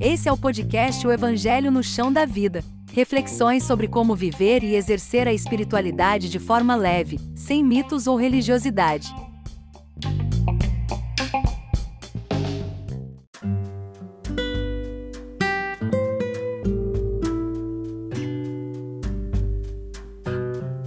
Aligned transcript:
Esse 0.00 0.28
é 0.28 0.32
o 0.32 0.36
podcast 0.36 1.06
O 1.06 1.12
Evangelho 1.12 1.70
no 1.70 1.82
Chão 1.82 2.12
da 2.12 2.24
Vida. 2.24 2.64
Reflexões 2.92 3.64
sobre 3.64 3.88
como 3.88 4.14
viver 4.14 4.64
e 4.64 4.74
exercer 4.74 5.28
a 5.28 5.32
espiritualidade 5.32 6.28
de 6.30 6.38
forma 6.38 6.74
leve, 6.74 7.20
sem 7.34 7.62
mitos 7.62 8.06
ou 8.06 8.16
religiosidade. 8.16 9.14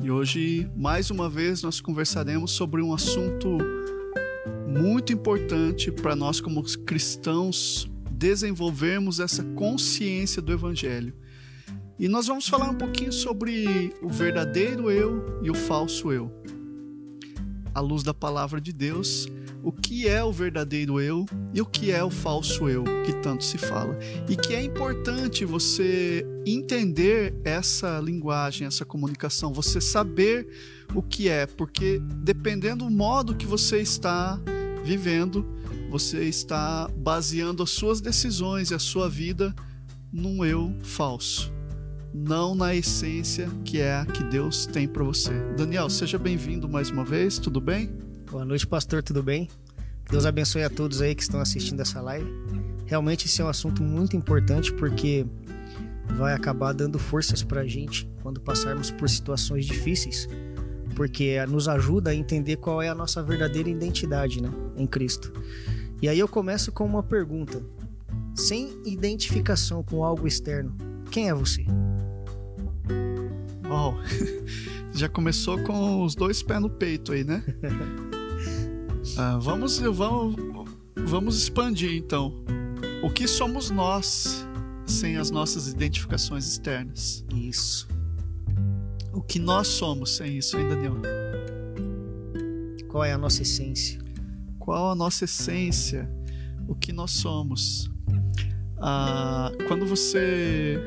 E 0.01 0.09
hoje, 0.09 0.69
mais 0.75 1.11
uma 1.11 1.29
vez, 1.29 1.61
nós 1.61 1.79
conversaremos 1.79 2.51
sobre 2.51 2.81
um 2.81 2.93
assunto 2.93 3.57
muito 4.69 5.11
importante 5.11 5.91
para 5.91 6.15
nós, 6.15 6.39
como 6.39 6.63
cristãos, 6.85 7.89
desenvolvermos 8.11 9.19
essa 9.19 9.43
consciência 9.43 10.41
do 10.41 10.51
Evangelho. 10.51 11.13
E 11.97 12.07
nós 12.07 12.27
vamos 12.27 12.47
falar 12.47 12.69
um 12.69 12.75
pouquinho 12.75 13.11
sobre 13.11 13.93
o 14.01 14.09
verdadeiro 14.09 14.91
eu 14.91 15.39
e 15.41 15.49
o 15.49 15.55
falso 15.55 16.11
eu. 16.11 16.31
À 17.73 17.81
luz 17.81 18.03
da 18.03 18.13
palavra 18.13 18.61
de 18.61 18.71
Deus, 18.71 19.27
o 19.63 19.71
que 19.71 20.07
é 20.07 20.23
o 20.23 20.31
verdadeiro 20.31 21.01
eu 21.01 21.25
e 21.53 21.61
o 21.61 21.65
que 21.65 21.91
é 21.91 22.03
o 22.03 22.09
falso 22.09 22.69
eu, 22.69 22.83
que 23.05 23.13
tanto 23.21 23.43
se 23.43 23.57
fala. 23.57 23.97
E 24.29 24.35
que 24.35 24.53
é 24.53 24.63
importante 24.63 25.43
você 25.43 26.25
entender 26.45 27.35
essa 27.43 27.99
linguagem, 27.99 28.65
essa 28.65 28.85
comunicação, 28.85 29.51
você 29.51 29.81
saber 29.81 30.47
o 30.95 31.01
que 31.01 31.27
é, 31.27 31.45
porque 31.45 31.99
dependendo 32.23 32.85
do 32.85 32.91
modo 32.91 33.35
que 33.35 33.45
você 33.45 33.79
está 33.81 34.39
vivendo, 34.89 35.45
você 35.87 36.23
está 36.23 36.89
baseando 36.97 37.61
as 37.61 37.69
suas 37.69 38.01
decisões 38.01 38.71
e 38.71 38.73
a 38.73 38.79
sua 38.79 39.07
vida 39.07 39.53
num 40.11 40.43
eu 40.43 40.75
falso, 40.81 41.53
não 42.11 42.55
na 42.55 42.73
essência 42.73 43.47
que 43.63 43.79
é 43.79 43.93
a 43.93 44.05
que 44.07 44.23
Deus 44.23 44.65
tem 44.65 44.87
para 44.87 45.03
você. 45.03 45.29
Daniel, 45.55 45.91
seja 45.91 46.17
bem-vindo 46.17 46.67
mais 46.67 46.89
uma 46.89 47.05
vez, 47.05 47.37
tudo 47.37 47.61
bem? 47.61 47.91
Boa 48.31 48.43
noite, 48.43 48.65
pastor, 48.65 49.03
tudo 49.03 49.21
bem? 49.21 49.47
Que 50.05 50.11
Deus 50.11 50.25
abençoe 50.25 50.63
a 50.63 50.71
todos 50.71 51.03
aí 51.03 51.13
que 51.13 51.21
estão 51.21 51.39
assistindo 51.39 51.79
essa 51.81 52.01
live. 52.01 52.27
Realmente 52.87 53.27
esse 53.27 53.43
é 53.43 53.45
um 53.45 53.49
assunto 53.49 53.83
muito 53.83 54.17
importante 54.17 54.73
porque 54.73 55.23
vai 56.15 56.33
acabar 56.33 56.73
dando 56.73 56.97
forças 56.97 57.43
para 57.43 57.61
a 57.61 57.67
gente 57.67 58.09
quando 58.23 58.41
passarmos 58.41 58.89
por 58.89 59.07
situações 59.07 59.67
difíceis, 59.67 60.27
porque 60.99 61.45
nos 61.45 61.69
ajuda 61.69 62.09
a 62.09 62.13
entender 62.13 62.57
qual 62.57 62.81
é 62.81 62.89
a 62.89 62.93
nossa 62.93 63.23
verdadeira 63.23 63.69
identidade 63.69 64.43
né, 64.43 64.51
em 64.75 64.85
Cristo. 64.85 65.31
E 66.01 66.09
aí 66.09 66.19
eu 66.19 66.27
começo 66.27 66.73
com 66.73 66.83
uma 66.83 67.01
pergunta. 67.01 67.63
Sem 68.35 68.77
identificação 68.85 69.81
com 69.81 70.03
algo 70.03 70.27
externo, 70.27 70.75
quem 71.09 71.29
é 71.29 71.33
você? 71.33 71.65
Uau! 73.65 73.97
Já 74.91 75.07
começou 75.07 75.63
com 75.63 76.03
os 76.03 76.15
dois 76.15 76.43
pés 76.43 76.59
no 76.59 76.69
peito 76.69 77.13
aí, 77.13 77.23
né? 77.23 77.41
ah, 79.17 79.37
vamos, 79.41 79.79
vamos, 79.79 80.35
vamos 80.97 81.41
expandir 81.41 81.93
então. 81.93 82.43
O 83.01 83.09
que 83.09 83.25
somos 83.25 83.69
nós 83.69 84.45
sem 84.85 85.15
as 85.15 85.31
nossas 85.31 85.69
identificações 85.69 86.45
externas? 86.45 87.23
Isso. 87.33 87.87
O 89.19 89.21
que 89.21 89.37
nós 89.37 89.67
somos 89.67 90.15
sem 90.15 90.37
isso, 90.37 90.57
hein, 90.57 90.67
Daniel? 90.69 90.95
Qual 92.87 93.03
é 93.03 93.11
a 93.11 93.17
nossa 93.17 93.43
essência? 93.43 93.99
qual 94.69 94.91
a 94.91 94.95
nossa 94.95 95.25
essência, 95.25 96.07
o 96.67 96.75
que 96.75 96.93
nós 96.93 97.09
somos. 97.09 97.89
Ah, 98.77 99.51
quando 99.67 99.83
você 99.83 100.79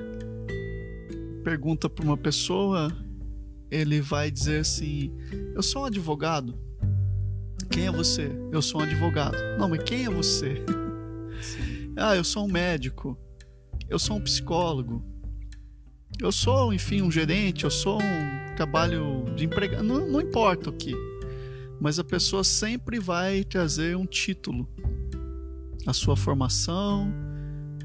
pergunta 1.43 1.91
para 1.91 2.05
uma 2.05 2.17
pessoa, 2.17 2.97
ele 3.69 4.01
vai 4.01 4.31
dizer 4.31 4.61
assim: 4.61 5.13
Eu 5.53 5.65
sou 5.65 5.83
um 5.83 5.87
advogado. 5.87 6.57
Quem 7.69 7.89
é 7.89 7.91
você? 7.91 8.31
Eu 8.53 8.63
sou 8.63 8.81
um 8.81 8.85
advogado. 8.85 9.37
Não, 9.59 9.69
mas 9.69 9.83
quem 9.83 10.05
é 10.05 10.09
você? 10.09 10.65
ah, 11.99 12.15
eu 12.15 12.23
sou 12.23 12.45
um 12.45 12.53
médico. 12.53 13.19
Eu 13.91 13.99
sou 13.99 14.17
um 14.17 14.21
psicólogo. 14.21 15.05
Eu 16.23 16.33
sou, 16.33 16.73
enfim, 16.73 17.03
um 17.03 17.11
gerente. 17.11 17.65
Eu 17.65 17.71
sou 17.71 18.01
um 18.01 18.55
trabalho 18.57 19.25
de 19.37 19.45
empregado. 19.45 19.83
Não, 19.83 20.07
não 20.07 20.21
importa 20.21 20.71
o 20.71 20.73
que 20.73 20.95
mas 21.83 21.99
a 21.99 22.05
pessoa 22.05 22.45
sempre 22.45 23.01
vai 23.01 23.43
trazer 23.43 23.97
um 23.97 24.07
título, 24.07 24.69
a 25.85 25.93
sua 25.93 26.17
formação, 26.17 27.13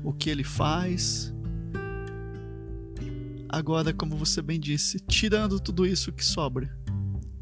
o 0.03 0.14
que 0.14 0.30
ele 0.30 0.44
faz. 0.44 1.34
Agora, 3.50 3.92
como 3.92 4.16
você 4.16 4.40
bem 4.40 4.59
disse, 4.59 5.00
tirando 5.00 5.59
tudo 5.59 5.84
isso 5.84 6.12
que 6.12 6.24
sobra. 6.24 6.70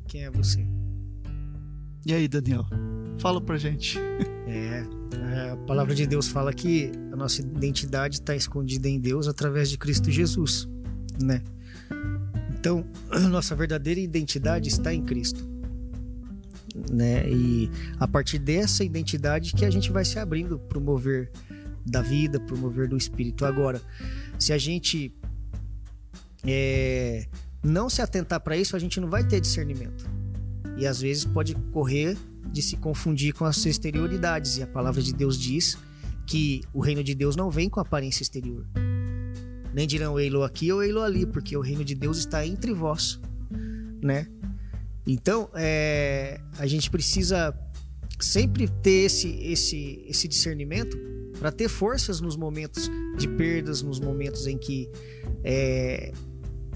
Quem 0.08 0.24
é 0.24 0.32
você? 0.32 0.66
E 2.06 2.14
aí, 2.14 2.26
Daniel? 2.26 2.66
Fala 3.20 3.42
pra 3.42 3.58
gente. 3.58 4.00
É, 4.48 5.50
a 5.52 5.58
palavra 5.66 5.96
de 5.96 6.06
Deus 6.06 6.28
fala 6.28 6.54
que 6.54 6.92
a 7.12 7.16
nossa 7.16 7.42
identidade 7.42 8.18
está 8.18 8.36
escondida 8.36 8.88
em 8.88 9.00
Deus 9.00 9.28
através 9.28 9.70
de 9.70 9.78
Cristo 9.78 10.12
Jesus, 10.12 10.70
né? 11.22 11.42
Então, 12.58 12.86
nossa 13.30 13.56
verdadeira 13.56 14.00
identidade 14.00 14.70
está 14.70 14.94
em 14.94 15.04
Cristo 15.04 15.56
né? 16.92 17.30
E 17.30 17.70
a 18.00 18.08
partir 18.08 18.38
dessa 18.38 18.84
identidade 18.84 19.54
que 19.54 19.66
a 19.66 19.70
gente 19.70 19.92
vai 19.92 20.04
se 20.04 20.20
abrindo 20.20 20.60
para 20.60 20.78
o 20.78 20.82
mover 20.82 21.32
da 21.86 22.02
vida, 22.02 22.40
para 22.40 22.56
o 22.56 22.58
mover 22.58 22.88
do 22.88 22.98
espírito. 22.98 23.46
Agora, 23.46 23.82
se 24.38 24.52
a 24.52 24.58
gente 24.58 25.14
é, 26.44 27.28
não 27.64 27.90
se 27.90 28.02
atentar 28.02 28.40
para 28.42 28.58
isso, 28.58 28.76
a 28.76 28.80
gente 28.80 29.00
não 29.00 29.10
vai 29.10 29.24
ter 29.24 29.40
discernimento. 29.40 30.06
E 30.78 30.86
às 30.86 31.00
vezes 31.00 31.24
pode 31.24 31.56
correr 31.72 32.18
de 32.52 32.62
se 32.62 32.76
confundir 32.78 33.34
com 33.34 33.46
as 33.46 33.66
exterioridades. 33.66 34.58
E 34.58 34.64
a 34.64 34.68
palavra 34.68 35.02
de 35.02 35.14
Deus 35.14 35.38
diz 35.38 35.78
que 36.26 36.62
o 36.74 36.82
reino 36.82 37.04
de 37.04 37.16
Deus 37.16 37.36
não 37.36 37.50
vem 37.50 37.70
com 37.70 37.80
aparência 37.80 38.24
exterior. 38.24 38.66
Nem 39.76 39.86
dirão 39.86 40.18
Eilo 40.18 40.42
aqui 40.42 40.72
ou 40.72 40.82
Eilo 40.82 41.02
ali, 41.02 41.26
porque 41.26 41.58
o 41.58 41.60
reino 41.60 41.84
de 41.84 41.94
Deus 41.94 42.18
está 42.18 42.48
entre 42.48 42.72
vós, 42.72 43.20
né? 44.02 44.26
Então, 45.06 45.50
é, 45.54 46.40
a 46.58 46.66
gente 46.66 46.90
precisa 46.90 47.54
sempre 48.18 48.70
ter 48.70 49.04
esse, 49.04 49.28
esse, 49.42 50.06
esse 50.08 50.30
discernimento 50.30 50.98
para 51.38 51.52
ter 51.52 51.68
forças 51.68 52.22
nos 52.22 52.38
momentos 52.38 52.90
de 53.18 53.28
perdas, 53.28 53.82
nos 53.82 54.00
momentos 54.00 54.48
em 54.48 54.58
que, 54.58 54.90
é, 55.44 56.14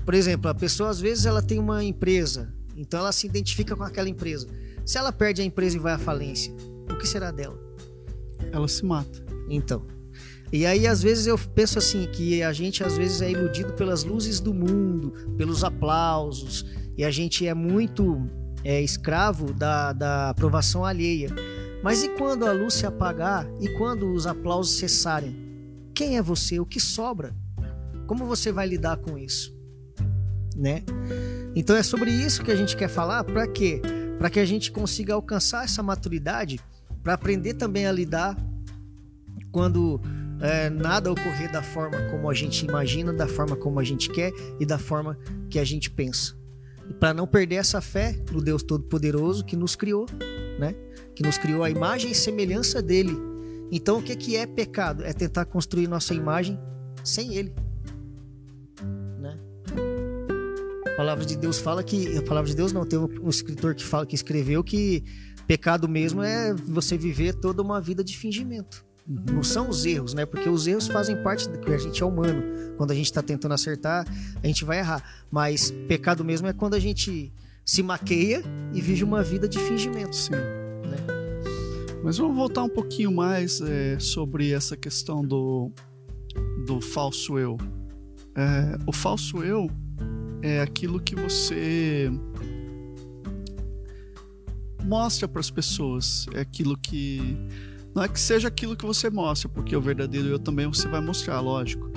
por 0.03 0.13
exemplo, 0.13 0.51
a 0.51 0.53
pessoa 0.53 0.89
às 0.89 0.99
vezes 0.99 1.25
ela 1.25 1.41
tem 1.41 1.57
uma 1.57 1.81
empresa, 1.81 2.53
então 2.75 2.99
ela 2.99 3.13
se 3.13 3.25
identifica 3.25 3.77
com 3.77 3.83
aquela 3.83 4.09
empresa. 4.09 4.45
Se 4.85 4.97
ela 4.97 5.13
perde 5.13 5.41
a 5.41 5.45
empresa 5.45 5.77
e 5.77 5.79
vai 5.79 5.93
à 5.93 5.97
falência, 5.97 6.53
o 6.91 6.97
que 6.97 7.07
será 7.07 7.31
dela? 7.31 7.57
Ela 8.51 8.67
se 8.67 8.83
mata. 8.83 9.23
Então. 9.49 9.98
E 10.51 10.65
aí 10.65 10.87
às 10.87 11.01
vezes 11.01 11.27
eu 11.27 11.37
penso 11.37 11.77
assim 11.77 12.07
que 12.11 12.41
a 12.41 12.51
gente 12.51 12.83
às 12.83 12.97
vezes 12.97 13.21
é 13.21 13.29
iludido 13.29 13.73
pelas 13.73 14.03
luzes 14.03 14.39
do 14.39 14.53
mundo, 14.53 15.13
pelos 15.37 15.63
aplausos, 15.63 16.65
e 16.97 17.03
a 17.03 17.11
gente 17.11 17.45
é 17.45 17.53
muito 17.53 18.27
é, 18.63 18.81
escravo 18.81 19.53
da, 19.53 19.93
da 19.93 20.29
aprovação 20.29 20.83
alheia. 20.83 21.29
Mas 21.83 22.03
e 22.03 22.09
quando 22.09 22.45
a 22.45 22.51
luz 22.51 22.73
se 22.73 22.85
apagar 22.85 23.47
e 23.59 23.69
quando 23.77 24.11
os 24.11 24.27
aplausos 24.27 24.77
cessarem? 24.77 25.35
Quem 25.93 26.17
é 26.17 26.21
você? 26.21 26.59
O 26.59 26.65
que 26.65 26.79
sobra? 26.79 27.33
Como 28.07 28.25
você 28.25 28.51
vai 28.51 28.67
lidar 28.67 28.97
com 28.97 29.17
isso? 29.17 29.55
Né? 30.55 30.83
Então 31.55 31.75
é 31.75 31.83
sobre 31.83 32.11
isso 32.11 32.43
que 32.43 32.51
a 32.51 32.55
gente 32.55 32.75
quer 32.75 32.89
falar, 32.89 33.23
para 33.23 33.47
quê? 33.47 33.81
Para 34.17 34.29
que 34.29 34.39
a 34.39 34.45
gente 34.45 34.71
consiga 34.71 35.13
alcançar 35.13 35.63
essa 35.63 35.81
maturidade, 35.81 36.59
para 37.01 37.13
aprender 37.13 37.53
também 37.53 37.85
a 37.85 37.91
lidar 37.91 38.35
quando 39.51 40.01
é, 40.41 40.69
nada 40.69 41.11
ocorrer 41.11 41.51
da 41.51 41.61
forma 41.61 41.97
como 42.09 42.29
a 42.29 42.33
gente 42.33 42.65
imagina, 42.65 43.11
da 43.13 43.27
forma 43.27 43.55
como 43.55 43.79
a 43.79 43.83
gente 43.83 44.09
quer 44.09 44.31
e 44.59 44.65
da 44.65 44.77
forma 44.77 45.17
que 45.49 45.59
a 45.59 45.63
gente 45.63 45.89
pensa 45.89 46.39
para 46.99 47.13
não 47.13 47.27
perder 47.27 47.55
essa 47.55 47.81
fé 47.81 48.17
no 48.31 48.41
Deus 48.41 48.63
Todo-Poderoso 48.63 49.45
que 49.45 49.55
nos 49.55 49.75
criou, 49.75 50.05
né? 50.57 50.73
Que 51.15 51.23
nos 51.23 51.37
criou 51.37 51.63
a 51.63 51.69
imagem 51.69 52.11
e 52.11 52.15
semelhança 52.15 52.81
dele. 52.81 53.15
Então, 53.71 53.99
o 53.99 54.01
que 54.01 54.15
que 54.15 54.35
é 54.35 54.47
pecado? 54.47 55.03
É 55.03 55.13
tentar 55.13 55.45
construir 55.45 55.87
nossa 55.87 56.13
imagem 56.13 56.59
sem 57.03 57.35
ele, 57.35 57.53
né? 59.19 59.37
A 60.87 60.97
palavra 60.97 61.25
de 61.25 61.37
Deus 61.37 61.59
fala 61.59 61.83
que 61.83 62.17
a 62.17 62.23
palavra 62.23 62.49
de 62.49 62.55
Deus 62.55 62.73
não 62.73 62.85
tem 62.85 62.97
um 62.97 63.29
escritor 63.29 63.75
que 63.75 63.83
fala 63.83 64.05
que 64.05 64.15
escreveu 64.15 64.63
que 64.63 65.03
pecado 65.47 65.87
mesmo 65.87 66.23
é 66.23 66.53
você 66.53 66.97
viver 66.97 67.35
toda 67.35 67.61
uma 67.61 67.79
vida 67.79 68.03
de 68.03 68.17
fingimento. 68.17 68.88
Não 69.09 69.41
são 69.41 69.69
os 69.69 69.85
erros, 69.85 70.13
né? 70.13 70.23
Porque 70.23 70.47
os 70.47 70.67
erros 70.67 70.87
fazem 70.87 71.21
parte 71.23 71.49
do 71.49 71.57
que 71.57 71.73
a 71.73 71.77
gente 71.79 72.03
é 72.03 72.05
humano. 72.05 72.43
Quando 72.77 72.91
a 72.91 72.93
gente 72.93 73.07
está 73.07 73.23
tentando 73.23 73.55
acertar, 73.55 74.05
a 74.41 74.45
gente 74.45 74.63
vai 74.63 74.77
errar. 74.77 75.03
Mas 75.31 75.71
pecado 75.87 76.23
mesmo 76.23 76.47
é 76.47 76.53
quando 76.53 76.75
a 76.75 76.79
gente 76.79 77.33
se 77.65 77.81
maqueia 77.81 78.43
e 78.71 78.79
vive 78.79 79.03
uma 79.03 79.23
vida 79.23 79.49
de 79.49 79.57
fingimento. 79.57 80.15
Sim. 80.15 80.33
Né? 80.33 80.97
Mas 82.03 82.19
vamos 82.19 82.35
voltar 82.35 82.61
um 82.61 82.69
pouquinho 82.69 83.11
mais 83.11 83.59
é, 83.61 83.97
sobre 83.97 84.51
essa 84.51 84.77
questão 84.77 85.25
do, 85.25 85.71
do 86.67 86.79
falso 86.79 87.39
eu. 87.39 87.57
É, 88.35 88.77
o 88.85 88.93
falso 88.93 89.43
eu 89.43 89.71
é 90.43 90.61
aquilo 90.61 90.99
que 90.99 91.15
você 91.15 92.11
mostra 94.85 95.27
para 95.27 95.39
as 95.39 95.49
pessoas, 95.49 96.27
é 96.33 96.41
aquilo 96.41 96.77
que 96.77 97.37
não 97.99 98.05
é 98.05 98.07
que 98.07 98.17
seja 98.17 98.47
aquilo 98.47 98.77
que 98.77 98.85
você 98.85 99.09
mostra, 99.09 99.49
porque 99.49 99.75
o 99.75 99.81
verdadeiro 99.81 100.29
eu 100.29 100.39
também 100.39 100.65
você 100.65 100.87
vai 100.87 101.01
mostrar, 101.01 101.41
lógico. 101.41 101.91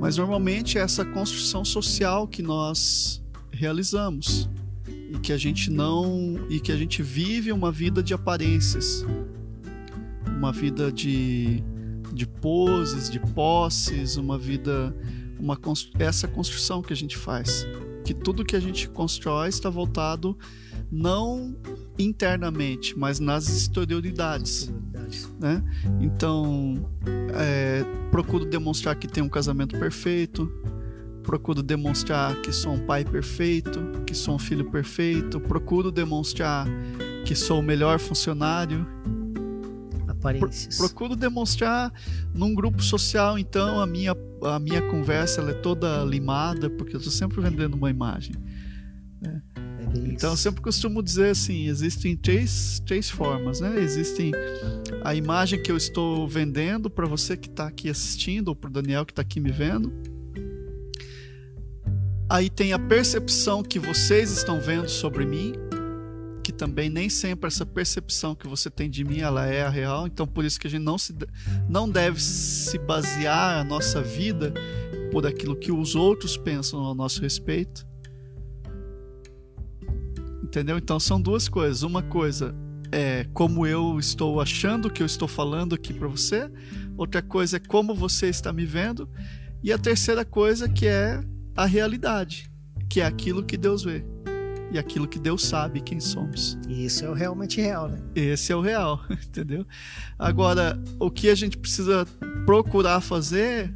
Mas 0.00 0.16
normalmente 0.16 0.76
é 0.76 0.80
essa 0.80 1.04
construção 1.04 1.64
social 1.64 2.26
que 2.26 2.42
nós 2.42 3.22
realizamos 3.52 4.50
e 4.88 5.16
que 5.20 5.32
a 5.32 5.36
gente 5.36 5.70
não 5.70 6.44
e 6.50 6.58
que 6.58 6.72
a 6.72 6.76
gente 6.76 7.00
vive 7.00 7.52
uma 7.52 7.70
vida 7.70 8.02
de 8.02 8.12
aparências, 8.12 9.06
uma 10.26 10.50
vida 10.50 10.90
de 10.90 11.62
de 12.12 12.26
poses, 12.26 13.08
de 13.08 13.20
posses, 13.20 14.16
uma 14.16 14.36
vida 14.36 14.92
uma 15.38 15.56
essa 16.00 16.26
construção 16.26 16.82
que 16.82 16.92
a 16.92 16.96
gente 16.96 17.16
faz, 17.16 17.64
que 18.04 18.12
tudo 18.12 18.44
que 18.44 18.56
a 18.56 18.60
gente 18.60 18.88
constrói 18.88 19.48
está 19.48 19.70
voltado 19.70 20.36
não 20.90 21.56
internamente, 21.96 22.98
mas 22.98 23.20
nas 23.20 23.48
exterioridades. 23.48 24.72
Né? 25.38 25.62
Então, 26.00 26.74
é, 27.34 27.84
procuro 28.10 28.44
demonstrar 28.44 28.96
que 28.96 29.06
tenho 29.06 29.26
um 29.26 29.30
casamento 29.30 29.78
perfeito, 29.78 30.50
procuro 31.22 31.62
demonstrar 31.62 32.36
que 32.36 32.52
sou 32.52 32.74
um 32.74 32.86
pai 32.86 33.04
perfeito, 33.04 33.80
que 34.06 34.14
sou 34.14 34.36
um 34.36 34.38
filho 34.38 34.70
perfeito, 34.70 35.40
procuro 35.40 35.90
demonstrar 35.90 36.66
que 37.24 37.34
sou 37.34 37.60
o 37.60 37.62
melhor 37.62 37.98
funcionário. 37.98 38.86
Aparências. 40.06 40.76
Pro, 40.76 40.86
procuro 40.86 41.16
demonstrar 41.16 41.92
num 42.32 42.54
grupo 42.54 42.82
social, 42.82 43.38
então, 43.38 43.80
a 43.80 43.86
minha, 43.86 44.14
a 44.42 44.58
minha 44.58 44.80
conversa 44.82 45.42
é 45.42 45.54
toda 45.54 46.04
limada, 46.04 46.70
porque 46.70 46.94
eu 46.94 46.98
estou 46.98 47.12
sempre 47.12 47.40
vendendo 47.40 47.74
uma 47.74 47.90
imagem. 47.90 48.34
Né? 49.20 49.42
Então 49.94 50.30
eu 50.30 50.36
sempre 50.36 50.60
costumo 50.60 51.02
dizer 51.02 51.30
assim, 51.30 51.66
existem 51.66 52.16
três, 52.16 52.80
três 52.84 53.08
formas, 53.08 53.60
né? 53.60 53.78
Existem 53.80 54.32
a 55.04 55.14
imagem 55.14 55.62
que 55.62 55.70
eu 55.70 55.76
estou 55.76 56.26
vendendo 56.26 56.90
para 56.90 57.06
você 57.06 57.36
que 57.36 57.48
está 57.48 57.66
aqui 57.68 57.88
assistindo, 57.88 58.48
ou 58.48 58.56
para 58.56 58.68
o 58.68 58.72
Daniel 58.72 59.04
que 59.04 59.12
está 59.12 59.22
aqui 59.22 59.40
me 59.40 59.52
vendo. 59.52 59.92
Aí 62.28 62.50
tem 62.50 62.72
a 62.72 62.78
percepção 62.78 63.62
que 63.62 63.78
vocês 63.78 64.32
estão 64.32 64.60
vendo 64.60 64.88
sobre 64.88 65.24
mim, 65.24 65.52
que 66.42 66.52
também 66.52 66.90
nem 66.90 67.08
sempre 67.08 67.46
essa 67.46 67.64
percepção 67.64 68.34
que 68.34 68.48
você 68.48 68.68
tem 68.68 68.90
de 68.90 69.04
mim 69.04 69.20
ela 69.20 69.46
é 69.46 69.62
a 69.62 69.70
real. 69.70 70.06
Então 70.06 70.26
por 70.26 70.44
isso 70.44 70.58
que 70.58 70.66
a 70.66 70.70
gente 70.70 70.82
não 70.82 70.98
se 70.98 71.14
não 71.68 71.88
deve 71.88 72.20
se 72.20 72.78
basear 72.78 73.60
a 73.60 73.64
nossa 73.64 74.02
vida 74.02 74.52
por 75.12 75.24
aquilo 75.26 75.54
que 75.54 75.70
os 75.70 75.94
outros 75.94 76.36
pensam 76.36 76.84
a 76.90 76.94
nosso 76.94 77.20
respeito 77.20 77.86
Entendeu? 80.56 80.78
Então 80.78 80.98
são 80.98 81.20
duas 81.20 81.50
coisas. 81.50 81.82
Uma 81.82 82.02
coisa 82.02 82.54
é 82.90 83.26
como 83.34 83.66
eu 83.66 83.98
estou 83.98 84.40
achando 84.40 84.88
que 84.88 85.02
eu 85.02 85.06
estou 85.06 85.28
falando 85.28 85.74
aqui 85.74 85.92
para 85.92 86.08
você. 86.08 86.50
Outra 86.96 87.20
coisa 87.20 87.58
é 87.58 87.60
como 87.60 87.94
você 87.94 88.28
está 88.28 88.54
me 88.54 88.64
vendo. 88.64 89.06
E 89.62 89.70
a 89.70 89.76
terceira 89.76 90.24
coisa 90.24 90.66
que 90.66 90.86
é 90.86 91.20
a 91.54 91.66
realidade, 91.66 92.50
que 92.88 93.02
é 93.02 93.04
aquilo 93.04 93.44
que 93.44 93.58
Deus 93.58 93.84
vê 93.84 94.02
e 94.72 94.78
aquilo 94.78 95.06
que 95.06 95.18
Deus 95.18 95.44
sabe 95.44 95.82
quem 95.82 96.00
somos. 96.00 96.56
E 96.66 96.86
isso 96.86 97.04
é 97.04 97.10
o 97.10 97.12
realmente 97.12 97.60
real, 97.60 97.88
né? 97.88 97.98
Esse 98.14 98.50
é 98.50 98.56
o 98.56 98.62
real, 98.62 99.04
entendeu? 99.28 99.66
Agora, 100.18 100.82
o 100.98 101.10
que 101.10 101.28
a 101.28 101.34
gente 101.34 101.58
precisa 101.58 102.06
procurar 102.46 103.02
fazer 103.02 103.74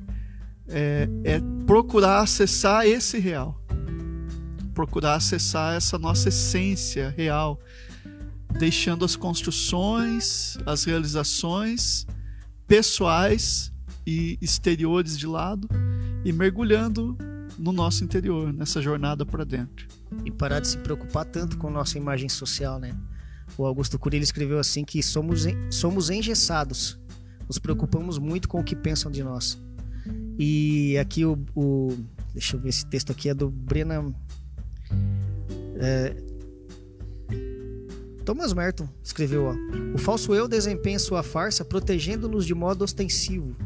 é, 0.66 1.06
é 1.24 1.40
procurar 1.66 2.20
acessar 2.20 2.86
esse 2.86 3.18
real 3.18 3.59
procurar 4.70 5.14
acessar 5.14 5.76
essa 5.76 5.98
nossa 5.98 6.28
essência 6.28 7.14
real, 7.16 7.58
deixando 8.58 9.04
as 9.04 9.16
construções, 9.16 10.56
as 10.66 10.84
realizações 10.84 12.06
pessoais 12.66 13.72
e 14.06 14.38
exteriores 14.40 15.18
de 15.18 15.26
lado 15.26 15.68
e 16.24 16.32
mergulhando 16.32 17.16
no 17.58 17.72
nosso 17.72 18.02
interior, 18.04 18.52
nessa 18.52 18.80
jornada 18.80 19.26
para 19.26 19.44
dentro. 19.44 19.86
E 20.24 20.30
parar 20.30 20.60
de 20.60 20.68
se 20.68 20.78
preocupar 20.78 21.24
tanto 21.24 21.58
com 21.58 21.70
nossa 21.70 21.98
imagem 21.98 22.28
social, 22.28 22.78
né? 22.78 22.96
O 23.56 23.66
Augusto 23.66 23.98
Cury 23.98 24.18
escreveu 24.18 24.58
assim 24.58 24.84
que 24.84 25.02
somos, 25.02 25.44
somos 25.70 26.10
engessados, 26.10 26.98
nos 27.46 27.58
preocupamos 27.58 28.18
muito 28.18 28.48
com 28.48 28.60
o 28.60 28.64
que 28.64 28.74
pensam 28.74 29.10
de 29.10 29.22
nós. 29.22 29.60
E 30.38 30.96
aqui 30.98 31.24
o, 31.24 31.38
o 31.54 31.96
deixa 32.32 32.56
eu 32.56 32.60
ver 32.60 32.70
esse 32.70 32.86
texto 32.86 33.12
aqui 33.12 33.28
é 33.28 33.34
do 33.34 33.50
Brennan 33.50 34.14
é... 35.80 36.14
Thomas 38.24 38.52
Merton 38.52 38.88
escreveu: 39.02 39.46
ó, 39.46 39.54
O 39.94 39.98
falso 39.98 40.34
eu 40.34 40.46
desempenha 40.46 40.98
sua 40.98 41.22
farsa 41.22 41.64
protegendo-nos 41.64 42.46
de 42.46 42.54
modo 42.54 42.84
ostensivo, 42.84 43.56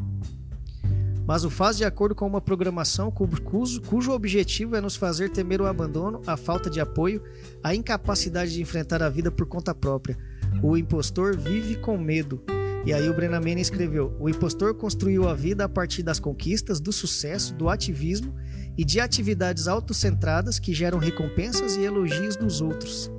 mas 1.26 1.44
o 1.44 1.50
faz 1.50 1.76
de 1.76 1.84
acordo 1.84 2.14
com 2.14 2.26
uma 2.26 2.40
programação 2.40 3.10
cujo, 3.10 3.80
cujo 3.82 4.12
objetivo 4.12 4.76
é 4.76 4.80
nos 4.80 4.94
fazer 4.94 5.30
temer 5.30 5.60
o 5.60 5.66
abandono, 5.66 6.20
a 6.26 6.36
falta 6.36 6.68
de 6.68 6.80
apoio, 6.80 7.22
a 7.62 7.74
incapacidade 7.74 8.52
de 8.52 8.60
enfrentar 8.60 9.02
a 9.02 9.08
vida 9.08 9.30
por 9.30 9.46
conta 9.46 9.74
própria. 9.74 10.16
O 10.62 10.76
impostor 10.76 11.36
vive 11.36 11.76
com 11.76 11.96
medo. 11.96 12.42
E 12.84 12.92
aí 12.92 13.08
o 13.08 13.14
Brennan 13.14 13.40
escreveu: 13.58 14.14
O 14.20 14.28
impostor 14.28 14.74
construiu 14.74 15.26
a 15.26 15.34
vida 15.34 15.64
a 15.64 15.68
partir 15.68 16.02
das 16.02 16.20
conquistas, 16.20 16.78
do 16.78 16.92
sucesso, 16.92 17.54
do 17.54 17.70
ativismo 17.70 18.34
e 18.76 18.84
de 18.84 19.00
atividades 19.00 19.68
autocentradas 19.68 20.58
que 20.58 20.74
geram 20.74 20.98
recompensas 20.98 21.76
e 21.76 21.82
elogios 21.82 22.36
dos 22.36 22.60
outros. 22.60 23.10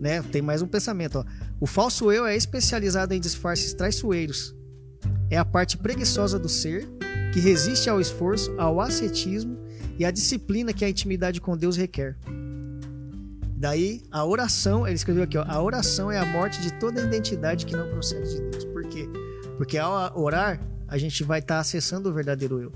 Né? 0.00 0.22
Tem 0.22 0.42
mais 0.42 0.62
um 0.62 0.66
pensamento. 0.66 1.18
Ó. 1.18 1.24
O 1.60 1.66
falso 1.66 2.12
eu 2.12 2.26
é 2.26 2.36
especializado 2.36 3.14
em 3.14 3.20
disfarces 3.20 3.72
traiçoeiros. 3.74 4.54
É 5.30 5.36
a 5.36 5.44
parte 5.44 5.78
preguiçosa 5.78 6.38
do 6.38 6.48
ser 6.48 6.88
que 7.32 7.40
resiste 7.40 7.90
ao 7.90 8.00
esforço, 8.00 8.54
ao 8.58 8.80
ascetismo 8.80 9.58
e 9.98 10.04
à 10.04 10.10
disciplina 10.10 10.72
que 10.72 10.84
a 10.84 10.88
intimidade 10.88 11.40
com 11.40 11.56
Deus 11.56 11.76
requer. 11.76 12.16
Daí, 13.56 14.02
a 14.10 14.24
oração, 14.24 14.86
ele 14.86 14.96
escreveu 14.96 15.24
aqui, 15.24 15.38
ó, 15.38 15.44
a 15.46 15.62
oração 15.62 16.10
é 16.10 16.18
a 16.18 16.26
morte 16.26 16.60
de 16.60 16.72
toda 16.74 17.00
identidade 17.00 17.64
que 17.64 17.74
não 17.74 17.88
procede 17.88 18.34
de 18.34 18.50
Deus. 18.50 18.64
Por 18.66 18.84
quê? 18.84 19.08
Porque 19.56 19.78
ao 19.78 20.20
orar, 20.20 20.60
a 20.86 20.98
gente 20.98 21.24
vai 21.24 21.38
estar 21.38 21.54
tá 21.54 21.60
acessando 21.60 22.10
o 22.10 22.12
verdadeiro 22.12 22.60
eu. 22.60 22.72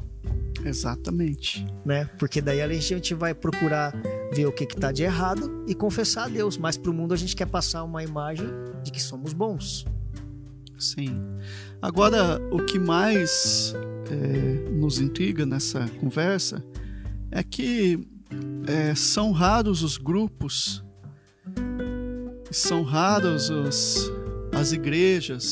Exatamente. 0.69 1.67
Né? 1.85 2.05
Porque 2.19 2.41
daí 2.41 2.61
a 2.61 2.69
gente 2.75 3.15
vai 3.15 3.35
procurar 3.35 3.95
ver 4.33 4.47
o 4.47 4.53
que 4.53 4.65
está 4.65 4.93
de 4.93 5.03
errado 5.03 5.65
e 5.67 5.75
confessar 5.75 6.25
a 6.25 6.29
Deus. 6.29 6.59
Mas 6.59 6.77
para 6.77 6.91
o 6.91 6.95
mundo 6.95 7.15
a 7.15 7.17
gente 7.17 7.35
quer 7.35 7.47
passar 7.47 7.85
uma 7.85 8.03
imagem 8.03 8.47
de 8.83 8.93
que 8.93 9.03
somos 9.03 9.33
bons. 9.33 9.87
Sim. 10.79 11.21
Agora, 11.83 12.41
o 12.53 12.65
que 12.65 12.79
mais 12.79 13.75
é, 14.11 14.71
nos 14.71 15.01
intriga 15.01 15.45
nessa 15.45 15.89
conversa 16.01 16.65
é 17.31 17.43
que 17.43 17.99
é, 18.67 18.95
são 18.95 19.33
raros 19.33 19.83
os 19.83 19.97
grupos, 19.97 20.85
são 22.51 22.83
raros 22.83 23.51
os, 23.51 24.11
as 24.59 24.73
igrejas, 24.73 25.45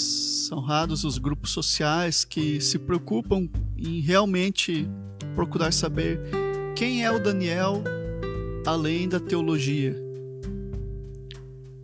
são 0.48 0.58
raros 0.58 1.04
os 1.04 1.16
grupos 1.16 1.52
sociais 1.52 2.24
que 2.24 2.60
se 2.60 2.76
preocupam 2.76 3.48
em 3.78 4.00
realmente 4.00 4.88
procurar 5.36 5.72
saber 5.72 6.20
quem 6.74 7.04
é 7.04 7.10
o 7.10 7.22
Daniel 7.22 7.84
além 8.66 9.08
da 9.08 9.20
teologia. 9.20 9.94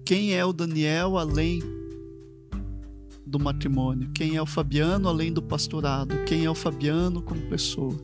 Quem 0.05 0.35
é 0.35 0.45
o 0.45 0.53
Daniel 0.53 1.17
além 1.17 1.63
do 3.25 3.39
matrimônio? 3.39 4.11
Quem 4.13 4.35
é 4.35 4.43
o 4.43 4.47
Fabiano 4.47 5.09
além 5.09 5.33
do 5.33 5.41
pastorado? 5.41 6.25
Quem 6.25 6.45
é 6.45 6.51
o 6.51 6.57
Fabiano 6.57 7.23
como 7.23 7.41
pessoa? 7.43 7.97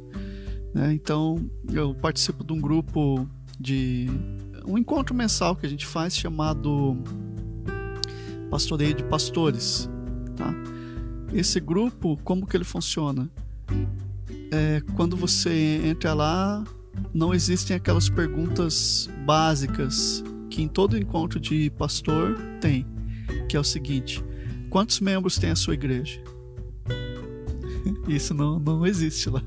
Né? 0.73 0.93
Então, 0.93 1.51
eu 1.73 1.93
participo 1.93 2.45
de 2.45 2.53
um 2.53 2.61
grupo 2.61 3.29
de 3.59 4.07
um 4.65 4.79
encontro 4.79 5.13
mensal 5.13 5.57
que 5.57 5.67
a 5.67 5.69
gente 5.69 5.85
faz 5.85 6.17
chamado 6.17 6.97
Pastoreio 8.51 8.95
de 8.95 9.05
Pastores, 9.05 9.89
tá? 10.37 10.55
Esse 11.33 11.61
grupo, 11.61 12.19
como 12.25 12.47
que 12.47 12.57
ele 12.57 12.65
funciona? 12.65 13.31
É, 14.51 14.83
quando 14.97 15.17
você 15.17 15.81
entra 15.85 16.15
lá, 16.15 16.65
não 17.13 17.35
existem 17.35 17.77
aquelas 17.77 18.09
perguntas 18.09 19.09
básicas 19.27 20.25
que 20.51 20.63
em 20.63 20.69
todo 20.69 20.97
encontro 20.97 21.39
de 21.39 21.71
pastor 21.71 22.37
tem, 22.61 22.87
que 23.49 23.57
é 23.57 23.61
o 23.61 23.65
seguinte: 23.65 24.25
quantos 24.71 25.01
membros 25.01 25.37
tem 25.37 25.51
a 25.51 25.57
sua 25.57 25.75
igreja? 25.75 26.23
Isso 28.09 28.33
não, 28.33 28.59
não 28.59 28.87
existe 28.87 29.29
lá. 29.29 29.43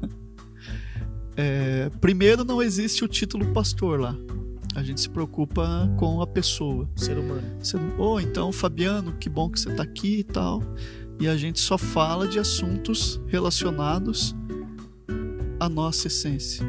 É, 1.36 1.90
primeiro, 2.00 2.44
não 2.44 2.62
existe 2.62 3.04
o 3.04 3.08
título 3.08 3.46
pastor 3.54 4.00
lá. 4.00 4.16
A 4.74 4.84
gente 4.84 5.02
se 5.02 5.10
preocupa 5.10 5.90
com 5.98 6.22
a 6.22 6.28
pessoa. 6.28 6.90
Ser 6.96 7.18
humano. 7.18 7.44
Você 7.60 7.78
não, 7.78 7.94
oh, 8.00 8.20
então, 8.20 8.52
Fabiano, 8.52 9.14
que 9.14 9.30
bom 9.30 9.50
que 9.50 9.60
você 9.60 9.70
está 9.70 9.84
aqui 9.84 10.20
e 10.20 10.24
tal. 10.24 10.62
E 11.20 11.28
a 11.28 11.36
gente 11.36 11.60
só 11.60 11.78
fala 11.78 12.28
de 12.28 12.40
assuntos 12.40 13.22
relacionados 13.28 14.36
à 15.60 15.68
nossa 15.68 16.08
essência. 16.08 16.66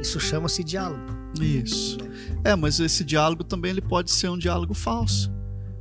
Isso 0.00 0.18
chama-se 0.18 0.64
diálogo. 0.64 1.04
Isso. 1.40 1.98
É, 2.44 2.56
mas 2.56 2.80
esse 2.80 3.04
diálogo 3.04 3.44
também 3.44 3.70
ele 3.70 3.80
pode 3.80 4.10
ser 4.10 4.28
um 4.28 4.38
diálogo 4.38 4.74
falso. 4.74 5.30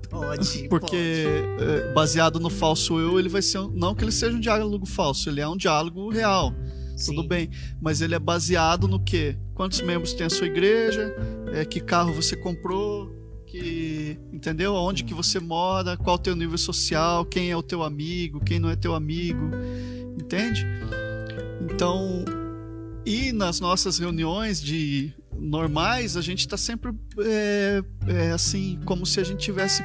Pode. 0.10 0.68
Porque 0.70 1.26
pode. 1.58 1.72
É, 1.72 1.94
baseado 1.94 2.40
no 2.40 2.50
falso 2.50 3.00
eu, 3.00 3.18
ele 3.18 3.30
vai 3.30 3.42
ser 3.42 3.60
um, 3.60 3.70
não 3.70 3.96
que 3.96 4.04
ele 4.04 4.12
seja 4.12 4.36
um 4.36 4.40
diálogo 4.40 4.86
falso, 4.86 5.30
ele 5.30 5.42
é 5.42 5.48
um 5.48 5.58
diálogo 5.58 6.10
real. 6.10 6.54
Sim. 7.02 7.16
Tudo 7.16 7.28
bem, 7.28 7.50
mas 7.82 8.02
ele 8.02 8.16
é 8.16 8.20
baseado 8.20 8.88
no 8.88 9.00
quê? 9.00 9.38
Quantos 9.54 9.82
membros 9.82 10.14
tem 10.14 10.26
a 10.26 10.30
sua 10.30 10.48
igreja? 10.48 11.16
É, 11.54 11.66
que 11.66 11.80
carro 11.80 12.14
você 12.14 12.36
comprou? 12.36 13.12
Que 13.46 14.18
entendeu? 14.32 14.76
Aonde 14.76 15.04
que 15.04 15.14
você 15.14 15.40
mora? 15.40 15.98
Qual 15.98 16.16
o 16.16 16.20
teu 16.20 16.36
nível 16.36 16.58
social? 16.58 17.26
Quem 17.26 17.52
é 17.52 17.58
o 17.58 17.64
teu 17.64 17.84
amigo? 17.84 18.40
Quem 18.40 18.60
não 18.60 18.70
é 18.70 18.76
teu 18.76 18.96
amigo? 18.96 19.52
Entende? 20.20 20.66
Então, 21.62 22.24
e 23.06 23.32
nas 23.32 23.60
nossas 23.60 23.98
reuniões 23.98 24.62
de 24.62 25.14
normais, 25.38 26.16
a 26.16 26.22
gente 26.22 26.40
está 26.40 26.56
sempre 26.56 26.92
é, 27.20 27.84
é, 28.08 28.32
assim, 28.32 28.80
como 28.86 29.06
se 29.06 29.20
a 29.20 29.24
gente 29.24 29.40
tivesse 29.40 29.84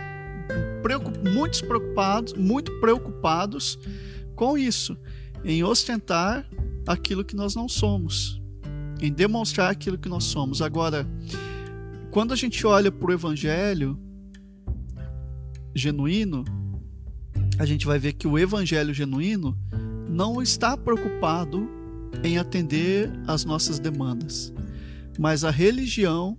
preocup, 0.82 1.18
muitos 1.28 1.60
preocupados, 1.60 2.34
muito 2.34 2.70
preocupados 2.80 3.78
com 4.34 4.56
isso, 4.58 4.96
em 5.44 5.64
ostentar 5.64 6.46
aquilo 6.86 7.24
que 7.24 7.34
nós 7.34 7.54
não 7.54 7.68
somos, 7.68 8.40
em 9.00 9.12
demonstrar 9.12 9.70
aquilo 9.70 9.98
que 9.98 10.08
nós 10.08 10.24
somos. 10.24 10.62
Agora, 10.62 11.06
quando 12.10 12.32
a 12.32 12.36
gente 12.36 12.66
olha 12.66 12.90
para 12.90 13.10
o 13.10 13.12
evangelho 13.12 13.98
genuíno, 15.74 16.44
a 17.58 17.66
gente 17.66 17.86
vai 17.86 17.98
ver 17.98 18.12
que 18.14 18.26
o 18.26 18.38
evangelho 18.38 18.94
genuíno 18.94 19.58
não 20.08 20.40
está 20.40 20.76
preocupado 20.76 21.68
em 22.22 22.38
atender 22.38 23.10
às 23.26 23.44
nossas 23.44 23.78
demandas. 23.78 24.52
Mas 25.18 25.44
a 25.44 25.50
religião 25.50 26.38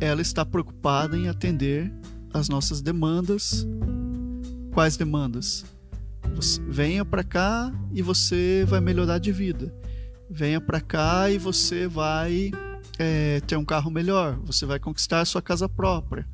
ela 0.00 0.20
está 0.20 0.44
preocupada 0.44 1.16
em 1.16 1.28
atender 1.28 1.92
às 2.32 2.48
nossas 2.48 2.80
demandas. 2.80 3.66
Quais 4.72 4.96
demandas? 4.96 5.64
Venha 6.68 7.04
para 7.04 7.22
cá 7.24 7.72
e 7.92 8.02
você 8.02 8.64
vai 8.66 8.80
melhorar 8.80 9.18
de 9.18 9.32
vida. 9.32 9.74
Venha 10.30 10.60
para 10.60 10.80
cá 10.80 11.30
e 11.30 11.38
você 11.38 11.86
vai 11.86 12.50
é, 12.98 13.40
ter 13.40 13.56
um 13.56 13.64
carro 13.64 13.90
melhor. 13.90 14.38
Você 14.44 14.66
vai 14.66 14.78
conquistar 14.78 15.20
a 15.20 15.24
sua 15.24 15.42
casa 15.42 15.68
própria. 15.68 16.26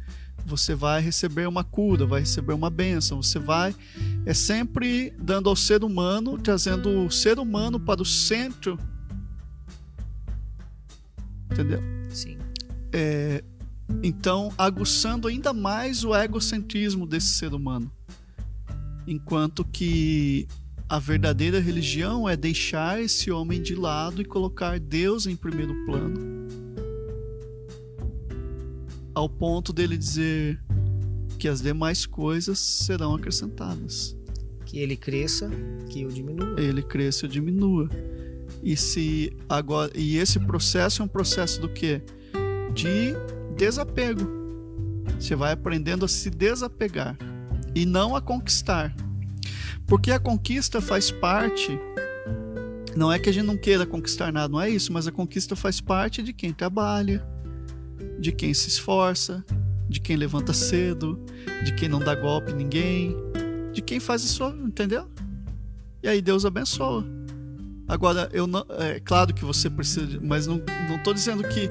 Você 0.47 0.75
vai 0.75 1.01
receber 1.01 1.47
uma 1.47 1.63
cura, 1.63 2.07
vai 2.07 2.21
receber 2.21 2.55
uma 2.55 2.71
bênção. 2.71 3.23
Você 3.23 3.39
vai 3.39 3.75
é 4.25 4.35
sempre 4.35 5.13
dando 5.19 5.49
ao 5.49 5.57
ser 5.57 5.85
humano, 5.85 6.39
trazendo 6.39 7.07
o 7.07 7.11
ser 7.11 7.39
humano 7.39 7.79
para 7.79 8.01
o 8.01 8.07
centro 8.07 8.79
Entendeu? 11.51 11.83
Sim. 12.09 12.39
É, 12.93 13.43
então, 14.03 14.53
aguçando 14.57 15.27
ainda 15.27 15.53
mais 15.53 16.05
o 16.05 16.15
egocentrismo 16.15 17.07
desse 17.07 17.29
ser 17.29 17.53
humano. 17.53 17.91
Enquanto 19.07 19.65
que 19.65 20.47
a 20.91 20.99
verdadeira 20.99 21.61
religião 21.61 22.29
é 22.29 22.37
deixar 22.37 23.01
esse 23.01 23.31
homem 23.31 23.63
de 23.63 23.77
lado 23.77 24.21
e 24.21 24.25
colocar 24.25 24.81
Deus 24.81 25.25
em 25.25 25.37
primeiro 25.37 25.73
plano. 25.87 26.49
Ao 29.15 29.29
ponto 29.29 29.73
dele 29.73 29.97
dizer 29.97 30.61
que 31.39 31.47
as 31.47 31.63
demais 31.63 32.07
coisas 32.07 32.59
serão 32.59 33.15
acrescentadas. 33.15 34.17
Que 34.67 34.81
ele 34.81 34.97
cresça, 34.97 35.49
que 35.89 36.03
eu 36.03 36.09
diminua. 36.09 36.61
Ele 36.61 36.83
cresça 36.83 37.25
e 37.25 37.29
eu 37.29 37.31
diminua. 37.31 37.89
E 38.61 38.77
se 38.77 39.33
agora 39.49 39.93
e 39.95 40.17
esse 40.17 40.41
processo 40.41 41.03
é 41.03 41.05
um 41.05 41.09
processo 41.09 41.61
do 41.61 41.69
que? 41.69 42.03
De 42.75 43.15
desapego. 43.57 44.29
Você 45.21 45.37
vai 45.37 45.53
aprendendo 45.53 46.05
a 46.05 46.09
se 46.09 46.31
desapegar 46.31 47.17
e 47.75 47.87
não 47.87 48.15
a 48.17 48.21
conquistar. 48.21 48.95
Porque 49.87 50.11
a 50.11 50.19
conquista 50.19 50.81
faz 50.81 51.11
parte 51.11 51.79
não 52.97 53.13
é 53.13 53.19
que 53.19 53.29
a 53.29 53.33
gente 53.33 53.47
não 53.47 53.57
queira 53.57 53.87
conquistar 53.87 54.33
nada, 54.33 54.49
não 54.49 54.61
é 54.61 54.69
isso, 54.69 54.93
mas 54.93 55.07
a 55.07 55.13
conquista 55.13 55.55
faz 55.55 55.81
parte 55.81 56.23
de 56.23 56.33
quem 56.33 56.53
trabalha, 56.53 57.25
de 58.19 58.33
quem 58.33 58.53
se 58.53 58.69
esforça, 58.69 59.45
de 59.89 60.01
quem 60.01 60.17
levanta 60.17 60.53
cedo, 60.53 61.19
de 61.65 61.75
quem 61.75 61.89
não 61.89 62.01
dá 62.01 62.15
golpe 62.15 62.53
em 62.53 62.57
ninguém, 62.57 63.17
de 63.73 63.81
quem 63.81 64.01
faz 64.01 64.25
isso, 64.25 64.45
entendeu? 64.65 65.09
E 66.03 66.09
aí 66.09 66.21
Deus 66.21 66.45
abençoa. 66.45 67.05
Agora, 67.87 68.29
eu 68.33 68.47
não, 68.47 68.65
é 68.79 69.01
claro 69.01 69.35
que 69.35 69.45
você 69.45 69.69
precisa, 69.69 70.19
mas 70.23 70.47
não 70.47 70.63
estou 70.97 71.13
dizendo 71.13 71.43
que 71.45 71.69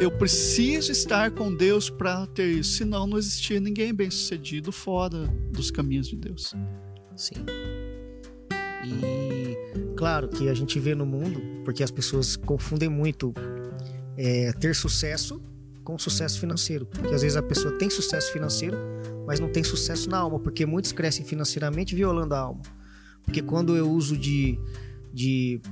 eu 0.00 0.10
preciso 0.10 0.92
estar 0.92 1.30
com 1.30 1.54
Deus 1.54 1.88
para 1.88 2.26
ter 2.26 2.46
isso, 2.46 2.78
senão 2.78 3.06
não 3.06 3.18
existia 3.18 3.58
ninguém 3.60 3.94
bem 3.94 4.10
sucedido 4.10 4.70
fora 4.70 5.26
dos 5.52 5.70
caminhos 5.70 6.08
de 6.08 6.16
Deus. 6.16 6.54
Sim. 7.16 7.44
E 8.84 9.94
claro 9.96 10.28
que 10.28 10.48
a 10.48 10.54
gente 10.54 10.78
vê 10.78 10.94
no 10.94 11.06
mundo, 11.06 11.40
porque 11.64 11.82
as 11.82 11.90
pessoas 11.90 12.36
confundem 12.36 12.88
muito 12.88 13.32
é, 14.16 14.52
ter 14.52 14.74
sucesso 14.74 15.42
com 15.82 15.98
sucesso 15.98 16.38
financeiro. 16.40 16.86
Porque 16.86 17.14
às 17.14 17.22
vezes 17.22 17.36
a 17.36 17.42
pessoa 17.42 17.76
tem 17.78 17.88
sucesso 17.88 18.32
financeiro, 18.32 18.76
mas 19.26 19.40
não 19.40 19.48
tem 19.50 19.64
sucesso 19.64 20.10
na 20.10 20.18
alma, 20.18 20.38
porque 20.38 20.66
muitos 20.66 20.92
crescem 20.92 21.24
financeiramente 21.24 21.94
violando 21.94 22.34
a 22.34 22.38
alma. 22.38 22.62
Porque 23.24 23.42
quando 23.42 23.76
eu 23.76 23.90
uso 23.90 24.16
de 24.16 24.58
de, 25.16 25.62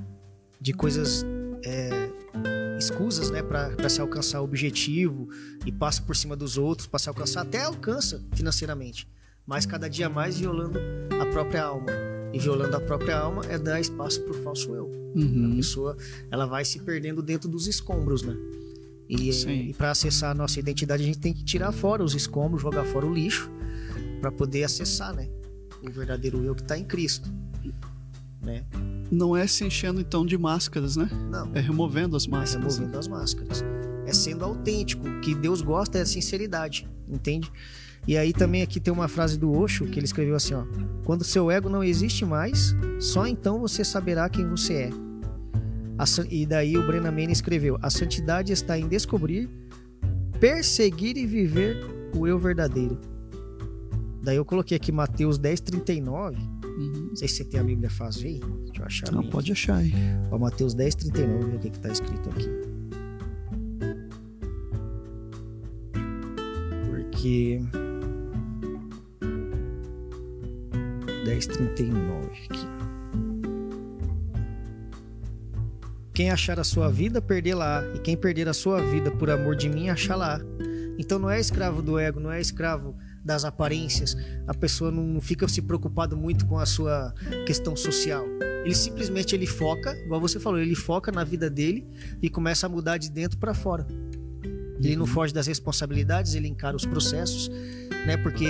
de 0.59 0.73
coisas 0.73 1.23
é, 1.63 2.11
escusas, 2.85 3.31
né, 3.31 3.43
para 3.43 3.89
se 3.89 4.01
alcançar 4.01 4.41
o 4.41 4.45
objetivo 4.45 5.29
e 5.67 5.73
passa 5.73 6.03
por 6.03 6.15
cima 6.15 6.37
dos 6.37 6.57
outros 6.57 6.87
para 6.87 6.99
se 6.99 7.09
alcançar, 7.09 7.43
até 7.43 7.63
alcança 7.63 8.23
financeiramente, 8.35 9.09
mas 9.47 9.67
cada 9.67 9.89
dia 9.89 10.09
mais 10.09 10.39
violando 10.39 10.79
a 11.21 11.27
própria 11.27 11.65
alma. 11.65 11.91
E 12.33 12.39
violando 12.39 12.77
a 12.77 12.81
própria 12.81 13.17
alma 13.17 13.45
é 13.49 13.57
dar 13.57 13.81
espaço 13.81 14.21
para 14.23 14.33
o 14.33 14.43
falso 14.43 14.75
eu. 14.75 14.87
Uhum. 15.15 15.53
A 15.53 15.57
pessoa 15.57 15.97
ela 16.31 16.47
vai 16.47 16.65
se 16.65 16.81
perdendo 16.81 17.23
dentro 17.23 17.49
dos 17.49 17.69
escombros, 17.69 18.23
né? 18.23 18.37
E, 19.09 19.31
e 19.31 19.75
para 19.75 19.91
acessar 19.91 20.31
a 20.31 20.35
nossa 20.35 20.59
identidade 20.59 21.03
a 21.03 21.07
gente 21.07 21.19
tem 21.19 21.33
que 21.33 21.45
tirar 21.45 21.71
fora 21.71 22.03
os 22.03 22.15
escombros, 22.15 22.63
jogar 22.63 22.85
fora 22.85 23.07
o 23.07 23.13
lixo 23.13 23.51
para 24.21 24.33
poder 24.33 24.65
acessar, 24.65 25.15
né? 25.15 25.29
O 25.83 25.91
verdadeiro 25.91 26.43
eu 26.43 26.55
que 26.55 26.63
está 26.63 26.77
em 26.77 26.85
Cristo, 26.85 27.31
né? 28.43 28.65
Não 29.11 29.37
é 29.37 29.47
se 29.47 29.65
enchendo 29.65 30.01
então 30.01 30.25
de 30.25 30.37
máscaras, 30.37 30.97
né? 30.97 31.09
Não. 31.31 31.51
É 31.55 31.61
removendo 31.61 32.17
as 32.17 32.27
É 32.27 32.31
máscaras. 32.31 32.77
removendo 32.77 32.99
as 32.99 33.09
máscaras. 33.09 33.65
É 34.07 34.13
sendo 34.13 34.45
autêntico. 34.45 35.09
O 35.09 35.21
que 35.21 35.35
Deus 35.35 35.63
gosta 35.63 35.99
é 35.99 36.03
a 36.03 36.07
sinceridade, 36.07 36.89
entende? 37.09 37.51
E 38.07 38.17
aí 38.19 38.33
também 38.33 38.61
aqui 38.61 38.79
tem 38.79 38.93
uma 38.93 39.09
frase 39.09 39.39
do 39.39 39.51
Osho 39.51 39.87
que 39.87 39.99
ele 39.99 40.05
escreveu 40.05 40.35
assim, 40.37 40.55
ó: 40.55 40.65
Quando 41.05 41.25
seu 41.25 41.51
ego 41.51 41.69
não 41.71 41.83
existe 41.83 42.25
mais, 42.25 42.75
só 43.01 43.27
então 43.27 43.61
você 43.61 43.83
saberá 43.83 44.29
quem 44.29 44.47
você 44.47 44.75
é. 44.75 44.91
A 45.97 46.05
e 46.29 46.45
daí 46.45 46.77
o 46.77 46.87
Brennan 46.87 47.13
Manning 47.13 47.33
escreveu: 47.33 47.79
A 47.81 47.89
santidade 47.89 48.53
está 48.53 48.79
em 48.79 48.89
descobrir, 48.89 49.49
perseguir 50.39 51.17
e 51.17 51.27
viver 51.27 51.79
o 52.15 52.27
eu 52.27 52.39
verdadeiro. 52.39 52.99
Daí 54.23 54.37
eu 54.37 54.45
coloquei 54.45 54.77
aqui 54.77 54.93
Mateus 54.93 55.39
10:39. 55.39 56.37
Uhum. 56.77 57.09
Não 57.11 57.17
sei 57.17 57.29
se 57.29 57.37
você 57.37 57.45
tem 57.45 57.61
a 57.61 57.65
Bíblia 57.65 57.89
fácil 57.89 58.27
aí. 58.27 58.41
Deixa 58.65 58.83
eu 58.83 58.87
achar. 58.87 59.13
Não, 59.13 59.21
minha. 59.21 59.31
pode 59.31 59.53
achar 59.53 59.77
aí. 59.77 59.93
Ó, 60.31 60.39
Mateus 60.39 60.75
10, 60.75 60.95
39, 60.97 61.51
ver 61.51 61.57
o 61.57 61.59
que 61.61 61.69
está 61.69 61.89
escrito 61.91 62.31
aqui. 62.31 62.49
Porque. 66.91 67.61
10, 71.25 71.47
39 71.47 72.27
aqui. 72.51 72.69
Quem 76.13 76.31
achar 76.31 76.61
a 76.61 76.65
sua 76.65 76.91
vida, 76.91 77.21
perdê-la. 77.21 77.85
E 77.95 77.99
quem 77.99 78.17
perder 78.17 78.49
a 78.49 78.55
sua 78.55 78.81
vida 78.81 79.11
por 79.11 79.31
amor 79.31 79.57
de 79.57 79.69
mim, 79.69 79.89
achá-la. 79.89 80.41
Então 80.99 81.19
não 81.19 81.29
é 81.31 81.41
escravo 81.41 81.83
do 81.83 81.99
ego, 81.99 82.21
não 82.21 82.31
é 82.31 82.41
escravo 82.41 82.95
das 83.25 83.45
aparências. 83.45 84.17
A 84.47 84.53
pessoa 84.55 84.91
não 84.91 85.21
fica 85.21 85.49
se 85.49 85.63
preocupado 85.63 86.17
muito 86.17 86.47
com 86.47 86.59
a 86.59 86.67
sua 86.67 87.15
questão 87.47 87.75
social. 87.75 88.25
Ele 88.65 88.75
simplesmente 88.75 89.35
ele 89.35 89.47
foca, 89.47 89.97
igual 90.05 90.21
você 90.21 90.39
falou, 90.39 90.59
ele 90.59 90.75
foca 90.75 91.11
na 91.11 91.25
vida 91.25 91.49
dele 91.51 91.87
e 92.23 92.29
começa 92.29 92.67
a 92.67 92.69
mudar 92.69 92.99
de 92.99 93.11
dentro 93.11 93.39
para 93.39 93.55
fora. 93.55 93.87
Ele 94.83 94.97
não 94.97 95.07
foge 95.07 95.33
das 95.33 95.47
responsabilidades, 95.47 96.35
ele 96.35 96.49
encara 96.49 96.77
os 96.77 96.85
processos, 96.85 97.49
né? 98.07 98.17
Porque 98.19 98.45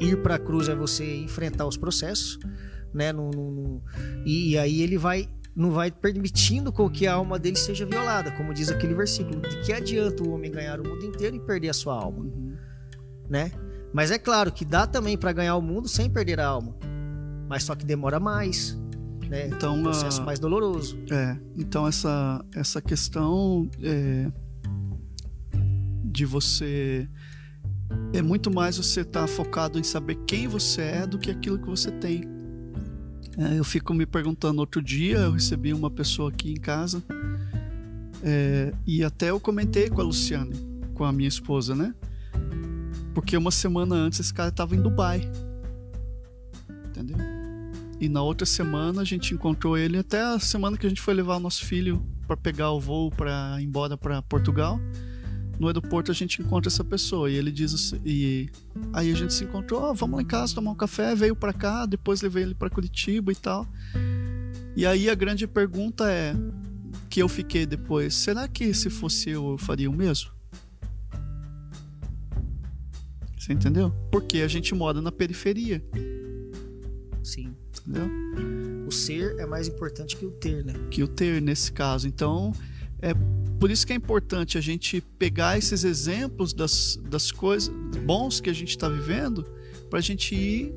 ir 0.00 0.16
para 0.22 0.34
a 0.34 0.38
cruz 0.38 0.68
é 0.68 0.74
você 0.74 1.16
enfrentar 1.16 1.66
os 1.66 1.76
processos, 1.76 2.38
né? 2.92 3.12
Não- 3.12 3.30
não- 3.30 3.82
E, 4.26 4.50
e 4.50 4.58
aí 4.58 4.82
ele 4.82 4.98
vai 4.98 5.28
não 5.56 5.70
vai 5.70 5.88
permitindo 5.88 6.72
com 6.72 6.90
que 6.90 7.06
a 7.06 7.14
alma 7.14 7.38
dele 7.38 7.54
seja 7.56 7.86
violada, 7.86 8.32
como 8.32 8.52
diz 8.52 8.70
aquele 8.72 8.92
versículo. 8.92 9.40
De 9.40 9.58
que 9.62 9.72
adianta 9.72 10.20
o 10.24 10.32
homem 10.32 10.50
ganhar 10.50 10.80
o 10.80 10.88
mundo 10.88 11.04
inteiro 11.06 11.36
e 11.36 11.40
perder 11.40 11.68
a 11.68 11.72
sua 11.72 11.94
alma, 11.94 12.24
Uhum. 12.24 12.56
né? 13.30 13.52
Mas 13.94 14.10
é 14.10 14.18
claro 14.18 14.50
que 14.52 14.64
dá 14.64 14.86
também 14.86 15.16
para 15.16 15.32
ganhar 15.32 15.54
o 15.56 15.62
mundo 15.62 15.86
sem 15.88 16.10
perder 16.10 16.40
a 16.40 16.46
alma, 16.46 16.74
mas 17.48 17.62
só 17.62 17.74
que 17.76 17.84
demora 17.86 18.18
mais, 18.18 18.76
né? 19.30 19.46
Então, 19.46 19.78
um 19.78 19.82
processo 19.84 20.20
a- 20.20 20.24
mais 20.24 20.40
doloroso. 20.40 20.98
É, 21.10 21.36
então 21.56 21.86
essa, 21.86 22.44
essa 22.54 22.82
questão 22.82 23.70
é, 23.80 24.30
de 26.04 26.24
você. 26.26 27.08
É 28.12 28.20
muito 28.20 28.50
mais 28.50 28.76
você 28.76 29.02
estar 29.02 29.26
focado 29.28 29.78
em 29.78 29.84
saber 29.84 30.16
quem 30.26 30.48
você 30.48 30.82
é 30.82 31.06
do 31.06 31.16
que 31.18 31.30
aquilo 31.30 31.58
que 31.58 31.66
você 31.66 31.92
tem. 31.92 32.24
É, 33.38 33.58
eu 33.58 33.64
fico 33.64 33.94
me 33.94 34.06
perguntando, 34.06 34.58
outro 34.60 34.82
dia 34.82 35.18
eu 35.18 35.32
recebi 35.32 35.72
uma 35.72 35.90
pessoa 35.90 36.30
aqui 36.30 36.50
em 36.52 36.56
casa 36.56 37.02
é, 38.22 38.72
e 38.86 39.04
até 39.04 39.30
eu 39.30 39.38
comentei 39.40 39.88
com 39.88 40.00
a 40.00 40.04
Luciane, 40.04 40.54
com 40.94 41.04
a 41.04 41.12
minha 41.12 41.28
esposa, 41.28 41.74
né? 41.74 41.94
Porque 43.14 43.36
uma 43.36 43.50
semana 43.50 43.94
antes 43.94 44.20
esse 44.20 44.34
cara 44.34 44.48
estava 44.48 44.74
em 44.74 44.82
Dubai. 44.82 45.30
Entendeu? 46.88 47.16
E 48.00 48.08
na 48.08 48.22
outra 48.22 48.44
semana 48.44 49.02
a 49.02 49.04
gente 49.04 49.32
encontrou 49.32 49.78
ele 49.78 49.96
até 49.96 50.20
a 50.20 50.38
semana 50.38 50.76
que 50.76 50.84
a 50.84 50.88
gente 50.88 51.00
foi 51.00 51.14
levar 51.14 51.36
o 51.36 51.40
nosso 51.40 51.64
filho 51.64 52.04
para 52.26 52.36
pegar 52.36 52.70
o 52.72 52.80
voo 52.80 53.10
para 53.10 53.56
ir 53.60 53.64
embora 53.64 53.96
para 53.96 54.20
Portugal. 54.22 54.80
No 55.58 55.68
aeroporto 55.68 56.10
a 56.10 56.14
gente 56.14 56.42
encontra 56.42 56.68
essa 56.68 56.82
pessoa 56.82 57.30
e 57.30 57.34
ele 57.36 57.52
diz 57.52 57.72
assim, 57.72 58.00
e 58.04 58.50
aí 58.92 59.12
a 59.12 59.14
gente 59.14 59.32
se 59.32 59.44
encontrou, 59.44 59.80
"Ó, 59.82 59.94
vamos 59.94 60.16
lá 60.16 60.22
em 60.22 60.26
casa 60.26 60.54
tomar 60.54 60.72
um 60.72 60.74
café, 60.74 61.14
veio 61.14 61.36
para 61.36 61.52
cá, 61.52 61.86
depois 61.86 62.20
levei 62.20 62.42
ele 62.42 62.54
para 62.54 62.68
Curitiba 62.68 63.30
e 63.30 63.36
tal. 63.36 63.66
E 64.76 64.84
aí 64.84 65.08
a 65.08 65.14
grande 65.14 65.46
pergunta 65.46 66.10
é 66.10 66.34
que 67.08 67.22
eu 67.22 67.28
fiquei 67.28 67.64
depois, 67.64 68.14
será 68.14 68.48
que 68.48 68.74
se 68.74 68.90
fosse 68.90 69.30
eu 69.30 69.50
eu 69.50 69.58
faria 69.58 69.88
o 69.88 69.94
mesmo? 69.94 70.33
Você 73.44 73.52
entendeu? 73.52 73.92
Porque 74.10 74.38
a 74.38 74.48
gente 74.48 74.74
mora 74.74 75.02
na 75.02 75.12
periferia, 75.12 75.84
Sim. 77.22 77.54
entendeu? 77.68 78.08
O 78.86 78.90
ser 78.90 79.38
é 79.38 79.44
mais 79.44 79.68
importante 79.68 80.16
que 80.16 80.24
o 80.24 80.30
ter, 80.30 80.64
né? 80.64 80.72
que 80.90 81.02
o 81.02 81.08
ter 81.08 81.42
nesse 81.42 81.70
caso. 81.70 82.08
Então, 82.08 82.52
é 83.02 83.12
por 83.60 83.70
isso 83.70 83.86
que 83.86 83.92
é 83.92 83.96
importante 83.96 84.56
a 84.56 84.62
gente 84.62 85.02
pegar 85.18 85.58
esses 85.58 85.84
exemplos 85.84 86.54
das, 86.54 86.98
das 87.10 87.30
coisas 87.30 87.70
bons 88.06 88.40
que 88.40 88.48
a 88.48 88.52
gente 88.54 88.70
está 88.70 88.88
vivendo 88.88 89.44
para 89.90 89.98
a 89.98 90.02
gente 90.02 90.34
ir 90.34 90.74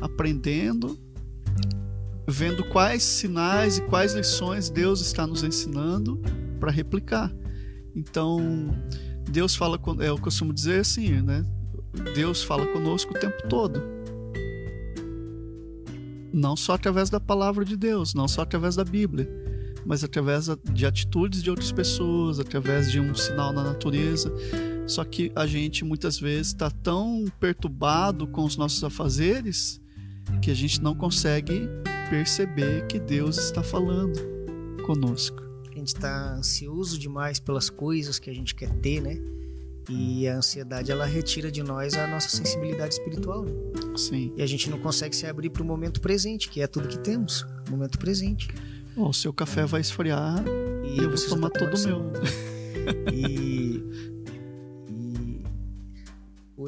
aprendendo, 0.00 0.98
vendo 2.26 2.64
quais 2.64 3.04
sinais 3.04 3.78
e 3.78 3.82
quais 3.82 4.12
lições 4.14 4.68
Deus 4.68 5.00
está 5.00 5.24
nos 5.24 5.44
ensinando 5.44 6.20
para 6.58 6.72
replicar. 6.72 7.32
Então, 7.94 8.76
Deus 9.30 9.54
fala, 9.54 9.80
é, 10.00 10.08
eu 10.08 10.18
costumo 10.18 10.52
dizer 10.52 10.80
assim, 10.80 11.22
né? 11.22 11.46
Deus 12.14 12.42
fala 12.42 12.66
conosco 12.66 13.14
o 13.14 13.18
tempo 13.18 13.48
todo. 13.48 13.82
Não 16.32 16.56
só 16.56 16.74
através 16.74 17.10
da 17.10 17.18
palavra 17.18 17.64
de 17.64 17.76
Deus, 17.76 18.14
não 18.14 18.28
só 18.28 18.42
através 18.42 18.76
da 18.76 18.84
Bíblia, 18.84 19.28
mas 19.84 20.04
através 20.04 20.48
de 20.72 20.86
atitudes 20.86 21.42
de 21.42 21.50
outras 21.50 21.72
pessoas, 21.72 22.38
através 22.38 22.90
de 22.90 23.00
um 23.00 23.14
sinal 23.14 23.52
na 23.52 23.62
natureza. 23.62 24.32
Só 24.86 25.04
que 25.04 25.32
a 25.34 25.46
gente 25.46 25.84
muitas 25.84 26.18
vezes 26.18 26.48
está 26.48 26.70
tão 26.70 27.24
perturbado 27.40 28.26
com 28.26 28.44
os 28.44 28.56
nossos 28.56 28.82
afazeres 28.84 29.80
que 30.42 30.50
a 30.50 30.54
gente 30.54 30.82
não 30.82 30.94
consegue 30.94 31.68
perceber 32.10 32.86
que 32.86 32.98
Deus 32.98 33.38
está 33.38 33.62
falando 33.62 34.18
conosco. 34.84 35.42
A 35.70 35.78
gente 35.78 35.94
tá 35.94 36.34
ansioso 36.34 36.98
demais 36.98 37.38
pelas 37.38 37.70
coisas 37.70 38.18
que 38.18 38.30
a 38.30 38.34
gente 38.34 38.54
quer 38.54 38.70
ter, 38.80 39.00
né? 39.00 39.18
E 39.88 40.28
a 40.28 40.36
ansiedade 40.36 40.92
ela 40.92 41.06
retira 41.06 41.50
de 41.50 41.62
nós 41.62 41.94
a 41.94 42.06
nossa 42.06 42.28
sensibilidade 42.28 42.94
espiritual, 42.94 43.44
né? 43.44 43.52
Sim. 43.96 44.32
E 44.36 44.42
a 44.42 44.46
gente 44.46 44.68
não 44.68 44.78
consegue 44.78 45.16
se 45.16 45.26
abrir 45.26 45.50
para 45.50 45.62
o 45.62 45.66
momento 45.66 46.00
presente, 46.00 46.48
que 46.48 46.60
é 46.60 46.66
tudo 46.66 46.88
que 46.88 46.98
temos, 46.98 47.46
momento 47.70 47.98
presente. 47.98 48.48
Ó, 48.96 49.08
o 49.08 49.14
seu 49.14 49.32
café 49.32 49.64
vai 49.64 49.80
esfriar 49.80 50.42
E 50.84 50.98
eu 50.98 51.08
vou 51.08 51.28
tomar 51.28 51.50
todo 51.50 51.74
o 51.74 51.86
meu. 51.86 52.12
E, 53.12 53.84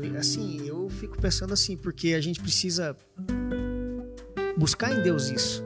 e 0.03 0.17
assim, 0.19 0.67
eu 0.67 0.89
fico 0.91 1.19
pensando 1.19 1.55
assim, 1.55 1.79
porque 1.79 2.13
a 2.13 2.21
gente 2.21 2.41
precisa 2.41 2.95
buscar 4.57 4.93
em 4.93 5.03
Deus 5.03 5.31
isso. 5.31 5.65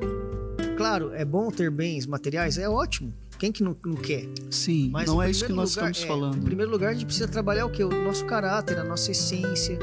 Claro, 0.76 1.12
é 1.12 1.24
bom 1.24 1.50
ter 1.50 1.70
bens 1.70 2.06
materiais, 2.06 2.56
é 2.56 2.68
ótimo. 2.68 3.12
Quem 3.38 3.50
que 3.52 3.62
não, 3.62 3.76
não 3.84 3.96
quer? 3.96 4.26
Sim, 4.50 4.90
Mas 4.90 5.06
não 5.06 5.22
é 5.22 5.30
isso 5.30 5.44
que 5.44 5.52
nós 5.52 5.74
lugar- 5.76 5.90
estamos 5.90 6.02
é, 6.02 6.06
falando. 6.06 6.38
Em 6.38 6.42
primeiro 6.44 6.70
lugar, 6.70 6.90
a 6.90 6.92
gente 6.92 7.04
precisa 7.06 7.28
trabalhar 7.28 7.66
o 7.66 7.70
que? 7.70 7.82
O 7.82 7.88
nosso 8.04 8.24
caráter, 8.26 8.78
a 8.78 8.84
nossa 8.84 9.10
essência, 9.10 9.78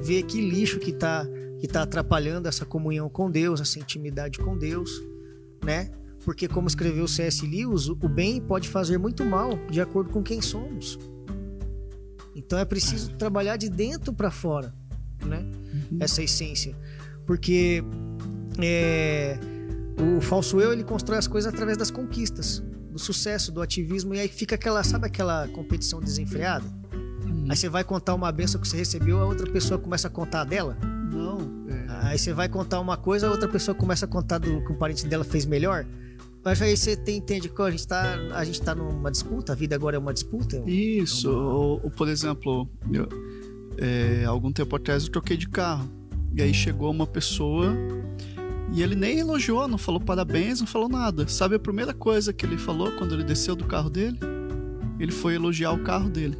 ver 0.00 0.22
que 0.24 0.40
lixo 0.40 0.78
que 0.78 0.92
tá, 0.92 1.26
que 1.60 1.66
tá 1.66 1.82
atrapalhando 1.82 2.48
essa 2.48 2.64
comunhão 2.64 3.08
com 3.08 3.30
Deus, 3.30 3.60
essa 3.60 3.78
intimidade 3.78 4.38
com 4.38 4.56
Deus, 4.56 4.90
né? 5.64 5.90
Porque 6.24 6.46
como 6.46 6.68
escreveu 6.68 7.08
C.S. 7.08 7.44
Lewis, 7.44 7.88
o 7.88 7.96
bem 7.96 8.40
pode 8.40 8.68
fazer 8.68 8.96
muito 8.98 9.24
mal 9.24 9.58
de 9.68 9.80
acordo 9.80 10.10
com 10.10 10.22
quem 10.22 10.40
somos. 10.40 10.98
Então 12.34 12.58
é 12.58 12.64
preciso 12.64 13.10
trabalhar 13.16 13.56
de 13.56 13.68
dentro 13.68 14.12
para 14.12 14.30
fora, 14.30 14.72
né? 15.26 15.44
Uhum. 15.90 15.98
Essa 16.00 16.22
essência. 16.22 16.76
Porque 17.26 17.82
é, 18.58 19.36
o 20.16 20.20
falso 20.20 20.60
eu 20.60 20.72
ele 20.72 20.84
constrói 20.84 21.18
as 21.18 21.26
coisas 21.26 21.52
através 21.52 21.76
das 21.76 21.90
conquistas, 21.90 22.62
do 22.92 22.98
sucesso, 22.98 23.50
do 23.50 23.62
ativismo, 23.62 24.14
e 24.14 24.20
aí 24.20 24.28
fica 24.28 24.54
aquela, 24.54 24.84
sabe 24.84 25.06
aquela 25.06 25.48
competição 25.48 26.00
desenfreada? 26.00 26.66
Hum. 27.24 27.46
Aí 27.48 27.56
você 27.56 27.68
vai 27.68 27.82
contar 27.82 28.14
uma 28.14 28.30
benção 28.30 28.60
que 28.60 28.68
você 28.68 28.76
recebeu, 28.76 29.18
a 29.18 29.24
outra 29.24 29.50
pessoa 29.50 29.80
começa 29.80 30.08
a 30.08 30.10
contar 30.10 30.44
dela. 30.44 30.76
Não, 31.10 31.38
é, 31.68 32.08
Aí 32.08 32.18
você 32.18 32.32
vai 32.32 32.48
contar 32.48 32.80
uma 32.80 32.96
coisa, 32.96 33.26
a 33.26 33.30
outra 33.30 33.48
pessoa 33.48 33.74
começa 33.74 34.04
a 34.04 34.08
contar 34.08 34.38
do 34.38 34.62
que 34.64 34.72
o 34.72 34.76
parente 34.76 35.06
dela 35.06 35.24
fez 35.24 35.46
melhor. 35.46 35.86
Mas 36.44 36.60
aí 36.60 36.76
você 36.76 36.96
tem, 36.96 37.18
entende 37.18 37.48
que 37.48 37.62
a 37.62 37.70
gente, 37.70 37.86
tá, 37.86 38.16
a 38.34 38.44
gente 38.44 38.60
tá 38.60 38.74
numa 38.74 39.10
disputa, 39.10 39.52
a 39.52 39.56
vida 39.56 39.76
agora 39.76 39.96
é 39.96 39.98
uma 39.98 40.12
disputa. 40.12 40.62
Isso, 40.66 41.30
ou, 41.30 41.80
ou, 41.84 41.90
por 41.90 42.08
exemplo, 42.08 42.68
eu, 42.92 43.08
é, 43.78 44.24
algum 44.24 44.52
tempo 44.52 44.74
atrás 44.74 45.04
eu 45.04 45.12
troquei 45.12 45.36
de 45.36 45.48
carro. 45.48 45.88
E 46.34 46.42
aí 46.42 46.52
chegou 46.52 46.90
uma 46.90 47.06
pessoa 47.06 47.72
e 48.72 48.82
ele 48.82 48.94
nem 48.94 49.18
elogiou, 49.18 49.68
não 49.68 49.76
falou 49.76 50.00
parabéns, 50.00 50.60
não 50.60 50.66
falou 50.66 50.88
nada. 50.88 51.28
Sabe 51.28 51.56
a 51.56 51.58
primeira 51.58 51.92
coisa 51.92 52.32
que 52.32 52.46
ele 52.46 52.56
falou 52.56 52.90
quando 52.92 53.14
ele 53.14 53.22
desceu 53.22 53.54
do 53.54 53.66
carro 53.66 53.90
dele? 53.90 54.18
Ele 54.98 55.12
foi 55.12 55.34
elogiar 55.34 55.72
o 55.72 55.82
carro 55.82 56.08
dele. 56.08 56.38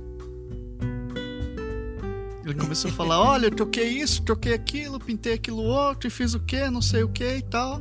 Ele 2.42 2.54
começou 2.54 2.90
a 2.90 2.94
falar: 2.94 3.20
Olha, 3.20 3.46
eu 3.46 3.50
troquei 3.50 3.88
isso, 3.88 4.22
troquei 4.22 4.54
aquilo, 4.54 4.98
pintei 4.98 5.34
aquilo 5.34 5.62
outro 5.62 6.08
e 6.08 6.10
fiz 6.10 6.32
o 6.32 6.40
que, 6.40 6.70
não 6.70 6.80
sei 6.80 7.02
o 7.02 7.08
que 7.08 7.36
e 7.36 7.42
tal. 7.42 7.80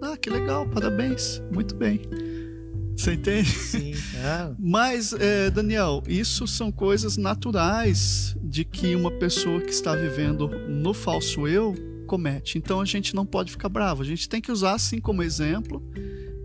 Ah, 0.00 0.16
que 0.16 0.30
legal, 0.30 0.66
parabéns, 0.66 1.42
muito 1.52 1.74
bem. 1.74 2.00
Você 2.96 3.12
entende? 3.12 3.48
Sim. 3.50 3.92
Ah, 4.24 4.52
Mas, 4.58 5.12
é, 5.12 5.50
Daniel, 5.50 6.02
isso 6.08 6.46
são 6.46 6.72
coisas 6.72 7.18
naturais 7.18 8.34
de 8.42 8.64
que 8.64 8.94
uma 8.94 9.10
pessoa 9.10 9.60
que 9.60 9.70
está 9.70 9.94
vivendo 9.94 10.48
no 10.66 10.94
falso 10.94 11.46
eu 11.46 11.74
comete. 12.06 12.56
Então 12.56 12.80
a 12.80 12.84
gente 12.84 13.14
não 13.14 13.26
pode 13.26 13.50
ficar 13.52 13.68
bravo. 13.68 14.02
A 14.02 14.06
gente 14.06 14.28
tem 14.28 14.40
que 14.40 14.50
usar 14.50 14.72
assim 14.74 14.98
como 15.00 15.22
exemplo, 15.22 15.82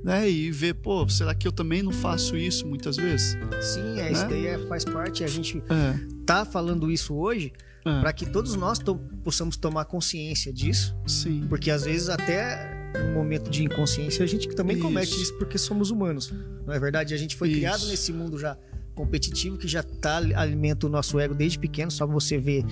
né? 0.03 0.29
E 0.29 0.51
ver, 0.51 0.73
pô, 0.75 1.07
será 1.07 1.33
que 1.33 1.47
eu 1.47 1.51
também 1.51 1.81
não 1.83 1.91
faço 1.91 2.35
isso 2.35 2.67
muitas 2.67 2.97
vezes? 2.97 3.37
sim, 3.61 3.99
é, 3.99 4.11
isso 4.11 4.23
Né? 4.23 4.27
daí 4.29 4.47
é- 4.47 4.59
faz 4.67 4.83
parte. 4.83 5.23
A 5.23 5.27
gente 5.27 5.59
É, 5.69 5.99
tá 6.25 6.43
falando 6.43 6.91
isso 6.91 7.13
hoje 7.13 7.53
é, 7.85 8.01
para 8.01 8.11
que 8.11 8.25
todos 8.25 8.55
nós 8.55 8.79
to- 8.79 8.99
possamos 9.23 9.55
tomar 9.57 9.85
consciência 9.85 10.51
disso, 10.51 10.95
sim. 11.07 11.45
porque 11.47 11.69
às 11.71 11.83
vezes 11.85 12.09
até 12.09 12.79
um 13.09 13.13
momento 13.13 13.49
de 13.49 13.63
inconsciência 13.63 14.23
a 14.23 14.27
gente 14.27 14.49
também 14.49 14.75
Isso. 14.75 14.85
comete 14.85 15.21
isso 15.21 15.37
porque 15.37 15.57
somos 15.57 15.91
humanos. 15.91 16.33
Não 16.65 16.73
é 16.73 16.79
verdade? 16.79 17.13
A 17.13 17.17
gente 17.17 17.35
foi 17.37 17.47
Isso. 17.49 17.57
criado 17.59 17.85
nesse 17.87 18.11
mundo 18.11 18.37
já 18.37 18.57
competitivo 18.95 19.57
que 19.57 19.67
já 19.67 19.81
tá 19.83 20.17
alimenta 20.35 20.85
o 20.85 20.89
nosso 20.89 21.19
ego 21.19 21.33
desde 21.33 21.57
pequeno. 21.59 21.89
Só 21.91 22.05
você 22.05 22.37
vê 22.37 22.63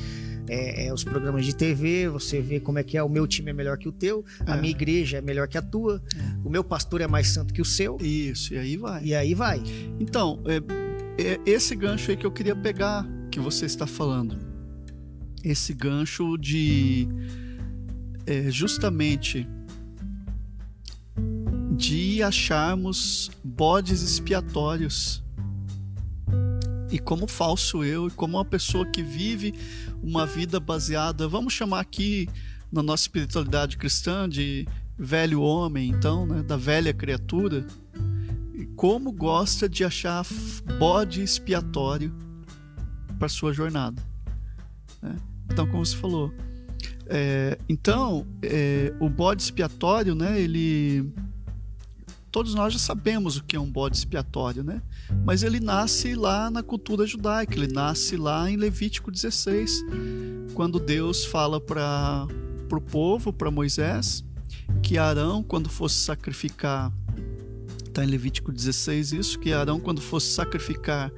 é, 0.48 0.88
é, 0.88 0.94
os 0.94 1.04
programas 1.04 1.46
de 1.46 1.56
TV, 1.56 2.10
você 2.10 2.42
vê 2.42 2.60
como 2.60 2.80
é 2.80 2.84
que 2.84 2.98
é 2.98 3.04
o 3.04 3.10
meu 3.10 3.28
time 3.28 3.52
é 3.52 3.54
melhor 3.54 3.78
que 3.78 3.88
o 3.88 3.92
teu, 3.92 4.26
a 4.46 4.56
É. 4.58 4.60
minha 4.60 4.72
igreja 4.72 5.18
é 5.18 5.22
melhor 5.22 5.48
que 5.48 5.58
a 5.58 5.62
tua, 5.62 6.02
o 6.44 6.50
meu 6.50 6.64
pastor 6.64 7.02
é 7.02 7.08
mais 7.08 7.28
santo 7.28 7.54
que 7.54 7.62
o 7.62 7.66
seu. 7.66 7.98
Isso, 8.02 8.54
e 8.54 8.58
aí 8.58 8.78
vai. 8.78 9.04
E 9.04 9.14
aí 9.16 9.34
vai. 9.34 9.62
Então, 10.00 10.42
é, 10.46 11.24
é 11.24 11.40
esse 11.46 11.76
gancho 11.76 12.12
aí 12.12 12.18
que 12.18 12.26
eu 12.26 12.32
queria 12.32 12.56
pegar 12.56 13.08
que 13.32 13.40
você 13.40 13.66
está 13.66 13.86
falando. 13.86 14.38
Esse 15.44 15.74
gancho 15.74 16.36
de 16.38 17.08
é, 18.26 18.50
justamente 18.52 19.48
de 21.76 22.22
acharmos 22.22 23.32
bodes 23.44 24.02
expiatórios. 24.02 25.24
E 26.92 26.98
como 26.98 27.28
falso 27.28 27.84
eu, 27.84 28.08
e 28.08 28.12
como 28.12 28.38
uma 28.38 28.46
pessoa 28.46 28.86
que 28.86 29.04
vive 29.04 29.54
uma 30.02 30.26
vida 30.26 30.60
baseada, 30.60 31.28
vamos 31.28 31.54
chamar 31.54 31.82
aqui 31.82 32.28
na 32.72 32.82
nossa 32.82 33.04
espiritualidade 33.04 33.78
cristã 33.78 34.28
de 34.28 34.68
velho 34.98 35.42
homem, 35.42 35.90
então, 35.90 36.26
né, 36.26 36.42
da 36.44 36.58
velha 36.58 36.94
criatura, 36.94 37.66
como 38.76 39.12
gosta 39.12 39.70
de 39.70 39.84
achar 39.84 40.26
bode 40.78 41.22
expiatório 41.22 42.14
para 43.18 43.30
sua 43.30 43.54
jornada. 43.54 44.02
Né? 45.02 45.16
Então, 45.52 45.68
como 45.68 45.86
você 45.86 45.96
falou, 45.96 46.34
é, 47.08 47.58
então 47.68 48.26
é, 48.42 48.94
o 49.00 49.10
bode 49.10 49.42
expiatório, 49.42 50.14
né, 50.16 50.40
ele 50.40 51.12
todos 52.32 52.54
nós 52.54 52.74
já 52.74 52.80
sabemos 52.80 53.38
o 53.38 53.44
que 53.44 53.56
é 53.56 53.60
um 53.60 53.70
bode 53.70 53.98
expiatório, 53.98 54.64
né? 54.64 54.82
Mas 55.26 55.44
ele 55.44 55.60
nasce 55.60 56.16
lá 56.16 56.50
na 56.50 56.64
cultura 56.64 57.06
judaica, 57.06 57.56
ele 57.56 57.72
nasce 57.72 58.16
lá 58.16 58.50
em 58.50 58.56
Levítico 58.56 59.12
16, 59.12 59.84
quando 60.54 60.80
Deus 60.80 61.26
fala 61.26 61.60
para 61.60 62.28
o 62.72 62.82
povo, 62.82 63.34
para 63.34 63.50
Moisés, 63.50 64.24
que 64.82 64.98
Arão, 64.98 65.44
quando 65.44 65.70
fosse 65.70 65.96
sacrificar, 65.96 66.92
está 67.86 68.04
em 68.04 68.08
Levítico 68.08 68.52
16 68.52 69.14
isso, 69.14 69.40
que 69.40 69.52
Arão, 69.52 69.80
quando 69.80 70.02
fosse 70.02 70.28
sacrificar 70.28 71.12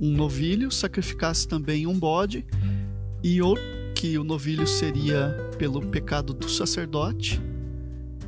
um 0.00 0.10
novilho, 0.10 0.70
sacrificasse 0.70 1.46
também 1.46 1.86
um 1.86 1.98
bode, 1.98 2.46
e 3.22 3.40
ou, 3.42 3.56
que 3.94 4.18
o 4.18 4.24
novilho 4.24 4.66
seria 4.66 5.34
pelo 5.58 5.80
pecado 5.86 6.32
do 6.32 6.48
sacerdote, 6.48 7.40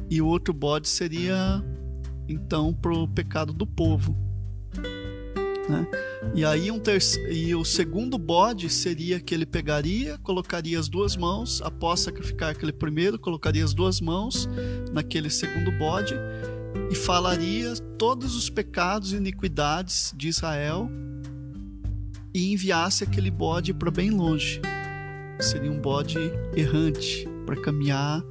e 0.08 0.22
o 0.22 0.26
outro 0.26 0.54
bode 0.54 0.88
seria 0.88 1.62
então 2.28 2.72
para 2.72 2.92
o 2.92 3.08
pecado 3.08 3.52
do 3.52 3.66
povo. 3.66 4.16
Né? 5.68 5.86
E 6.34 6.44
aí 6.44 6.70
um 6.70 6.80
e 7.30 7.54
o 7.54 7.64
segundo 7.64 8.18
bode 8.18 8.68
seria 8.70 9.18
que 9.18 9.34
ele 9.34 9.46
pegaria, 9.46 10.18
colocaria 10.18 10.78
as 10.78 10.88
duas 10.88 11.16
mãos, 11.16 11.60
após 11.62 12.00
sacrificar 12.00 12.50
aquele 12.50 12.72
primeiro, 12.72 13.18
colocaria 13.18 13.64
as 13.64 13.74
duas 13.74 14.00
mãos 14.00 14.48
naquele 14.92 15.30
segundo 15.30 15.72
bode 15.72 16.14
e 16.90 16.94
falaria 16.94 17.74
todos 17.98 18.36
os 18.36 18.48
pecados 18.48 19.12
e 19.12 19.16
iniquidades 19.16 20.12
de 20.16 20.28
Israel 20.28 20.90
e 22.34 22.52
enviasse 22.52 23.02
aquele 23.02 23.30
bode 23.30 23.72
para 23.72 23.90
bem 23.90 24.10
longe. 24.10 24.60
Seria 25.40 25.70
um 25.70 25.80
bode 25.80 26.18
errante 26.54 27.26
para 27.44 27.60
caminhar 27.60 28.22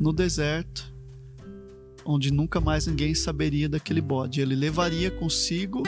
no 0.00 0.12
deserto 0.12 0.90
onde 2.10 2.32
nunca 2.32 2.60
mais 2.60 2.86
ninguém 2.86 3.14
saberia 3.14 3.68
daquele 3.68 4.00
bode. 4.00 4.40
Ele 4.40 4.56
levaria 4.56 5.10
consigo 5.10 5.82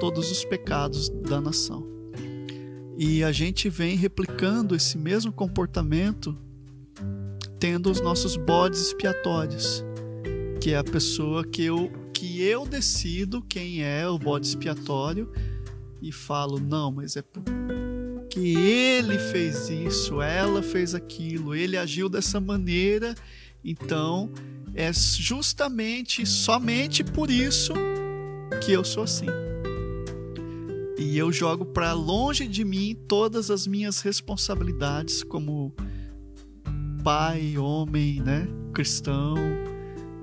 todos 0.00 0.30
os 0.30 0.44
pecados 0.44 1.08
da 1.08 1.40
nação. 1.40 1.86
E 2.96 3.22
a 3.22 3.30
gente 3.30 3.68
vem 3.68 3.96
replicando 3.96 4.74
esse 4.74 4.96
mesmo 4.98 5.30
comportamento 5.30 6.36
tendo 7.60 7.90
os 7.90 8.00
nossos 8.00 8.36
bodes 8.36 8.80
expiatórios, 8.80 9.84
que 10.60 10.72
é 10.72 10.78
a 10.78 10.84
pessoa 10.84 11.44
que 11.44 11.64
eu 11.64 11.90
que 12.12 12.42
eu 12.42 12.66
decido 12.66 13.40
quem 13.42 13.84
é 13.84 14.08
o 14.08 14.18
bode 14.18 14.48
expiatório 14.48 15.30
e 16.02 16.10
falo 16.10 16.58
não, 16.58 16.90
mas 16.90 17.16
é 17.16 17.22
porque 17.22 18.40
ele 18.40 19.16
fez 19.18 19.68
isso, 19.68 20.20
ela 20.20 20.60
fez 20.60 20.96
aquilo, 20.96 21.54
ele 21.54 21.76
agiu 21.76 22.08
dessa 22.08 22.40
maneira, 22.40 23.14
então 23.64 24.32
é 24.78 24.92
justamente, 24.92 26.24
somente 26.24 27.02
por 27.02 27.32
isso 27.32 27.72
que 28.64 28.70
eu 28.70 28.84
sou 28.84 29.02
assim. 29.02 29.26
E 30.96 31.18
eu 31.18 31.32
jogo 31.32 31.66
para 31.66 31.92
longe 31.92 32.46
de 32.46 32.64
mim 32.64 32.96
todas 33.08 33.50
as 33.50 33.66
minhas 33.66 34.00
responsabilidades 34.00 35.24
como 35.24 35.74
pai, 37.02 37.58
homem, 37.58 38.20
né, 38.20 38.46
cristão, 38.72 39.34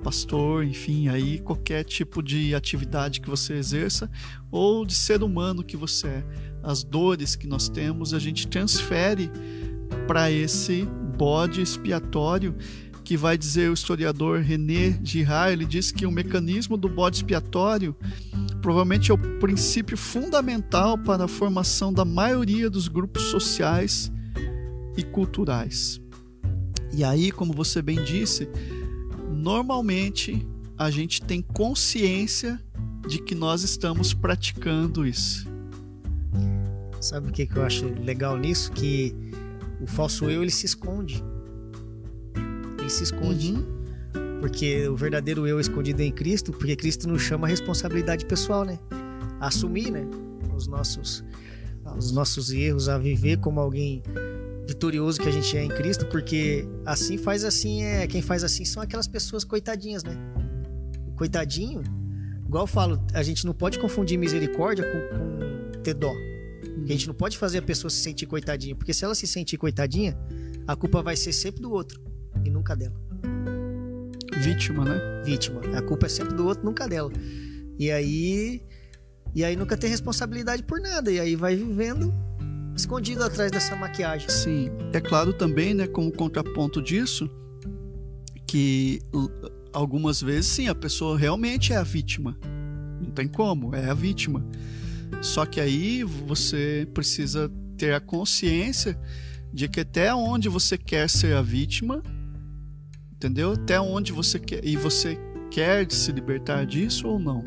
pastor, 0.01 0.63
enfim, 0.63 1.09
aí 1.09 1.39
qualquer 1.39 1.83
tipo 1.83 2.23
de 2.23 2.55
atividade 2.55 3.19
que 3.19 3.29
você 3.29 3.55
exerça 3.55 4.09
ou 4.49 4.85
de 4.85 4.95
ser 4.95 5.21
humano 5.21 5.65
que 5.65 5.75
você 5.75 6.07
é. 6.07 6.25
As 6.63 6.81
dores 6.81 7.35
que 7.35 7.45
nós 7.45 7.67
temos, 7.67 8.13
a 8.13 8.19
gente 8.19 8.47
transfere 8.47 9.29
para 10.07 10.31
esse 10.31 10.87
bode 11.17 11.61
expiatório 11.61 12.55
que 13.05 13.15
vai 13.15 13.37
dizer 13.37 13.69
o 13.69 13.73
historiador 13.73 14.41
René 14.41 14.99
Girard, 15.03 15.53
ele 15.53 15.65
diz 15.65 15.91
que 15.91 16.07
o 16.07 16.11
mecanismo 16.11 16.75
do 16.75 16.89
bode 16.89 17.17
expiatório 17.17 17.95
provavelmente 18.63 19.11
é 19.11 19.13
o 19.13 19.39
princípio 19.39 19.95
fundamental 19.95 20.97
para 20.97 21.25
a 21.25 21.27
formação 21.27 21.93
da 21.93 22.03
maioria 22.03 22.67
dos 22.67 22.87
grupos 22.87 23.21
sociais 23.25 24.11
e 24.97 25.03
culturais. 25.03 26.01
E 26.91 27.03
aí, 27.03 27.31
como 27.31 27.53
você 27.53 27.79
bem 27.79 28.03
disse, 28.03 28.49
normalmente 29.31 30.45
a 30.75 30.89
gente 30.89 31.21
tem 31.21 31.43
consciência 31.43 32.59
de 33.07 33.19
que 33.19 33.35
nós 33.35 33.61
estamos 33.61 34.15
praticando 34.15 35.05
isso. 35.05 35.47
Sabe 36.99 37.29
o 37.29 37.31
que, 37.31 37.47
eu 37.55 37.63
acho 37.63 37.85
legal 38.03 38.35
nisso? 38.35 38.71
Que 38.71 39.13
o 39.79 39.85
falso 39.85 40.25
eu 40.25 40.41
ele 40.41 40.49
se 40.49 40.65
esconde 40.65 41.23
ele 42.85 42.89
se 42.89 43.03
esconde. 43.03 43.53
Uhum. 43.53 44.39
Porque 44.39 44.87
o 44.87 44.95
verdadeiro 44.95 45.47
eu 45.47 45.59
escondido 45.59 46.01
em 46.01 46.11
Cristo, 46.11 46.51
porque 46.51 46.75
Cristo 46.75 47.07
nos 47.07 47.21
chama 47.21 47.47
a 47.47 47.49
responsabilidade 47.49 48.25
pessoal, 48.25 48.63
né? 48.63 48.79
A 49.39 49.47
assumir, 49.47 49.91
né? 49.91 50.05
Os 50.55 50.67
nossos, 50.67 51.23
os 51.97 52.11
nossos 52.11 52.51
erros, 52.51 52.87
a 52.87 52.97
viver 52.97 53.37
como 53.37 53.59
alguém 53.59 54.03
vitorioso 54.67 55.19
que 55.19 55.27
a 55.27 55.31
gente 55.31 55.57
é 55.57 55.63
em 55.63 55.69
Cristo, 55.69 56.05
porque 56.07 56.67
assim 56.85 57.17
faz 57.17 57.43
assim, 57.43 57.83
é 57.83 58.07
quem 58.07 58.21
faz 58.21 58.43
assim 58.43 58.65
são 58.65 58.81
aquelas 58.81 59.07
pessoas 59.07 59.43
coitadinhas, 59.43 60.03
né? 60.03 60.15
Coitadinho, 61.15 61.81
igual 62.45 62.63
eu 62.63 62.67
falo, 62.67 63.01
a 63.13 63.23
gente 63.23 63.45
não 63.45 63.53
pode 63.53 63.79
confundir 63.79 64.17
misericórdia 64.17 64.85
com, 64.85 65.17
com 65.17 65.81
ter 65.81 65.93
dó. 65.93 66.13
A 66.83 66.87
gente 66.87 67.07
não 67.07 67.15
pode 67.15 67.37
fazer 67.37 67.59
a 67.59 67.61
pessoa 67.61 67.89
se 67.89 67.97
sentir 67.97 68.25
coitadinha, 68.25 68.75
porque 68.75 68.93
se 68.93 69.03
ela 69.03 69.15
se 69.15 69.25
sentir 69.25 69.57
coitadinha, 69.57 70.17
a 70.67 70.75
culpa 70.75 71.01
vai 71.01 71.15
ser 71.15 71.33
sempre 71.33 71.61
do 71.61 71.71
outro 71.71 72.14
e 72.45 72.49
nunca 72.49 72.75
dela. 72.75 72.95
Vítima, 74.37 74.85
né? 74.85 75.23
Vítima. 75.25 75.61
A 75.75 75.81
culpa 75.81 76.05
é 76.05 76.09
sempre 76.09 76.35
do 76.35 76.45
outro, 76.45 76.63
nunca 76.63 76.87
dela. 76.87 77.11
E 77.79 77.91
aí. 77.91 78.61
E 79.33 79.43
aí 79.43 79.55
nunca 79.55 79.75
tem 79.75 79.89
responsabilidade 79.89 80.63
por 80.63 80.79
nada. 80.79 81.11
E 81.11 81.19
aí 81.19 81.35
vai 81.35 81.55
vivendo 81.55 82.13
escondido 82.75 83.23
atrás 83.23 83.51
dessa 83.51 83.75
maquiagem. 83.75 84.29
Sim. 84.29 84.69
É 84.93 84.99
claro 84.99 85.33
também, 85.33 85.73
né, 85.73 85.87
como 85.87 86.11
contraponto 86.11 86.81
disso, 86.81 87.29
que 88.45 89.01
algumas 89.73 90.21
vezes 90.21 90.47
sim, 90.47 90.67
a 90.67 90.75
pessoa 90.75 91.17
realmente 91.17 91.73
é 91.73 91.77
a 91.77 91.83
vítima. 91.83 92.37
Não 93.01 93.11
tem 93.11 93.27
como, 93.27 93.73
é 93.75 93.89
a 93.89 93.93
vítima. 93.93 94.45
Só 95.21 95.45
que 95.45 95.59
aí 95.59 96.03
você 96.03 96.87
precisa 96.93 97.51
ter 97.77 97.93
a 97.93 97.99
consciência 97.99 98.99
de 99.53 99.67
que 99.67 99.81
até 99.81 100.13
onde 100.13 100.49
você 100.49 100.77
quer 100.77 101.09
ser 101.09 101.35
a 101.35 101.41
vítima, 101.41 102.03
entendeu? 103.25 103.53
Até 103.53 103.81
onde 103.81 104.11
você 104.11 104.37
quer 104.37 104.63
e 104.63 104.77
você 104.77 105.17
quer 105.49 105.91
se 105.91 106.11
libertar 106.11 106.65
disso 106.65 107.07
ou 107.07 107.17
não? 107.17 107.43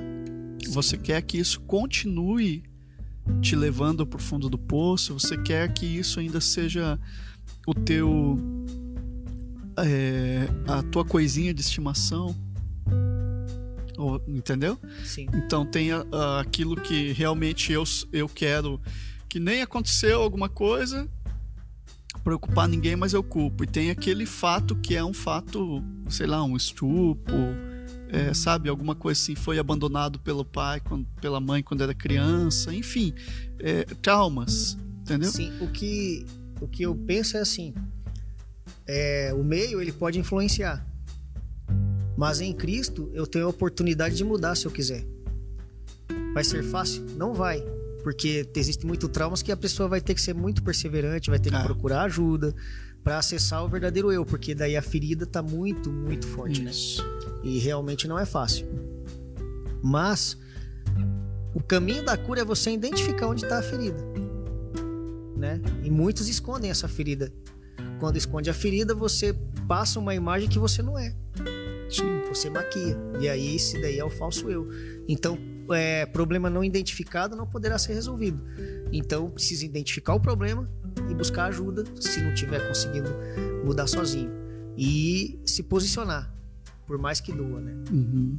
Você 0.71 0.99
quer 0.99 1.23
que 1.23 1.39
isso 1.39 1.61
continue 1.61 2.65
te 3.41 3.55
levando 3.55 4.05
para 4.05 4.19
o 4.19 4.21
fundo 4.23 4.49
do 4.49 4.59
poço? 4.59 5.15
Você 5.15 5.39
quer 5.39 5.73
que 5.73 5.87
isso 5.87 6.19
ainda 6.19 6.41
seja 6.41 6.99
o 7.65 7.73
teu 7.73 8.37
é, 9.79 10.49
a 10.67 10.83
tua 10.83 11.05
coisinha 11.05 11.55
de 11.55 11.61
estimação? 11.61 12.35
Ou, 13.97 14.21
entendeu? 14.27 14.79
Sim. 15.05 15.29
Então 15.33 15.65
tem 15.65 15.93
a, 15.93 16.05
a, 16.13 16.41
aquilo 16.41 16.75
que 16.75 17.13
realmente 17.13 17.73
eu, 17.73 17.85
eu 18.13 18.29
quero 18.29 18.81
que 19.29 19.39
nem 19.39 19.63
aconteceu 19.63 20.23
alguma 20.23 20.49
coisa 20.49 21.09
preocupar 22.29 22.69
ninguém, 22.69 22.95
mas 22.95 23.15
eu 23.15 23.23
culpo. 23.23 23.65
E 23.65 23.67
tem 23.67 23.91
aquele 23.91 24.27
fato 24.27 24.77
que 24.77 24.95
é 24.95 25.03
um 25.03 25.15
fato, 25.15 25.83
sei 26.11 26.27
lá, 26.27 26.45
um 26.45 26.59
estupro, 26.59 27.35
é, 28.11 28.35
sabe, 28.35 28.69
alguma 28.69 28.95
coisa 28.95 29.19
assim, 29.19 29.35
foi 29.35 29.59
abandonado 29.59 30.19
pelo 30.19 30.45
pai, 30.45 30.79
quando, 30.79 31.07
pela 31.23 31.41
mãe 31.41 31.63
quando 31.63 31.83
era 31.83 31.95
criança, 31.95 32.75
enfim, 32.75 33.15
é, 33.59 33.85
traumas, 34.03 34.77
entendeu? 35.01 35.31
Sim, 35.31 35.51
o 35.63 35.69
que, 35.69 36.27
o 36.61 36.69
que 36.69 36.83
eu 36.83 36.95
penso 36.95 37.39
é 37.39 37.41
assim, 37.41 37.73
é, 38.87 39.33
o 39.33 39.43
meio 39.43 39.81
ele 39.81 39.93
pode 39.93 40.19
influenciar, 40.19 40.87
mas 42.15 42.43
em 42.43 42.53
Cristo 42.53 43.11
eu 43.15 43.27
tenho 43.27 43.47
a 43.47 43.49
oportunidade 43.49 44.15
de 44.15 44.25
mudar 44.25 44.55
se 44.55 44.67
eu 44.67 44.71
quiser. 44.71 45.03
Vai 46.35 46.45
ser 46.45 46.63
fácil? 46.63 47.07
Não 47.17 47.33
vai. 47.33 47.65
Porque 48.09 48.49
existem 48.57 48.89
muitos 48.89 49.07
traumas 49.11 49.43
que 49.43 49.53
a 49.53 49.57
pessoa 49.57 49.87
vai 49.87 50.01
ter 50.01 50.15
que 50.15 50.23
ser 50.23 50.35
muito 50.35 50.63
perseverante, 50.63 51.29
vai 51.29 51.39
ter 51.39 51.51
que 51.51 51.57
é. 51.57 51.63
procurar 51.63 52.05
ajuda 52.05 52.55
para 53.05 53.19
acessar 53.19 53.63
o 53.63 53.69
verdadeiro 53.69 54.11
eu, 54.11 54.25
porque 54.25 54.55
daí 54.55 54.79
a 54.79 54.81
ferida 54.81 55.27
tá 55.27 55.43
muito, 55.43 55.93
muito 55.93 56.27
forte, 56.27 56.63
né? 56.63 56.71
Isso. 56.71 57.03
né? 57.03 57.33
E 57.45 57.59
realmente 57.59 58.09
não 58.09 58.19
é 58.19 58.25
fácil. 58.25 58.67
Mas 59.83 60.39
o 61.55 61.63
caminho 61.63 62.03
da 62.03 62.17
cura 62.17 62.41
é 62.41 62.45
você 62.47 62.71
identificar 62.71 63.29
onde 63.29 63.45
está 63.45 63.59
a 63.59 63.63
ferida, 63.63 64.03
né? 65.37 65.61
E 65.85 65.91
muitos 65.91 66.31
escondem 66.31 66.71
essa 66.71 66.89
ferida. 66.89 67.31
Quando 68.01 68.17
esconde 68.17 68.49
a 68.49 68.55
ferida, 68.55 68.95
você 68.95 69.37
passa 69.69 69.99
uma 69.99 70.15
imagem 70.15 70.49
que 70.49 70.59
você 70.59 70.81
não 70.81 70.99
é. 70.99 71.15
você 72.27 72.49
maquia. 72.49 72.97
E 73.21 73.29
aí 73.29 73.55
esse 73.55 73.79
daí 73.83 73.99
é 73.99 74.05
o 74.05 74.09
falso 74.09 74.49
eu. 74.51 74.67
Então, 75.07 75.39
é, 75.71 76.07
problema 76.07 76.49
não 76.49 76.65
identificado 76.65 77.37
não 77.37 77.47
poderá 77.47 77.79
ser 77.79 77.95
resolvido. 77.95 78.43
Então, 78.93 79.31
precisa 79.31 79.65
identificar 79.65 80.15
o 80.15 80.21
problema 80.21 80.69
e 81.11 81.15
buscar 81.15 81.47
ajuda 81.47 81.85
se 82.01 82.21
não 82.21 82.33
estiver 82.33 82.67
conseguindo 82.67 83.11
mudar 83.65 83.87
sozinho. 83.87 84.31
E 84.77 85.41
se 85.45 85.63
posicionar, 85.63 86.33
por 86.87 86.99
mais 86.99 87.21
que 87.21 87.33
doa, 87.33 87.61
né? 87.61 87.75
Uhum. 87.91 88.39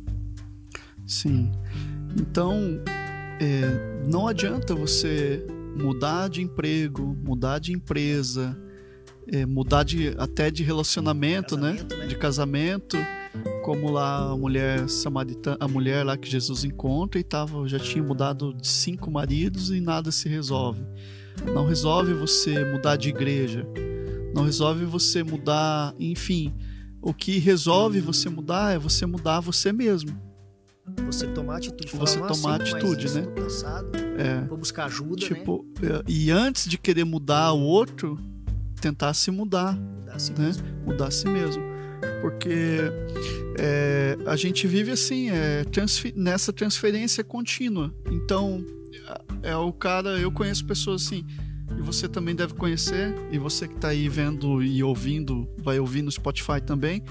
Sim. 1.05 1.51
Então, 2.17 2.81
é, 3.39 4.07
não 4.07 4.27
adianta 4.27 4.73
você 4.73 5.45
mudar 5.75 6.29
de 6.29 6.41
emprego, 6.41 7.15
mudar 7.23 7.59
de 7.59 7.73
empresa, 7.73 8.57
é, 9.27 9.45
mudar 9.45 9.83
de, 9.83 10.15
até 10.17 10.49
de 10.49 10.63
relacionamento, 10.63 11.55
né? 11.57 11.73
Casamento, 11.73 11.97
né? 11.97 12.07
De 12.07 12.15
casamento, 12.15 12.97
como 13.63 13.91
lá 13.91 14.31
a 14.31 14.37
mulher 14.37 14.87
samaritana, 14.89 15.57
a 15.59 15.67
mulher 15.67 16.05
lá 16.05 16.17
que 16.17 16.29
Jesus 16.29 16.63
encontra 16.63 17.19
e 17.19 17.23
tava, 17.23 17.67
já 17.67 17.79
tinha 17.79 18.03
mudado 18.03 18.53
de 18.53 18.67
cinco 18.67 19.11
maridos 19.11 19.69
e 19.71 19.79
nada 19.79 20.11
se 20.11 20.27
resolve. 20.29 20.81
Não 21.53 21.65
resolve 21.65 22.13
você 22.13 22.63
mudar 22.65 22.95
de 22.97 23.09
igreja, 23.09 23.65
não 24.33 24.43
resolve 24.43 24.85
você 24.85 25.23
mudar, 25.23 25.93
enfim, 25.99 26.53
o 27.01 27.13
que 27.13 27.39
resolve 27.39 27.99
você 28.01 28.29
mudar 28.29 28.75
é 28.75 28.77
você 28.77 29.05
mudar 29.05 29.39
você 29.39 29.71
mesmo. 29.71 30.17
Você 31.05 31.27
tomar 31.27 31.57
atitude. 31.57 31.91
Você 31.95 32.17
falar, 32.17 32.29
"Não 32.29 32.35
tomar 32.35 32.57
mais 32.57 32.73
atitude, 32.73 33.13
né? 33.13 33.21
Tô 33.21 33.41
cansado, 33.43 33.89
É. 34.17 34.41
vou 34.47 34.57
buscar 34.57 34.85
ajuda, 34.85 35.11
né? 35.29 35.35
Tipo, 35.35 35.65
é, 35.83 36.03
e 36.07 36.31
antes 36.31 36.67
de 36.67 36.77
querer 36.77 37.03
mudar 37.03 37.53
o 37.53 37.61
outro, 37.61 38.17
tentar 38.81 39.13
se 39.13 39.29
mudar, 39.31 39.75
Mudar 39.75 40.15
assim 40.15 40.33
né? 40.33 40.51
Mudar 40.85 41.07
a 41.07 41.11
si 41.11 41.27
mesmo. 41.27 41.68
Porque 42.21 42.77
é, 43.57 44.17
a 44.25 44.35
gente 44.35 44.67
vive 44.67 44.91
assim, 44.91 45.29
é, 45.29 45.63
transfi- 45.65 46.13
nessa 46.15 46.51
transferência 46.53 47.23
contínua. 47.23 47.93
Então, 48.12 48.63
é 49.43 49.55
o 49.55 49.71
cara, 49.71 50.19
eu 50.19 50.31
conheço 50.31 50.65
pessoas 50.65 51.05
assim, 51.05 51.25
e 51.77 51.81
você 51.81 52.07
também 52.07 52.35
deve 52.35 52.53
conhecer, 52.53 53.15
e 53.31 53.38
você 53.38 53.67
que 53.67 53.75
tá 53.75 53.89
aí 53.89 54.09
vendo 54.09 54.62
e 54.62 54.83
ouvindo, 54.83 55.47
vai 55.57 55.79
ouvir 55.79 56.01
no 56.01 56.12
Spotify 56.12 56.59
também. 56.65 57.03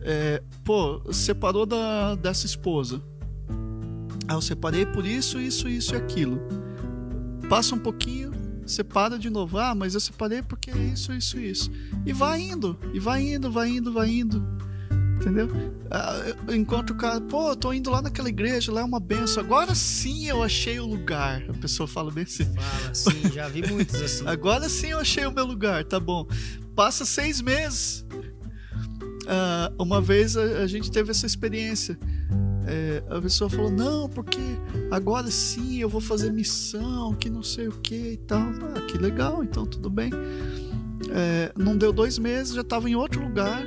É, 0.00 0.42
pô, 0.64 1.00
separou 1.12 1.64
da, 1.64 2.14
dessa 2.16 2.46
esposa. 2.46 3.00
Ah, 4.26 4.34
eu 4.34 4.40
separei 4.40 4.86
por 4.86 5.06
isso, 5.06 5.40
isso, 5.40 5.68
isso 5.68 5.94
e 5.94 5.96
aquilo. 5.96 6.40
Passa 7.48 7.74
um 7.74 7.78
pouquinho, 7.78 8.32
separa 8.66 9.18
de 9.18 9.30
novo. 9.30 9.58
Ah, 9.58 9.74
mas 9.74 9.94
eu 9.94 10.00
separei 10.00 10.42
porque 10.42 10.70
é 10.70 10.76
isso, 10.76 11.12
isso, 11.12 11.38
isso. 11.38 11.70
E 12.06 12.12
vai 12.12 12.40
indo, 12.40 12.78
e 12.92 12.98
vai 12.98 13.22
indo, 13.22 13.50
vai 13.50 13.70
indo, 13.70 13.92
vai 13.92 14.10
indo. 14.10 14.42
Entendeu? 15.16 15.48
Ah, 15.88 16.52
encontro 16.52 16.96
o 16.96 16.98
cara, 16.98 17.20
pô, 17.20 17.50
eu 17.50 17.56
tô 17.56 17.72
indo 17.72 17.90
lá 17.90 18.02
naquela 18.02 18.28
igreja, 18.28 18.72
lá 18.72 18.80
é 18.80 18.84
uma 18.84 18.98
benção. 18.98 19.42
Agora 19.42 19.72
sim 19.74 20.26
eu 20.26 20.42
achei 20.42 20.80
o 20.80 20.86
lugar. 20.86 21.44
A 21.48 21.52
pessoa 21.54 21.86
fala 21.86 22.10
bem 22.10 22.24
assim. 22.24 22.44
Fala 22.44 22.90
assim, 22.90 23.32
já 23.32 23.48
vi 23.48 23.62
muitos 23.70 24.00
assim. 24.02 24.26
Agora 24.26 24.68
sim 24.68 24.88
eu 24.88 24.98
achei 24.98 25.24
o 25.24 25.32
meu 25.32 25.46
lugar, 25.46 25.84
tá 25.84 26.00
bom. 26.00 26.26
Passa 26.74 27.04
seis 27.04 27.40
meses. 27.40 28.04
Ah, 29.28 29.70
uma 29.78 30.00
vez 30.00 30.36
a, 30.36 30.42
a 30.62 30.66
gente 30.66 30.90
teve 30.90 31.12
essa 31.12 31.24
experiência. 31.24 31.96
É, 32.66 33.02
a 33.10 33.20
pessoa 33.20 33.50
falou: 33.50 33.70
Não, 33.70 34.08
porque 34.08 34.40
agora 34.90 35.30
sim 35.30 35.78
eu 35.78 35.88
vou 35.88 36.00
fazer 36.00 36.32
missão, 36.32 37.14
que 37.14 37.28
não 37.28 37.42
sei 37.42 37.68
o 37.68 37.72
que 37.72 38.12
e 38.12 38.16
tal. 38.16 38.40
Ah, 38.40 38.80
que 38.82 38.98
legal, 38.98 39.42
então 39.42 39.66
tudo 39.66 39.90
bem. 39.90 40.10
É, 41.10 41.52
não 41.56 41.76
deu 41.76 41.92
dois 41.92 42.18
meses, 42.18 42.54
já 42.54 42.60
estava 42.60 42.88
em 42.88 42.94
outro 42.94 43.22
lugar 43.22 43.62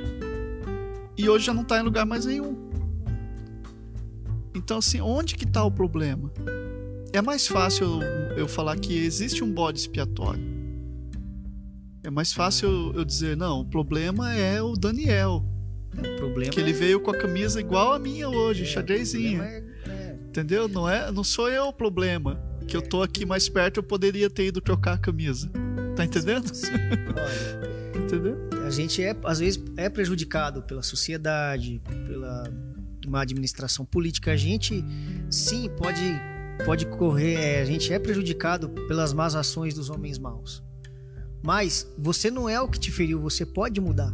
e 1.16 1.28
hoje 1.28 1.46
já 1.46 1.54
não 1.54 1.62
está 1.62 1.78
em 1.78 1.82
lugar 1.82 2.04
mais 2.06 2.26
nenhum. 2.26 2.56
Então, 4.54 4.78
assim, 4.78 5.00
onde 5.00 5.34
que 5.34 5.44
está 5.44 5.64
o 5.64 5.70
problema? 5.70 6.32
É 7.12 7.20
mais 7.20 7.46
fácil 7.46 8.02
eu, 8.02 8.38
eu 8.38 8.48
falar 8.48 8.76
que 8.78 8.96
existe 8.96 9.44
um 9.44 9.52
bode 9.52 9.78
expiatório. 9.78 10.42
É 12.02 12.10
mais 12.10 12.32
fácil 12.32 12.68
eu, 12.68 12.92
eu 12.96 13.04
dizer, 13.04 13.36
não, 13.36 13.60
o 13.60 13.64
problema 13.64 14.32
é 14.32 14.62
o 14.62 14.74
Daniel, 14.74 15.44
O 15.96 16.16
problema 16.16 16.52
que 16.52 16.60
ele 16.60 16.70
é- 16.70 16.74
veio 16.74 17.00
com 17.00 17.10
a 17.10 17.16
camisa 17.16 17.60
igual 17.60 17.92
a 17.92 17.98
minha 17.98 18.28
hoje, 18.28 18.62
é, 18.62 18.66
xadrezinha. 18.66 19.42
é- 19.42 19.64
é, 19.88 20.16
Entendeu? 20.28 20.68
Não 20.68 20.88
é, 20.88 21.10
não 21.10 21.24
sou 21.24 21.48
eu 21.50 21.64
o 21.68 21.72
problema. 21.72 22.38
Que 22.68 22.76
eu 22.76 22.82
tô 22.82 23.02
aqui 23.02 23.24
mais 23.24 23.48
perto, 23.48 23.78
eu 23.78 23.82
poderia 23.82 24.28
ter 24.28 24.46
ido 24.46 24.60
trocar 24.60 24.94
a 24.94 24.98
camisa. 24.98 25.50
Tá 25.94 26.04
entendendo? 26.04 26.52
sim. 26.54 26.72
Olha, 26.72 27.76
Entendeu? 28.04 28.36
a 28.66 28.70
gente 28.70 29.02
é, 29.02 29.16
às 29.24 29.38
vezes, 29.38 29.62
é 29.76 29.88
prejudicado 29.88 30.62
pela 30.62 30.82
sociedade, 30.82 31.80
pela 32.06 32.42
uma 33.06 33.22
administração 33.22 33.84
política. 33.86 34.32
A 34.32 34.36
gente, 34.36 34.84
sim, 35.30 35.70
pode, 35.78 36.02
pode 36.64 36.86
correr. 36.86 37.34
é, 37.34 37.60
a 37.60 37.64
gente 37.64 37.92
é 37.92 37.98
prejudicado 37.98 38.68
pelas 38.88 39.12
más 39.14 39.34
ações 39.36 39.72
dos 39.74 39.88
homens 39.90 40.18
maus. 40.18 40.62
Mas 41.42 41.86
você 41.96 42.30
não 42.30 42.48
é 42.48 42.60
o 42.60 42.68
que 42.68 42.78
te 42.80 42.90
feriu, 42.90 43.20
você 43.20 43.46
pode 43.46 43.80
mudar. 43.80 44.12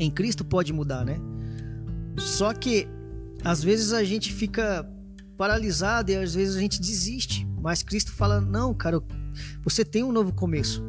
Em 0.00 0.10
Cristo 0.10 0.42
pode 0.44 0.72
mudar, 0.72 1.04
né? 1.04 1.18
Só 2.16 2.54
que 2.54 2.88
às 3.44 3.62
vezes 3.62 3.92
a 3.92 4.02
gente 4.02 4.32
fica 4.32 4.88
paralisado 5.36 6.10
e 6.10 6.16
às 6.16 6.34
vezes 6.34 6.56
a 6.56 6.60
gente 6.60 6.80
desiste. 6.80 7.46
Mas 7.60 7.82
Cristo 7.82 8.10
fala: 8.10 8.40
não, 8.40 8.72
cara, 8.72 9.02
você 9.62 9.84
tem 9.84 10.02
um 10.02 10.10
novo 10.10 10.32
começo. 10.32 10.82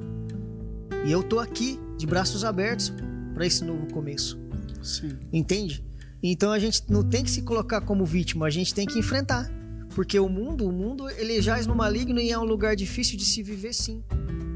E 1.06 1.12
eu 1.12 1.22
tô 1.22 1.40
aqui, 1.40 1.78
de 1.98 2.08
braços 2.08 2.46
abertos, 2.46 2.94
para 3.34 3.46
esse 3.46 3.66
novo 3.66 3.86
começo. 3.88 4.40
Sim. 4.82 5.18
Entende? 5.34 5.86
Então 6.24 6.52
a 6.52 6.60
gente 6.60 6.84
não 6.88 7.04
tem 7.04 7.24
que 7.24 7.32
se 7.32 7.42
colocar 7.42 7.82
como 7.82 8.06
vítima, 8.06 8.46
a 8.46 8.50
gente 8.50 8.74
tem 8.74 8.86
que 8.86 8.98
enfrentar. 8.98 9.52
Porque 9.94 10.18
o 10.18 10.30
mundo, 10.30 10.66
o 10.66 10.72
mundo, 10.72 11.10
ele 11.10 11.42
jaz 11.42 11.68
no 11.68 11.76
maligno 11.76 12.18
e 12.18 12.32
é 12.32 12.40
um 12.40 12.46
lugar 12.46 12.78
difícil 12.78 13.18
de 13.18 13.26
se 13.26 13.44
viver 13.44 13.74
sim. 13.74 14.02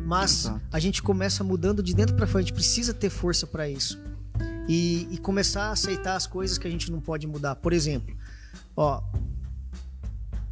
Mas 0.06 0.46
Exato. 0.46 0.62
a 0.72 0.80
gente 0.80 1.04
começa 1.04 1.44
mudando 1.44 1.84
de 1.84 1.94
dentro 1.94 2.16
para 2.16 2.26
fora, 2.26 2.40
a 2.40 2.42
gente 2.44 2.54
precisa 2.54 2.94
ter 2.94 3.10
força 3.10 3.46
para 3.46 3.68
isso. 3.68 4.00
E, 4.68 5.08
e 5.12 5.18
começar 5.18 5.66
a 5.66 5.72
aceitar 5.72 6.16
as 6.16 6.26
coisas 6.26 6.58
que 6.58 6.68
a 6.68 6.72
gente 6.72 6.92
não 6.92 7.00
pode 7.00 7.28
mudar. 7.28 7.56
Por 7.56 7.72
exemplo, 7.74 8.16
ó, 8.76 9.02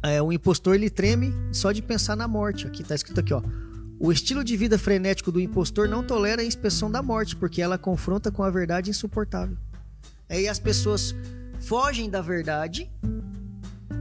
é, 0.02 0.20
o 0.22 0.32
impostor 0.32 0.74
ele 0.74 0.90
treme 0.90 1.32
só 1.52 1.72
de 1.72 1.82
pensar 1.82 2.14
na 2.16 2.28
morte. 2.28 2.66
Aqui 2.66 2.84
tá 2.84 2.94
escrito 2.94 3.20
aqui, 3.20 3.32
ó. 3.34 3.42
O 3.98 4.12
estilo 4.12 4.44
de 4.44 4.56
vida 4.56 4.78
frenético 4.78 5.32
do 5.32 5.40
impostor 5.40 5.88
não 5.88 6.04
tolera 6.04 6.42
a 6.42 6.44
inspeção 6.44 6.90
da 6.90 7.02
morte, 7.02 7.34
porque 7.36 7.62
ela 7.62 7.78
confronta 7.78 8.30
com 8.30 8.42
a 8.42 8.50
verdade 8.50 8.90
insuportável. 8.90 9.56
Aí 10.28 10.46
as 10.48 10.58
pessoas 10.58 11.14
fogem 11.60 12.10
da 12.10 12.20
verdade, 12.20 12.90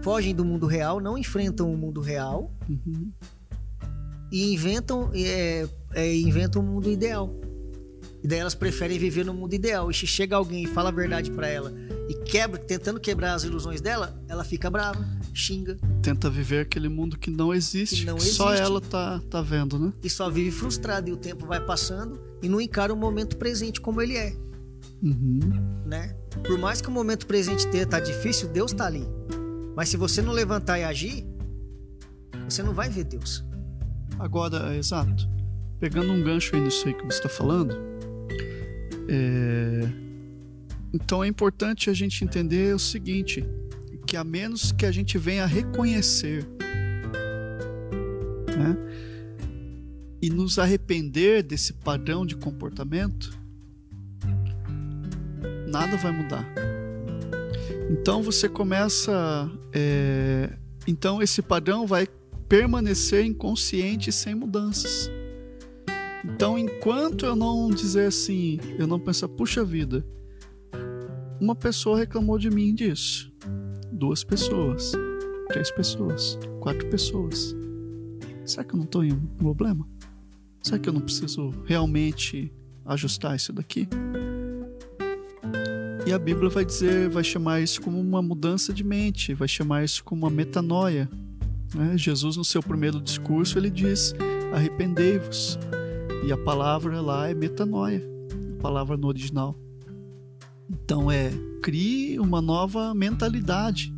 fogem 0.01 0.35
do 0.35 0.43
mundo 0.43 0.65
real, 0.67 0.99
não 0.99 1.17
enfrentam 1.17 1.71
o 1.71 1.77
mundo 1.77 2.01
real 2.01 2.51
Uhum. 2.67 3.11
e 4.31 4.53
inventam, 4.53 5.09
é, 5.13 5.67
é, 5.93 6.15
inventam 6.15 6.61
um 6.61 6.65
mundo 6.65 6.89
ideal. 6.89 7.33
E 8.23 8.27
daí 8.27 8.39
elas 8.39 8.55
preferem 8.55 8.97
viver 8.97 9.25
no 9.25 9.33
mundo 9.33 9.53
ideal. 9.53 9.91
E 9.91 9.93
se 9.93 10.07
chega 10.07 10.35
alguém 10.37 10.63
e 10.63 10.67
fala 10.67 10.87
a 10.89 10.91
verdade 10.93 11.29
pra 11.29 11.45
ela 11.47 11.73
e 12.07 12.13
quebra, 12.23 12.57
tentando 12.57 12.99
quebrar 12.99 13.33
as 13.33 13.43
ilusões 13.43 13.81
dela, 13.81 14.17
ela 14.29 14.43
fica 14.45 14.69
brava, 14.69 15.05
xinga 15.33 15.77
Tenta 16.01 16.29
viver 16.29 16.61
aquele 16.61 16.87
mundo 16.87 17.17
que 17.17 17.29
não 17.29 17.53
existe, 17.53 18.01
Que 18.01 18.05
não 18.05 18.15
que 18.15 18.23
só 18.23 18.53
existe. 18.53 18.65
ela 18.65 18.79
tá, 18.81 19.21
tá 19.29 19.41
vendo, 19.41 19.77
né? 19.77 19.91
e 20.01 20.09
só 20.09 20.29
vive 20.29 20.51
frustrada. 20.51 21.09
E 21.09 21.13
o 21.13 21.17
tempo 21.17 21.45
vai 21.45 21.59
passando 21.65 22.17
e 22.41 22.47
não 22.47 22.61
encara 22.61 22.93
o 22.93 22.95
momento 22.97 23.35
presente 23.37 23.81
como 23.81 24.01
ele 24.01 24.15
é, 24.15 24.33
Uhum. 25.01 25.39
né? 25.85 26.15
Por 26.45 26.57
mais 26.57 26.81
que 26.81 26.87
o 26.87 26.91
momento 26.91 27.27
presente 27.27 27.67
tenha 27.67 27.85
tá 27.85 27.99
difícil, 27.99 28.47
Deus 28.47 28.71
tá 28.71 28.85
ali. 28.85 29.05
Mas 29.75 29.89
se 29.89 29.97
você 29.97 30.21
não 30.21 30.31
levantar 30.31 30.79
e 30.79 30.83
agir, 30.85 31.25
você 32.47 32.63
não 32.63 32.73
vai 32.73 32.89
ver 32.89 33.03
Deus. 33.03 33.43
Agora, 34.19 34.73
é, 34.73 34.77
exato. 34.77 35.27
Pegando 35.79 36.11
um 36.13 36.23
gancho 36.23 36.55
aí 36.55 36.61
nisso 36.61 36.87
aí 36.87 36.93
que 36.93 37.03
você 37.03 37.17
está 37.17 37.27
falando, 37.29 37.75
é, 39.09 39.81
então 40.93 41.23
é 41.23 41.27
importante 41.27 41.89
a 41.89 41.93
gente 41.93 42.23
entender 42.23 42.73
o 42.75 42.79
seguinte: 42.79 43.43
que 44.05 44.15
a 44.15 44.23
menos 44.23 44.71
que 44.71 44.85
a 44.85 44.91
gente 44.91 45.17
venha 45.17 45.45
reconhecer 45.45 46.45
né, 48.57 48.77
e 50.21 50.29
nos 50.29 50.59
arrepender 50.59 51.43
desse 51.43 51.73
padrão 51.73 52.25
de 52.25 52.35
comportamento, 52.35 53.37
nada 55.67 55.97
vai 55.97 56.11
mudar. 56.11 56.45
Então 57.89 58.21
você 58.21 58.47
começa. 58.47 59.49
é, 59.73 60.49
então 60.85 61.21
esse 61.21 61.41
padrão 61.41 61.87
vai 61.87 62.07
permanecer 62.47 63.25
inconsciente 63.25 64.11
sem 64.11 64.35
mudanças. 64.35 65.09
Então, 66.25 66.57
enquanto 66.57 67.25
eu 67.25 67.35
não 67.35 67.69
dizer 67.69 68.07
assim, 68.07 68.57
eu 68.79 68.87
não 68.87 68.99
pensar, 68.99 69.27
puxa 69.27 69.63
vida, 69.63 70.05
uma 71.39 71.55
pessoa 71.55 71.97
reclamou 71.97 72.39
de 72.39 72.49
mim 72.49 72.73
disso, 72.73 73.31
duas 73.91 74.23
pessoas, 74.23 74.93
três 75.49 75.69
pessoas, 75.71 76.39
quatro 76.61 76.87
pessoas. 76.87 77.53
Será 78.45 78.63
que 78.63 78.73
eu 78.73 78.77
não 78.77 78.85
estou 78.85 79.03
em 79.03 79.11
um 79.11 79.25
problema? 79.37 79.87
Será 80.61 80.79
que 80.79 80.87
eu 80.87 80.93
não 80.93 81.01
preciso 81.01 81.49
realmente 81.65 82.51
ajustar 82.85 83.35
isso 83.35 83.51
daqui? 83.51 83.87
E 86.05 86.13
a 86.13 86.19
Bíblia 86.19 86.49
vai 86.49 86.63
dizer, 86.63 87.09
vai 87.09 87.23
chamar 87.23 87.61
isso 87.61 87.81
como 87.81 87.99
uma 87.99 88.21
mudança 88.21 88.73
de 88.73 88.83
mente, 88.83 89.33
vai 89.33 89.47
chamar 89.47 89.83
isso 89.83 90.03
como 90.03 90.25
uma 90.25 90.29
metanoia. 90.29 91.09
Né? 91.75 91.97
Jesus, 91.97 92.37
no 92.37 92.45
seu 92.45 92.61
primeiro 92.61 93.01
discurso, 93.01 93.57
ele 93.57 93.69
diz: 93.69 94.13
arrependei-vos. 94.53 95.57
E 96.25 96.31
a 96.31 96.37
palavra 96.37 97.01
lá 97.01 97.29
é 97.29 97.33
metanoia, 97.33 98.01
a 98.57 98.61
palavra 98.61 98.95
no 98.95 99.07
original. 99.07 99.55
Então 100.69 101.11
é 101.11 101.31
crie 101.61 102.19
uma 102.19 102.41
nova 102.41 102.93
mentalidade. 102.93 103.93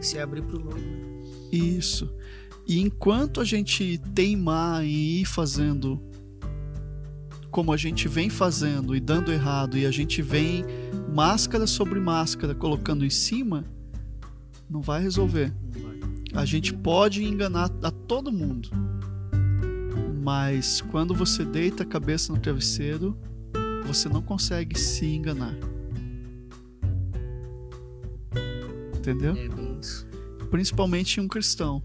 Se 0.00 0.18
abrir 0.18 0.42
para 0.42 0.56
o 0.56 0.60
novo. 0.60 0.76
Né? 0.76 1.04
Isso. 1.52 2.12
E 2.66 2.80
enquanto 2.80 3.40
a 3.40 3.44
gente 3.44 3.98
teimar 4.14 4.84
em 4.84 5.20
ir 5.20 5.24
fazendo 5.24 6.00
como 7.54 7.72
a 7.72 7.76
gente 7.76 8.08
vem 8.08 8.28
fazendo 8.28 8.96
e 8.96 9.00
dando 9.00 9.30
errado, 9.30 9.78
e 9.78 9.86
a 9.86 9.90
gente 9.92 10.20
vem 10.20 10.64
máscara 11.14 11.68
sobre 11.68 12.00
máscara 12.00 12.52
colocando 12.52 13.04
em 13.04 13.10
cima, 13.10 13.64
não 14.68 14.80
vai 14.80 15.00
resolver. 15.00 15.54
A 16.34 16.44
gente 16.44 16.74
pode 16.74 17.22
enganar 17.22 17.70
a 17.80 17.92
todo 17.92 18.32
mundo, 18.32 18.68
mas 20.24 20.80
quando 20.80 21.14
você 21.14 21.44
deita 21.44 21.82
a 21.82 21.86
cabeça 21.86 22.32
no 22.32 22.40
travesseiro, 22.40 23.14
você 23.86 24.08
não 24.08 24.22
consegue 24.22 24.78
se 24.78 25.04
enganar. 25.04 25.54
Entendeu? 28.96 29.34
É. 29.36 30.46
Principalmente 30.50 31.20
um 31.20 31.28
cristão. 31.28 31.82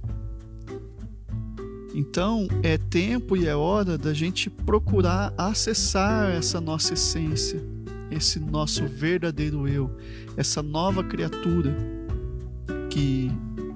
Então 1.94 2.48
é 2.64 2.78
tempo 2.78 3.36
e 3.36 3.46
é 3.46 3.54
hora 3.54 3.98
da 3.98 4.14
gente 4.14 4.50
procurar 4.50 5.34
acessar 5.38 6.30
essa 6.32 6.62
nossa 6.62 6.94
essência, 6.94 7.62
esse 8.10 8.40
nosso 8.40 8.88
verdadeiro 8.88 9.68
eu, 9.68 9.94
essa 10.38 10.64
nova 10.64 11.04
criatura 11.04 11.76
que 12.90 13.30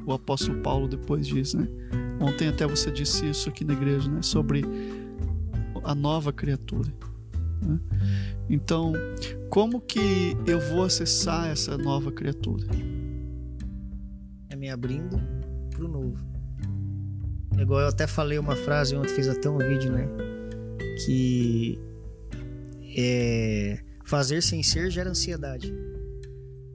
o 0.06 0.14
apóstolo 0.14 0.62
Paulo 0.62 0.88
depois 0.88 1.28
diz, 1.28 1.54
né? 1.54 1.68
Ontem 2.24 2.48
até 2.48 2.66
você 2.66 2.90
disse 2.90 3.30
isso 3.30 3.50
aqui 3.50 3.66
na 3.66 3.74
igreja, 3.74 4.10
né? 4.10 4.22
Sobre 4.22 4.64
a 5.84 5.94
nova 5.94 6.32
criatura. 6.32 6.90
Né? 7.62 7.78
Então, 8.50 8.94
como 9.50 9.82
que 9.82 10.38
eu 10.48 10.58
vou 10.58 10.86
acessar 10.86 11.50
essa 11.50 11.78
nova 11.78 12.14
criatura? 12.14 12.66
É 14.50 14.56
me 14.56 14.70
abrindo 14.70 15.20
para 15.70 15.84
o 15.84 15.88
novo. 15.90 16.18
Igual 17.60 17.82
eu 17.82 17.88
até 17.88 18.08
falei 18.08 18.40
uma 18.40 18.56
frase 18.56 18.96
ontem, 18.96 19.10
fiz 19.10 19.28
até 19.28 19.50
um 19.50 19.58
vídeo, 19.58 19.92
né? 19.92 20.08
Que 21.06 21.78
é, 22.98 23.84
fazer 24.06 24.42
sem 24.42 24.64
ser 24.64 24.90
gera 24.90 25.10
ansiedade. 25.10 25.74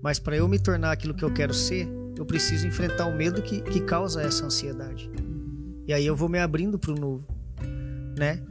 Mas 0.02 0.18
para 0.18 0.36
eu 0.36 0.46
me 0.46 0.58
tornar 0.58 0.92
aquilo 0.92 1.14
que 1.14 1.24
eu 1.24 1.32
quero 1.32 1.54
ser, 1.54 1.88
eu 2.18 2.26
preciso 2.26 2.66
enfrentar 2.66 3.06
o 3.06 3.16
medo 3.16 3.40
que, 3.40 3.62
que 3.62 3.80
causa 3.80 4.20
essa 4.20 4.44
ansiedade. 4.44 5.10
E 5.88 5.92
aí 5.94 6.04
eu 6.04 6.14
vou 6.14 6.28
me 6.28 6.38
abrindo 6.38 6.78
para 6.78 6.92
o 6.92 6.94
novo, 6.94 7.26
né? 8.18 8.42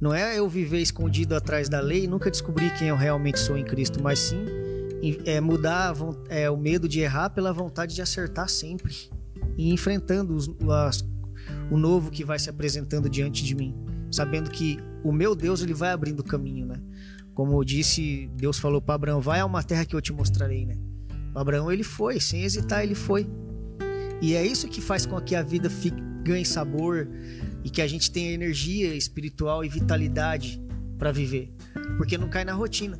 Não 0.00 0.12
é 0.12 0.36
eu 0.36 0.48
viver 0.48 0.80
escondido 0.80 1.36
atrás 1.36 1.68
da 1.68 1.80
lei 1.80 2.04
e 2.04 2.08
nunca 2.08 2.28
descobrir 2.28 2.74
quem 2.76 2.88
eu 2.88 2.96
realmente 2.96 3.38
sou 3.38 3.56
em 3.56 3.64
Cristo, 3.64 4.02
mas 4.02 4.18
sim 4.18 4.44
é 5.24 5.40
mudar 5.40 5.94
é, 6.28 6.50
o 6.50 6.56
medo 6.56 6.88
de 6.88 6.98
errar 7.00 7.30
pela 7.30 7.52
vontade 7.52 7.94
de 7.94 8.02
acertar 8.02 8.48
sempre 8.48 8.92
e 9.56 9.72
enfrentando 9.72 10.34
os, 10.34 10.50
as, 10.68 11.08
o 11.70 11.78
novo 11.78 12.10
que 12.10 12.24
vai 12.24 12.40
se 12.40 12.50
apresentando 12.50 13.08
diante 13.08 13.44
de 13.44 13.54
mim, 13.54 13.72
sabendo 14.10 14.50
que 14.50 14.76
o 15.04 15.12
meu 15.12 15.36
Deus 15.36 15.62
ele 15.62 15.72
vai 15.72 15.90
abrindo 15.92 16.20
o 16.20 16.24
caminho, 16.24 16.66
né? 16.66 16.82
Como 17.34 17.64
disse, 17.64 18.28
Deus 18.34 18.58
falou 18.58 18.82
para 18.82 18.96
Abraão: 18.96 19.20
"Vai 19.20 19.38
a 19.38 19.46
uma 19.46 19.62
terra 19.62 19.84
que 19.84 19.94
eu 19.94 20.00
te 20.00 20.12
mostrarei", 20.12 20.66
né? 20.66 20.74
O 21.32 21.38
Abraão 21.38 21.70
ele 21.70 21.84
foi, 21.84 22.18
sem 22.18 22.42
hesitar 22.42 22.82
ele 22.82 22.96
foi. 22.96 23.30
E 24.20 24.34
é 24.34 24.44
isso 24.44 24.66
que 24.66 24.80
faz 24.80 25.06
com 25.06 25.18
que 25.20 25.36
a 25.36 25.42
vida 25.42 25.70
fique, 25.70 26.02
ganhe 26.22 26.44
sabor 26.44 27.08
e 27.64 27.70
que 27.70 27.82
a 27.82 27.86
gente 27.86 28.10
tenha 28.10 28.32
energia 28.32 28.94
espiritual 28.94 29.64
e 29.64 29.68
vitalidade 29.68 30.60
para 30.98 31.12
viver, 31.12 31.52
porque 31.96 32.18
não 32.18 32.28
cai 32.28 32.44
na 32.44 32.52
rotina. 32.52 32.98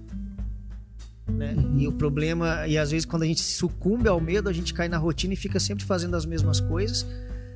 Né? 1.28 1.54
E 1.78 1.87
o 1.87 1.92
problema, 1.92 2.66
e 2.66 2.76
às 2.76 2.90
vezes 2.90 3.04
quando 3.04 3.22
a 3.22 3.26
gente 3.26 3.40
sucumbe 3.40 4.09
ao 4.09 4.20
medo, 4.20 4.48
a 4.48 4.52
gente 4.52 4.74
cai 4.74 4.88
na 4.88 4.98
rotina 4.98 5.35
e 5.35 5.37
fica 5.37 5.61
sempre 5.61 5.85
fazendo 5.85 6.16
as 6.16 6.26
mesmas 6.26 6.61
coisas 6.61 7.06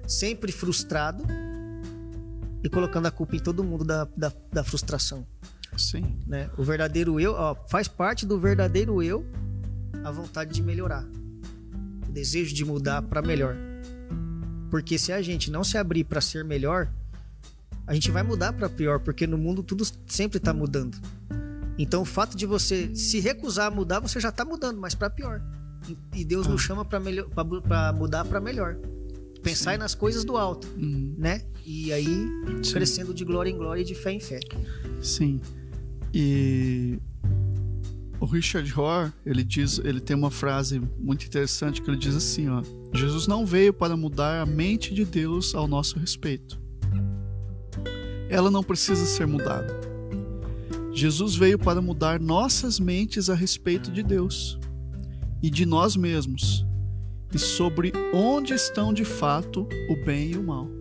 sempre 0.06 0.52
frustrado 0.52 1.24
e 2.62 2.68
colocando 2.68 3.06
a 3.06 3.10
culpa 3.10 3.36
em 3.36 3.40
todo 3.40 3.62
mundo 3.62 3.84
da, 3.84 4.08
da, 4.16 4.32
da 4.52 4.64
frustração. 4.64 5.26
Sim. 5.76 6.18
Né? 6.26 6.48
O 6.56 6.62
verdadeiro 6.62 7.20
eu, 7.20 7.32
ó, 7.32 7.54
faz 7.68 7.88
parte 7.88 8.24
do 8.24 8.38
verdadeiro 8.38 9.02
eu 9.02 9.26
a 10.04 10.10
vontade 10.10 10.52
de 10.52 10.62
melhorar, 10.62 11.04
o 12.08 12.12
desejo 12.12 12.54
de 12.54 12.64
mudar 12.64 13.02
para 13.02 13.22
melhor. 13.22 13.56
Porque 14.74 14.98
se 14.98 15.12
a 15.12 15.22
gente 15.22 15.52
não 15.52 15.62
se 15.62 15.78
abrir 15.78 16.02
para 16.02 16.20
ser 16.20 16.44
melhor, 16.44 16.90
a 17.86 17.94
gente 17.94 18.10
vai 18.10 18.24
mudar 18.24 18.52
para 18.52 18.68
pior, 18.68 18.98
porque 18.98 19.24
no 19.24 19.38
mundo 19.38 19.62
tudo 19.62 19.86
sempre 20.04 20.38
está 20.38 20.52
mudando. 20.52 20.98
Então 21.78 22.02
o 22.02 22.04
fato 22.04 22.36
de 22.36 22.44
você 22.44 22.92
se 22.92 23.20
recusar 23.20 23.68
a 23.68 23.70
mudar, 23.70 24.00
você 24.00 24.18
já 24.18 24.30
está 24.30 24.44
mudando, 24.44 24.80
mas 24.80 24.92
para 24.92 25.08
pior. 25.08 25.40
E 26.12 26.24
Deus 26.24 26.48
ah. 26.48 26.50
nos 26.50 26.60
chama 26.60 26.84
para 26.84 26.98
mudar 27.92 28.24
para 28.24 28.40
melhor 28.40 28.76
pensar 29.44 29.78
nas 29.78 29.94
coisas 29.94 30.24
do 30.24 30.36
alto, 30.36 30.66
uhum. 30.76 31.14
né? 31.16 31.44
E 31.64 31.92
aí 31.92 32.26
Sim. 32.64 32.72
crescendo 32.72 33.14
de 33.14 33.24
glória 33.24 33.50
em 33.50 33.56
glória 33.56 33.80
e 33.80 33.84
de 33.84 33.94
fé 33.94 34.10
em 34.10 34.18
fé. 34.18 34.40
Sim. 35.00 35.40
E 36.12 36.98
o 38.20 38.26
Richard 38.26 38.70
Rohr, 38.70 39.12
ele 39.24 39.44
diz, 39.44 39.78
ele 39.78 40.00
tem 40.00 40.16
uma 40.16 40.30
frase 40.30 40.80
muito 40.98 41.26
interessante 41.26 41.82
que 41.82 41.90
ele 41.90 41.96
diz 41.96 42.14
assim, 42.14 42.48
ó: 42.48 42.62
Jesus 42.94 43.26
não 43.26 43.44
veio 43.44 43.72
para 43.72 43.96
mudar 43.96 44.40
a 44.40 44.46
mente 44.46 44.94
de 44.94 45.04
Deus 45.04 45.54
ao 45.54 45.66
nosso 45.66 45.98
respeito. 45.98 46.60
Ela 48.28 48.50
não 48.50 48.62
precisa 48.62 49.04
ser 49.04 49.26
mudada. 49.26 49.80
Jesus 50.92 51.34
veio 51.34 51.58
para 51.58 51.82
mudar 51.82 52.20
nossas 52.20 52.78
mentes 52.78 53.28
a 53.28 53.34
respeito 53.34 53.90
de 53.90 54.02
Deus 54.02 54.58
e 55.42 55.50
de 55.50 55.66
nós 55.66 55.96
mesmos, 55.96 56.64
e 57.34 57.38
sobre 57.38 57.92
onde 58.14 58.54
estão 58.54 58.94
de 58.94 59.04
fato 59.04 59.68
o 59.90 60.04
bem 60.04 60.30
e 60.30 60.38
o 60.38 60.42
mal. 60.42 60.73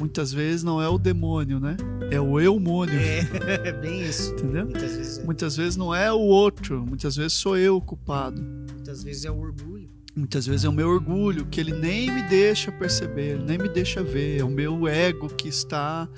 Muitas 0.00 0.32
vezes 0.32 0.62
não 0.62 0.80
é 0.80 0.88
o 0.88 0.96
demônio, 0.96 1.60
né? 1.60 1.76
É 2.10 2.18
o 2.18 2.40
eumônio. 2.40 2.98
É, 2.98 3.18
é 3.66 3.72
bem 3.78 4.02
isso. 4.02 4.32
Entendeu? 4.32 4.64
Muitas 4.64 4.96
vezes, 4.96 5.18
é. 5.18 5.24
muitas 5.24 5.56
vezes 5.58 5.76
não 5.76 5.94
é 5.94 6.10
o 6.10 6.18
outro, 6.18 6.86
muitas 6.86 7.16
vezes 7.16 7.34
sou 7.34 7.54
eu 7.58 7.76
o 7.76 7.82
culpado. 7.82 8.40
Muitas 8.40 9.04
vezes 9.04 9.26
é 9.26 9.30
o 9.30 9.38
orgulho. 9.38 9.90
Muitas 10.16 10.46
vezes 10.46 10.64
é 10.64 10.68
o 10.70 10.72
meu 10.72 10.88
orgulho 10.88 11.44
que 11.46 11.60
ele 11.60 11.72
nem 11.72 12.10
me 12.10 12.22
deixa 12.22 12.72
perceber, 12.72 13.38
nem 13.38 13.58
me 13.58 13.68
deixa 13.68 14.02
ver. 14.02 14.40
É 14.40 14.44
o 14.44 14.48
meu 14.48 14.88
ego 14.88 15.28
que 15.28 15.48
está 15.48 16.08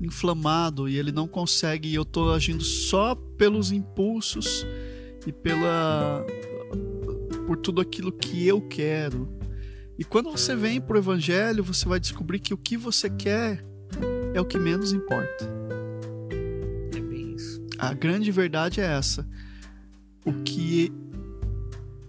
inflamado 0.00 0.88
e 0.88 0.96
ele 0.96 1.10
não 1.10 1.26
consegue. 1.26 1.88
E 1.88 1.94
eu 1.96 2.02
estou 2.02 2.32
agindo 2.32 2.62
só 2.62 3.16
pelos 3.36 3.72
impulsos 3.72 4.64
e 5.26 5.32
pela 5.32 6.24
por 7.48 7.56
tudo 7.56 7.80
aquilo 7.80 8.12
que 8.12 8.46
eu 8.46 8.60
quero. 8.60 9.28
E 9.98 10.04
quando 10.04 10.30
você 10.30 10.56
vem 10.56 10.80
para 10.80 10.96
o 10.96 10.98
evangelho, 10.98 11.62
você 11.62 11.88
vai 11.88 12.00
descobrir 12.00 12.40
que 12.40 12.52
o 12.52 12.56
que 12.56 12.76
você 12.76 13.08
quer 13.08 13.64
é 14.34 14.40
o 14.40 14.44
que 14.44 14.58
menos 14.58 14.92
importa. 14.92 15.48
É 16.94 17.00
bem 17.00 17.34
isso. 17.34 17.64
A 17.78 17.92
grande 17.92 18.30
verdade 18.30 18.80
é 18.80 18.84
essa. 18.84 19.26
O 20.24 20.32
que 20.42 20.92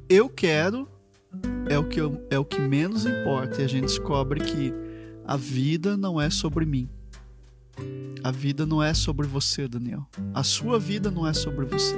eu 0.10 0.30
quero 0.30 0.88
é 1.70 1.78
o 1.78 1.84
que, 1.84 2.00
eu, 2.00 2.26
é 2.30 2.40
o 2.40 2.46
que 2.46 2.60
menos 2.60 3.06
importa. 3.06 3.62
E 3.62 3.66
a 3.66 3.68
gente 3.68 3.86
descobre 3.86 4.40
que 4.40 4.74
a 5.26 5.38
vida 5.38 5.96
não 5.96 6.20
é 6.20 6.30
sobre 6.30 6.66
mim. 6.66 6.90
A 8.24 8.32
vida 8.32 8.66
não 8.66 8.82
é 8.82 8.94
sobre 8.94 9.28
você, 9.28 9.68
Daniel. 9.68 10.08
A 10.34 10.44
sua 10.44 10.80
vida 10.80 11.12
não 11.12 11.28
é 11.28 11.34
sobre 11.34 11.66
você 11.66 11.96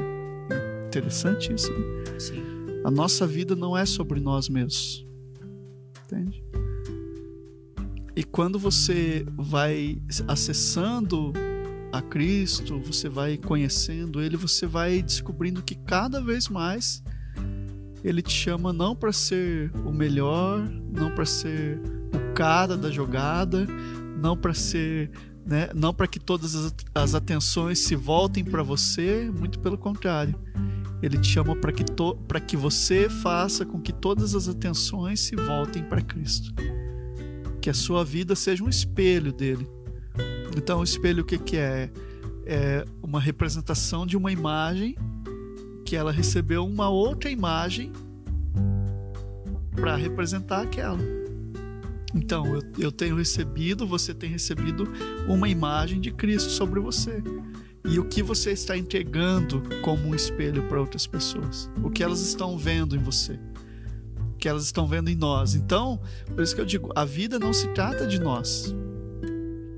interessante 0.97 1.53
isso. 1.53 1.71
Né? 1.71 2.19
Sim. 2.19 2.43
A 2.83 2.91
nossa 2.91 3.27
vida 3.27 3.55
não 3.55 3.77
é 3.77 3.85
sobre 3.85 4.19
nós 4.19 4.49
mesmos. 4.49 5.05
Entende? 6.07 6.43
E 8.15 8.23
quando 8.23 8.57
você 8.57 9.25
vai 9.35 10.01
acessando 10.27 11.33
a 11.91 12.01
Cristo, 12.01 12.79
você 12.79 13.09
vai 13.09 13.37
conhecendo 13.37 14.21
Ele, 14.21 14.37
você 14.37 14.65
vai 14.65 15.01
descobrindo 15.01 15.61
que 15.61 15.75
cada 15.75 16.21
vez 16.21 16.47
mais 16.47 17.03
Ele 18.03 18.21
te 18.21 18.33
chama 18.33 18.73
não 18.73 18.95
para 18.95 19.11
ser 19.11 19.71
o 19.85 19.91
melhor, 19.91 20.67
não 20.91 21.13
para 21.13 21.25
ser 21.25 21.79
o 22.13 22.33
cara 22.33 22.77
da 22.77 22.89
jogada, 22.89 23.67
não 24.19 24.35
para 24.35 24.53
ser 24.53 25.11
né? 25.45 25.69
Não 25.73 25.93
para 25.93 26.07
que 26.07 26.19
todas 26.19 26.55
as, 26.55 26.75
as 26.93 27.15
atenções 27.15 27.79
se 27.79 27.95
voltem 27.95 28.43
para 28.43 28.61
você, 28.61 29.31
muito 29.33 29.59
pelo 29.59 29.77
contrário. 29.77 30.35
Ele 31.01 31.17
te 31.17 31.27
chama 31.27 31.55
para 31.55 31.71
que, 31.71 31.83
para 32.27 32.39
que 32.39 32.57
você 32.57 33.09
faça 33.09 33.65
com 33.65 33.79
que 33.79 33.93
todas 33.93 34.33
as 34.33 34.47
atenções 34.47 35.19
se 35.19 35.35
voltem 35.35 35.83
para 35.83 36.01
Cristo. 36.01 36.53
Que 37.61 37.69
a 37.69 37.73
sua 37.73 38.03
vida 38.03 38.35
seja 38.35 38.63
um 38.63 38.69
espelho 38.69 39.31
dele. 39.31 39.67
Então, 40.55 40.79
o 40.79 40.83
espelho 40.83 41.21
o 41.21 41.25
que, 41.25 41.37
que 41.37 41.57
é? 41.57 41.91
É 42.45 42.85
uma 43.03 43.19
representação 43.19 44.05
de 44.05 44.17
uma 44.17 44.31
imagem 44.31 44.95
que 45.85 45.95
ela 45.95 46.11
recebeu 46.11 46.65
uma 46.65 46.89
outra 46.89 47.29
imagem 47.29 47.91
para 49.75 49.95
representar 49.95 50.63
aquela. 50.63 50.99
Então, 52.15 52.55
eu, 52.55 52.61
eu 52.79 52.91
tenho 52.91 53.15
recebido, 53.15 53.85
você 53.85 54.13
tem 54.13 54.29
recebido 54.29 54.85
uma 55.27 55.47
imagem 55.47 56.01
de 56.01 56.11
Cristo 56.11 56.49
sobre 56.49 56.79
você. 56.79 57.21
E 57.87 57.99
o 57.99 58.05
que 58.05 58.21
você 58.21 58.51
está 58.51 58.77
entregando 58.77 59.63
como 59.81 60.09
um 60.09 60.15
espelho 60.15 60.67
para 60.67 60.79
outras 60.79 61.07
pessoas? 61.07 61.69
O 61.81 61.89
que 61.89 62.03
elas 62.03 62.19
estão 62.19 62.57
vendo 62.57 62.95
em 62.95 62.99
você? 62.99 63.39
O 64.33 64.37
que 64.37 64.49
elas 64.49 64.65
estão 64.65 64.85
vendo 64.85 65.09
em 65.09 65.15
nós? 65.15 65.55
Então, 65.55 65.99
por 66.35 66.43
isso 66.43 66.53
que 66.53 66.59
eu 66.59 66.65
digo, 66.65 66.91
a 66.93 67.05
vida 67.05 67.39
não 67.39 67.53
se 67.53 67.69
trata 67.69 68.05
de 68.05 68.19
nós. 68.19 68.75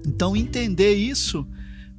Então, 0.08 0.36
entender 0.36 0.96
isso 0.96 1.48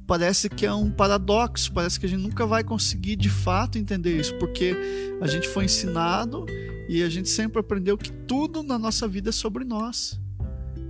parece 0.05 0.49
que 0.49 0.65
é 0.65 0.73
um 0.73 0.91
paradoxo, 0.91 1.71
parece 1.71 1.97
que 1.97 2.05
a 2.05 2.09
gente 2.09 2.21
nunca 2.21 2.45
vai 2.45 2.61
conseguir 2.61 3.15
de 3.15 3.29
fato 3.29 3.77
entender 3.77 4.19
isso, 4.19 4.35
porque 4.35 4.75
a 5.21 5.27
gente 5.27 5.47
foi 5.47 5.63
ensinado 5.63 6.45
e 6.89 7.01
a 7.03 7.09
gente 7.09 7.29
sempre 7.29 7.61
aprendeu 7.61 7.97
que 7.97 8.11
tudo 8.11 8.61
na 8.61 8.77
nossa 8.77 9.07
vida 9.07 9.29
é 9.29 9.31
sobre 9.31 9.63
nós. 9.63 10.19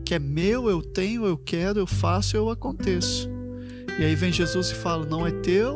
Que 0.04 0.16
é 0.16 0.20
meu, 0.20 0.68
eu 0.68 0.82
tenho, 0.82 1.28
eu 1.28 1.38
quero, 1.38 1.78
eu 1.78 1.86
faço, 1.86 2.36
eu 2.36 2.50
aconteço. 2.50 3.30
E 4.00 4.04
aí 4.04 4.16
vem 4.16 4.32
Jesus 4.32 4.70
e 4.72 4.76
fala: 4.76 5.06
não 5.06 5.26
é 5.28 5.32
teu, 5.32 5.76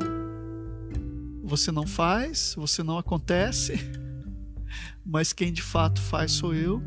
você 1.44 1.72
não 1.72 1.86
faz, 1.86 2.56
você 2.58 2.82
não 2.82 2.98
acontece, 2.98 3.74
mas 5.06 5.34
quem 5.34 5.52
de 5.52 5.62
fato 5.62 6.02
faz 6.02 6.32
sou 6.32 6.54
eu. 6.54 6.82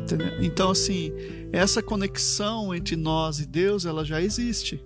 Entendeu? 0.00 0.42
Então, 0.42 0.70
assim, 0.70 1.12
essa 1.52 1.82
conexão 1.82 2.74
entre 2.74 2.96
nós 2.96 3.38
e 3.38 3.46
Deus, 3.46 3.84
ela 3.84 4.04
já 4.04 4.20
existe. 4.20 4.82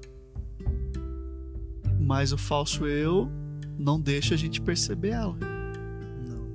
Mas 2.00 2.32
o 2.32 2.38
falso 2.38 2.86
eu 2.86 3.30
não 3.78 3.98
deixa 3.98 4.34
a 4.34 4.36
gente 4.36 4.60
perceber 4.60 5.10
ela. 5.10 5.36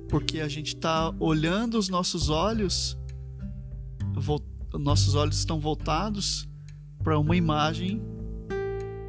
Porque 0.08 0.40
a 0.40 0.48
gente 0.48 0.74
está 0.74 1.12
olhando 1.18 1.78
os 1.78 1.88
nossos 1.88 2.28
olhos, 2.28 2.98
nossos 4.74 5.14
olhos 5.14 5.38
estão 5.38 5.58
voltados 5.58 6.49
para 7.02 7.18
uma 7.18 7.36
imagem 7.36 8.02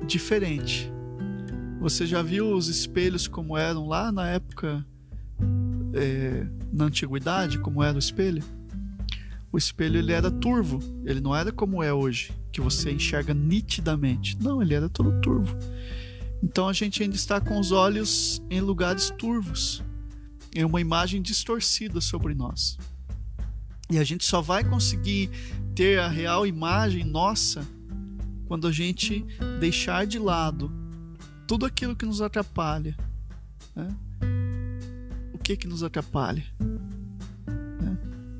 diferente. 0.05 0.91
Você 1.79 2.05
já 2.05 2.21
viu 2.21 2.53
os 2.53 2.67
espelhos 2.67 3.27
como 3.27 3.57
eram 3.57 3.87
lá 3.87 4.11
na 4.11 4.27
época, 4.27 4.85
é, 5.93 6.45
na 6.71 6.85
antiguidade, 6.85 7.59
como 7.59 7.83
era 7.83 7.95
o 7.95 7.99
espelho? 7.99 8.43
o 9.51 9.57
espelho 9.57 9.99
ele 9.99 10.13
era 10.13 10.31
turvo, 10.31 10.79
ele 11.05 11.19
não 11.19 11.35
era 11.35 11.51
como 11.51 11.83
é 11.83 11.93
hoje, 11.93 12.31
que 12.51 12.61
você 12.61 12.91
enxerga 12.91 13.33
nitidamente. 13.33 14.37
Não, 14.41 14.61
ele 14.61 14.73
era 14.73 14.87
todo 14.87 15.19
turvo. 15.19 15.57
Então 16.41 16.67
a 16.67 16.73
gente 16.73 17.03
ainda 17.03 17.15
está 17.15 17.41
com 17.41 17.59
os 17.59 17.71
olhos 17.71 18.41
em 18.49 18.61
lugares 18.61 19.09
turvos, 19.11 19.83
em 20.55 20.63
uma 20.63 20.79
imagem 20.79 21.21
distorcida 21.21 21.99
sobre 21.99 22.33
nós. 22.33 22.77
E 23.89 23.99
a 23.99 24.03
gente 24.05 24.25
só 24.25 24.41
vai 24.41 24.63
conseguir 24.63 25.29
ter 25.75 25.99
a 25.99 26.07
real 26.07 26.47
imagem 26.47 27.03
nossa 27.03 27.67
quando 28.52 28.68
a 28.68 28.72
gente 28.74 29.26
deixar 29.62 30.06
de 30.06 30.20
lado 30.20 30.70
tudo 31.47 31.66
aquilo 31.66 31.95
que 31.95 32.06
nos 32.06 32.22
atrapalha. 32.22 32.97
Né? 33.74 33.88
O 35.34 35.38
que 35.38 35.56
que 35.56 35.66
nos 35.66 35.84
atrapalha? 35.84 36.43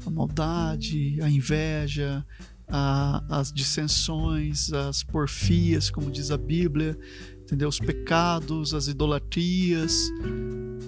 a 0.06 0.10
maldade, 0.10 1.18
a 1.22 1.30
inveja, 1.30 2.26
a, 2.68 3.24
as 3.40 3.54
dissensões, 3.54 4.74
as 4.74 5.02
porfias, 5.02 5.90
como 5.90 6.12
diz 6.12 6.30
a 6.30 6.38
Bíblia, 6.38 7.00
entendeu? 7.44 7.70
Os 7.70 7.80
pecados, 7.80 8.74
as 8.74 8.88
idolatrias. 8.90 10.12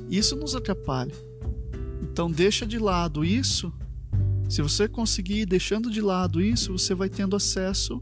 Isso 0.09 0.35
nos 0.35 0.53
atrapalha. 0.53 1.15
Então 2.01 2.29
deixa 2.29 2.65
de 2.65 2.77
lado 2.77 3.23
isso. 3.23 3.71
Se 4.49 4.61
você 4.61 4.85
conseguir 4.85 5.45
deixando 5.45 5.89
de 5.89 6.01
lado 6.01 6.41
isso, 6.41 6.77
você 6.77 6.93
vai 6.93 7.07
tendo 7.07 7.37
acesso 7.37 8.01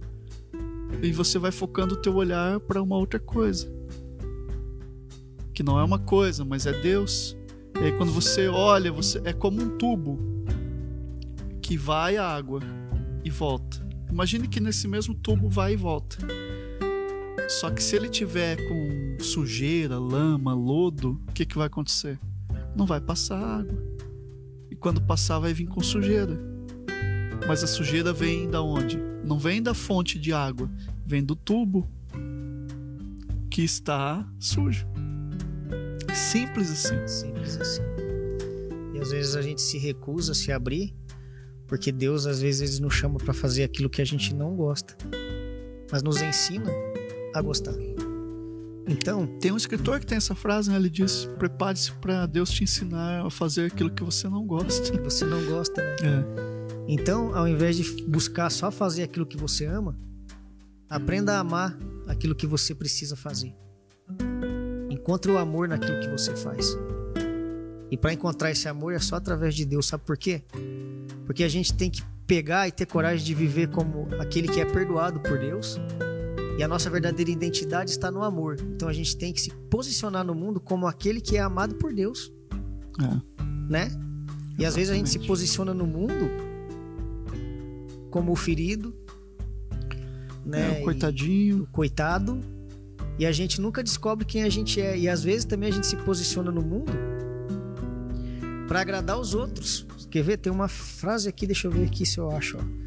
e 1.02 1.12
você 1.12 1.38
vai 1.40 1.52
focando 1.52 1.96
o 1.96 1.98
teu 1.98 2.16
olhar 2.16 2.60
para 2.60 2.82
uma 2.82 2.98
outra 2.98 3.20
coisa. 3.20 3.72
Que 5.54 5.64
não 5.64 5.80
é 5.80 5.84
uma 5.84 6.00
coisa, 6.00 6.46
mas 6.46 6.66
é 6.66 6.74
Deus. 6.82 7.38
E 7.80 7.86
aí 7.86 7.92
quando 7.98 8.12
você 8.12 8.48
olha, 8.48 8.92
você 8.92 9.22
é 9.26 9.34
como 9.34 9.62
um 9.62 9.78
tubo 9.78 10.20
que 11.62 11.78
vai 11.78 12.18
a 12.18 12.28
água 12.28 12.60
e 13.24 13.30
volta. 13.30 13.86
Imagine 14.10 14.48
que 14.48 14.60
nesse 14.60 14.88
mesmo 14.88 15.16
tubo 15.16 15.50
vai 15.50 15.74
e 15.74 15.78
volta. 15.78 16.18
Só 17.48 17.70
que 17.70 17.82
se 17.82 17.96
ele 17.96 18.10
tiver 18.10 18.58
com 18.68 19.24
sujeira, 19.24 19.98
lama, 20.00 20.54
lodo, 20.54 21.22
o 21.28 21.32
que, 21.34 21.46
que 21.46 21.58
vai 21.58 21.68
acontecer? 21.68 22.20
Não 22.76 22.86
vai 22.86 23.02
passar 23.02 23.38
água. 23.38 23.78
E 24.70 24.76
quando 24.76 25.02
passar, 25.02 25.40
vai 25.40 25.54
vir 25.54 25.68
com 25.68 25.82
sujeira. 25.82 26.40
Mas 27.48 27.64
a 27.64 27.68
sujeira 27.68 28.14
vem 28.14 28.50
da 28.50 28.62
onde? 28.62 29.11
Não 29.32 29.40
vem 29.40 29.64
da 29.64 29.74
fonte 29.74 30.20
de 30.20 30.34
água, 30.34 30.70
vem 31.06 31.24
do 31.24 31.38
tubo 31.38 31.90
que 33.50 33.64
está 33.64 34.30
sujo. 34.38 34.86
Simples 36.14 36.70
assim. 36.70 37.08
Simples 37.08 37.56
assim. 37.56 37.82
E 38.94 39.00
às 39.00 39.12
vezes 39.12 39.38
a 39.38 39.42
gente 39.42 39.62
se 39.62 39.78
recusa 39.78 40.34
a 40.34 40.36
se 40.36 40.52
abrir 40.52 40.94
porque 41.66 41.94
Deus 41.94 42.28
às 42.28 42.42
vezes 42.42 42.78
nos 42.82 42.94
chama 42.94 43.20
para 43.20 43.34
fazer 43.34 43.64
aquilo 43.64 43.90
que 43.90 44.02
a 44.02 44.06
gente 44.06 44.36
não 44.36 44.54
gosta, 44.54 44.98
mas 45.90 46.04
nos 46.04 46.22
ensina 46.22 46.70
a 47.34 47.42
gostar. 47.42 47.74
Então, 48.86 49.26
tem 49.40 49.54
um 49.54 49.58
escritor 49.58 50.02
que 50.02 50.06
tem 50.06 50.18
essa 50.18 50.36
frase, 50.36 50.70
né? 50.70 50.76
Ele 50.76 50.90
diz: 50.90 51.30
"Prepare-se 51.40 51.94
para 51.94 52.26
Deus 52.26 52.52
te 52.52 52.66
ensinar 52.66 53.26
a 53.26 53.30
fazer 53.30 53.68
aquilo 53.68 53.92
que 53.92 54.04
você 54.04 54.28
não 54.28 54.46
gosta". 54.46 54.92
Que 54.92 55.00
você 55.00 55.24
não 55.24 55.42
gosta, 55.46 55.82
né? 55.82 55.96
É. 56.04 56.61
Então, 56.94 57.34
ao 57.34 57.48
invés 57.48 57.78
de 57.78 58.04
buscar 58.04 58.50
só 58.50 58.70
fazer 58.70 59.04
aquilo 59.04 59.26
que 59.26 59.38
você 59.38 59.66
ama, 59.66 59.98
aprenda 60.90 61.38
a 61.38 61.40
amar 61.40 61.80
aquilo 62.06 62.36
que 62.36 62.46
você 62.46 62.76
precisa 62.76 63.16
fazer. 63.16 63.56
Encontre 64.90 65.32
o 65.32 65.38
amor 65.38 65.70
naquilo 65.70 66.02
que 66.02 66.10
você 66.10 66.36
faz. 66.36 66.78
E 67.90 67.96
para 67.96 68.12
encontrar 68.12 68.52
esse 68.52 68.68
amor 68.68 68.92
é 68.92 69.00
só 69.00 69.16
através 69.16 69.56
de 69.56 69.64
Deus, 69.64 69.86
sabe 69.86 70.04
por 70.04 70.18
quê? 70.18 70.44
Porque 71.26 71.46
a 71.46 71.48
gente 71.48 71.74
tem 71.74 71.90
que 71.90 72.04
pegar 72.28 72.68
e 72.68 72.74
ter 72.74 72.86
coragem 72.86 73.26
de 73.26 73.34
viver 73.34 73.70
como 73.70 74.10
aquele 74.20 74.50
que 74.50 74.60
é 74.60 74.66
perdoado 74.66 75.22
por 75.22 75.40
Deus. 75.40 75.80
E 76.58 76.62
a 76.62 76.68
nossa 76.68 76.90
verdadeira 76.90 77.32
identidade 77.32 77.92
está 77.92 78.12
no 78.12 78.22
amor. 78.22 78.58
Então 78.76 78.90
a 78.90 78.94
gente 78.94 79.16
tem 79.16 79.32
que 79.32 79.40
se 79.40 79.50
posicionar 79.70 80.26
no 80.26 80.36
mundo 80.36 80.60
como 80.60 80.86
aquele 80.86 81.22
que 81.22 81.38
é 81.38 81.40
amado 81.40 81.76
por 81.76 81.94
Deus. 81.94 82.30
É. 83.00 83.42
Né? 83.70 83.90
E 84.60 84.66
às 84.66 84.76
vezes 84.76 84.90
a 84.90 84.94
gente 84.94 85.10
se 85.10 85.20
posiciona 85.20 85.74
no 85.74 85.88
mundo 85.88 86.51
como 88.12 88.32
o 88.32 88.36
ferido, 88.36 88.94
né? 90.46 90.78
É, 90.78 90.82
o 90.82 90.84
coitadinho. 90.84 91.64
O 91.64 91.68
coitado. 91.68 92.40
E 93.18 93.26
a 93.26 93.32
gente 93.32 93.60
nunca 93.60 93.82
descobre 93.84 94.26
quem 94.26 94.44
a 94.44 94.50
gente 94.50 94.80
é. 94.80 94.98
E 94.98 95.10
às 95.10 95.24
vezes 95.24 95.46
também 95.46 95.70
a 95.70 95.74
gente 95.74 95.88
se 95.88 95.96
posiciona 95.96 96.52
no 96.52 96.62
mundo 96.62 96.92
para 98.68 98.82
agradar 98.82 99.20
os 99.20 99.34
outros. 99.34 99.88
Quer 100.10 100.24
ver? 100.24 100.38
Tem 100.38 100.52
uma 100.52 100.68
frase 100.68 101.28
aqui, 101.28 101.46
deixa 101.46 101.68
eu 101.68 101.72
ver 101.72 101.86
aqui 101.86 102.06
se 102.06 102.20
eu 102.20 102.30
acho. 102.32 102.58
Ó. 102.58 102.82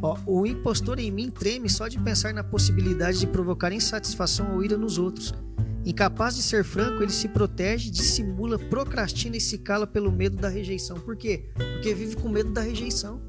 Ó, 0.00 0.18
o 0.26 0.46
impostor 0.46 0.98
em 0.98 1.10
mim 1.10 1.30
treme 1.30 1.68
só 1.68 1.88
de 1.88 1.98
pensar 1.98 2.32
na 2.32 2.44
possibilidade 2.44 3.18
de 3.18 3.26
provocar 3.26 3.72
insatisfação 3.72 4.54
ou 4.54 4.64
ira 4.64 4.76
nos 4.76 4.98
outros. 4.98 5.34
Incapaz 5.84 6.36
de 6.36 6.42
ser 6.42 6.64
franco, 6.64 7.02
ele 7.02 7.12
se 7.12 7.28
protege, 7.28 7.90
dissimula, 7.90 8.58
procrastina 8.58 9.36
e 9.36 9.40
se 9.40 9.58
cala 9.58 9.86
pelo 9.86 10.12
medo 10.12 10.36
da 10.36 10.48
rejeição. 10.48 11.00
Por 11.00 11.16
quê? 11.16 11.50
Porque 11.54 11.94
vive 11.94 12.16
com 12.16 12.28
medo 12.28 12.52
da 12.52 12.60
rejeição. 12.60 13.22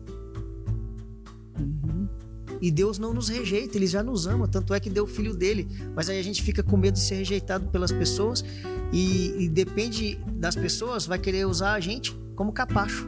E 2.61 2.71
Deus 2.71 2.99
não 2.99 3.13
nos 3.13 3.29
rejeita, 3.29 3.77
Ele 3.77 3.87
já 3.87 4.03
nos 4.03 4.27
ama, 4.27 4.47
tanto 4.47 4.73
é 4.73 4.79
que 4.79 4.89
deu 4.89 5.05
o 5.05 5.07
filho 5.07 5.33
dele. 5.33 5.67
Mas 5.95 6.09
aí 6.09 6.19
a 6.19 6.23
gente 6.23 6.41
fica 6.43 6.61
com 6.61 6.75
medo 6.77 6.95
de 6.95 7.01
ser 7.01 7.15
rejeitado 7.15 7.67
pelas 7.67 7.91
pessoas 7.91 8.43
e, 8.91 9.45
e 9.45 9.49
depende 9.49 10.19
das 10.33 10.55
pessoas, 10.55 11.05
vai 11.05 11.19
querer 11.19 11.45
usar 11.45 11.73
a 11.73 11.79
gente 11.79 12.17
como 12.35 12.51
capacho 12.51 13.07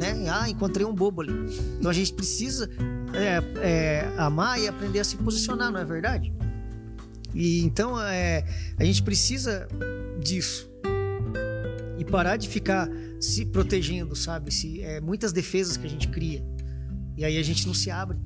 né? 0.00 0.30
Ah, 0.30 0.48
encontrei 0.48 0.86
um 0.86 0.94
bobo 0.94 1.20
ali. 1.20 1.32
Então 1.78 1.90
a 1.90 1.94
gente 1.94 2.12
precisa 2.14 2.70
é, 3.12 3.42
é, 3.60 4.14
amar 4.16 4.58
e 4.58 4.66
aprender 4.66 4.98
a 4.98 5.04
se 5.04 5.16
posicionar, 5.16 5.70
não 5.70 5.78
é 5.78 5.84
verdade? 5.84 6.32
E 7.34 7.62
então 7.62 8.00
é, 8.00 8.44
a 8.78 8.84
gente 8.84 9.02
precisa 9.02 9.68
disso 10.18 10.68
e 11.98 12.04
parar 12.04 12.38
de 12.38 12.48
ficar 12.48 12.88
se 13.20 13.44
protegendo, 13.44 14.16
sabe? 14.16 14.52
Se, 14.52 14.80
é, 14.80 15.00
muitas 15.02 15.32
defesas 15.32 15.76
que 15.76 15.86
a 15.86 15.90
gente 15.90 16.08
cria 16.08 16.42
e 17.20 17.24
aí 17.26 17.36
a 17.36 17.42
gente 17.42 17.66
não 17.66 17.74
se 17.74 17.90
abre. 17.90 18.16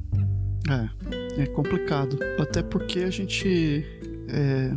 É, 0.70 1.42
é 1.42 1.46
complicado. 1.46 2.16
Até 2.38 2.62
porque 2.62 3.00
a 3.00 3.10
gente 3.10 3.84
é, 4.28 4.72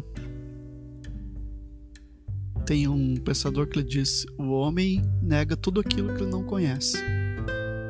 tem 2.65 2.88
um 2.88 3.15
pensador 3.18 3.68
que 3.68 3.78
ele 3.78 3.88
diz: 3.88 4.26
o 4.36 4.49
homem 4.49 5.03
nega 5.22 5.55
tudo 5.55 5.80
aquilo 5.80 6.15
que 6.15 6.24
ele 6.24 6.32
não 6.32 6.43
conhece. 6.43 6.97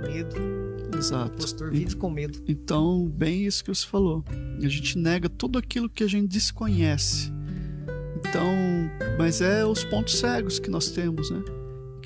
Medo. 0.05 0.35
Exato. 0.97 1.31
O 1.31 1.35
impostor 1.35 1.71
vive 1.71 1.95
com 1.95 2.09
medo. 2.09 2.43
Então, 2.45 3.07
bem 3.07 3.45
isso 3.45 3.63
que 3.63 3.73
você 3.73 3.87
falou. 3.87 4.25
A 4.61 4.67
gente 4.67 4.97
nega 4.97 5.29
tudo 5.29 5.57
aquilo 5.57 5.89
que 5.89 6.03
a 6.03 6.07
gente 6.07 6.27
desconhece. 6.27 7.31
Então, 8.17 8.51
mas 9.17 9.39
é 9.39 9.65
os 9.65 9.85
pontos 9.85 10.19
cegos 10.19 10.59
que 10.59 10.69
nós 10.69 10.91
temos, 10.91 11.31
né? 11.31 11.41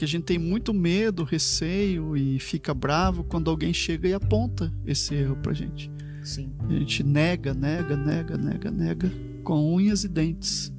Que 0.02 0.06
a 0.06 0.08
gente 0.08 0.24
tem 0.24 0.40
muito 0.40 0.74
medo, 0.74 1.24
receio 1.24 2.18
e 2.18 2.40
fica 2.40 2.74
bravo 2.74 3.24
quando 3.24 3.52
alguém 3.52 3.72
chega 3.72 4.08
e 4.08 4.14
aponta 4.16 4.74
esse 4.84 5.14
erro 5.14 5.36
pra 5.36 5.54
gente. 5.54 5.92
Sim. 6.24 6.52
A 6.68 6.74
gente 6.74 7.04
nega, 7.04 7.54
nega, 7.54 7.96
nega, 7.96 8.36
nega, 8.36 8.72
nega, 8.72 9.12
com 9.44 9.76
unhas 9.76 10.04
e 10.04 10.08
dentes. 10.08 10.74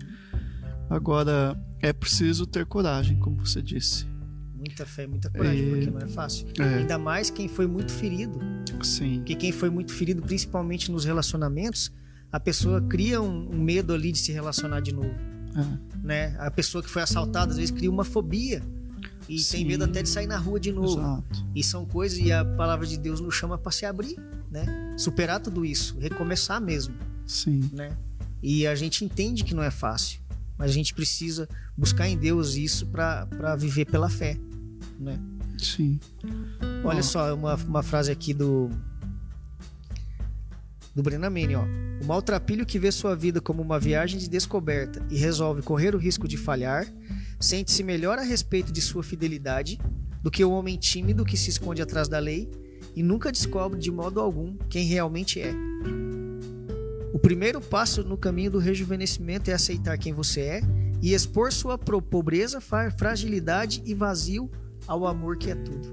Agora, 0.90 1.56
é 1.80 1.92
preciso 1.92 2.46
ter 2.48 2.66
coragem, 2.66 3.16
como 3.20 3.36
você 3.46 3.62
disse. 3.62 4.06
Muita 4.56 4.84
fé, 4.84 5.06
muita 5.06 5.30
coragem, 5.30 5.68
É. 5.68 5.70
porque 5.70 5.90
não 5.92 5.98
é 6.00 6.08
fácil. 6.08 6.48
É. 6.58 6.78
Ainda 6.78 6.98
mais 6.98 7.30
quem 7.30 7.46
foi 7.46 7.68
muito 7.68 7.92
ferido. 7.92 8.40
Sim, 8.82 9.18
Porque 9.18 9.36
quem 9.36 9.52
foi 9.52 9.70
muito 9.70 9.92
ferido, 9.92 10.20
principalmente 10.20 10.90
nos 10.90 11.04
relacionamentos, 11.04 11.92
a 12.32 12.40
pessoa 12.40 12.80
cria 12.80 13.22
um, 13.22 13.54
um 13.54 13.62
medo 13.62 13.92
ali 13.94 14.10
de 14.10 14.18
se 14.18 14.32
relacionar 14.32 14.80
de 14.80 14.92
novo. 14.92 15.14
é, 15.54 15.96
Né? 16.04 16.36
A 16.40 16.50
pessoa 16.50 16.82
que 16.82 16.90
foi 16.90 17.02
assaltada, 17.02 17.52
às 17.52 17.56
vezes, 17.56 17.70
cria 17.70 17.88
uma 17.88 18.02
fobia. 18.02 18.60
E 19.28 19.38
Sim. 19.38 19.58
tem 19.58 19.66
medo 19.66 19.84
até 19.84 20.02
de 20.02 20.08
sair 20.08 20.26
na 20.26 20.36
rua 20.36 20.58
de 20.58 20.72
novo. 20.72 20.98
exato. 21.00 21.46
E 21.54 21.62
são 21.62 21.84
coisas, 21.86 22.18
e 22.18 22.32
a 22.32 22.44
palavra 22.44 22.86
de 22.86 22.98
Deus 22.98 23.20
nos 23.20 23.34
chama 23.34 23.56
para 23.56 23.70
se 23.72 23.86
abrir, 23.86 24.16
né? 24.50 24.94
Superar 24.98 25.40
tudo 25.40 25.64
isso, 25.64 25.98
recomeçar 25.98 26.60
mesmo, 26.60 26.94
Sim, 27.26 27.70
né? 27.72 27.96
E 28.42 28.66
a 28.66 28.74
gente 28.74 29.04
entende 29.04 29.44
que 29.44 29.54
não 29.54 29.62
é 29.62 29.70
fácil, 29.70 30.20
mas 30.58 30.70
a 30.70 30.74
gente 30.74 30.92
precisa 30.92 31.48
buscar 31.76 32.08
em 32.08 32.16
Deus 32.18 32.56
isso 32.56 32.86
para 32.86 33.56
viver 33.56 33.84
pela 33.86 34.08
fé, 34.10 34.36
né? 34.98 35.18
sim. 35.58 36.00
Olha 36.84 36.98
Ó. 36.98 37.02
só, 37.02 37.34
uma, 37.34 37.54
uma 37.54 37.82
frase 37.82 38.10
aqui 38.10 38.34
do 38.34 38.68
do 40.94 41.02
Brenamene, 41.02 41.54
ó. 41.54 41.64
O 42.02 42.06
maltrapilho 42.06 42.66
que 42.66 42.78
vê 42.78 42.90
sua 42.92 43.14
vida 43.16 43.40
como 43.40 43.62
uma 43.62 43.78
viagem 43.78 44.18
de 44.18 44.28
descoberta 44.28 45.02
e 45.10 45.16
resolve 45.16 45.62
correr 45.62 45.94
o 45.94 45.98
risco 45.98 46.28
de 46.28 46.36
falhar, 46.36 46.86
sente-se 47.42 47.82
melhor 47.82 48.18
a 48.18 48.22
respeito 48.22 48.72
de 48.72 48.80
sua 48.80 49.02
fidelidade 49.02 49.78
do 50.22 50.30
que 50.30 50.44
o 50.44 50.50
homem 50.52 50.76
tímido 50.78 51.24
que 51.24 51.36
se 51.36 51.50
esconde 51.50 51.82
atrás 51.82 52.08
da 52.08 52.18
lei 52.18 52.50
e 52.94 53.02
nunca 53.02 53.32
descobre 53.32 53.78
de 53.78 53.90
modo 53.90 54.20
algum 54.20 54.56
quem 54.68 54.86
realmente 54.86 55.40
é. 55.40 55.52
O 57.12 57.18
primeiro 57.18 57.60
passo 57.60 58.02
no 58.02 58.16
caminho 58.16 58.52
do 58.52 58.58
rejuvenescimento 58.58 59.50
é 59.50 59.54
aceitar 59.54 59.98
quem 59.98 60.12
você 60.12 60.40
é 60.40 60.60
e 61.02 61.12
expor 61.14 61.52
sua 61.52 61.76
pobreza, 61.76 62.60
fragilidade 62.96 63.82
e 63.84 63.94
vazio 63.94 64.50
ao 64.86 65.06
amor 65.06 65.36
que 65.36 65.50
é 65.50 65.54
tudo. 65.54 65.88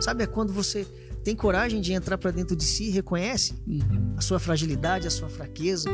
Sabe, 0.00 0.24
é 0.24 0.26
quando 0.26 0.52
você 0.52 0.86
tem 1.22 1.36
coragem 1.36 1.80
de 1.80 1.92
entrar 1.92 2.18
para 2.18 2.30
dentro 2.30 2.56
de 2.56 2.64
si, 2.64 2.90
reconhece 2.90 3.54
Uhum. 3.66 4.14
a 4.16 4.20
sua 4.20 4.38
fragilidade, 4.40 5.06
a 5.06 5.10
sua 5.10 5.28
fraqueza, 5.28 5.90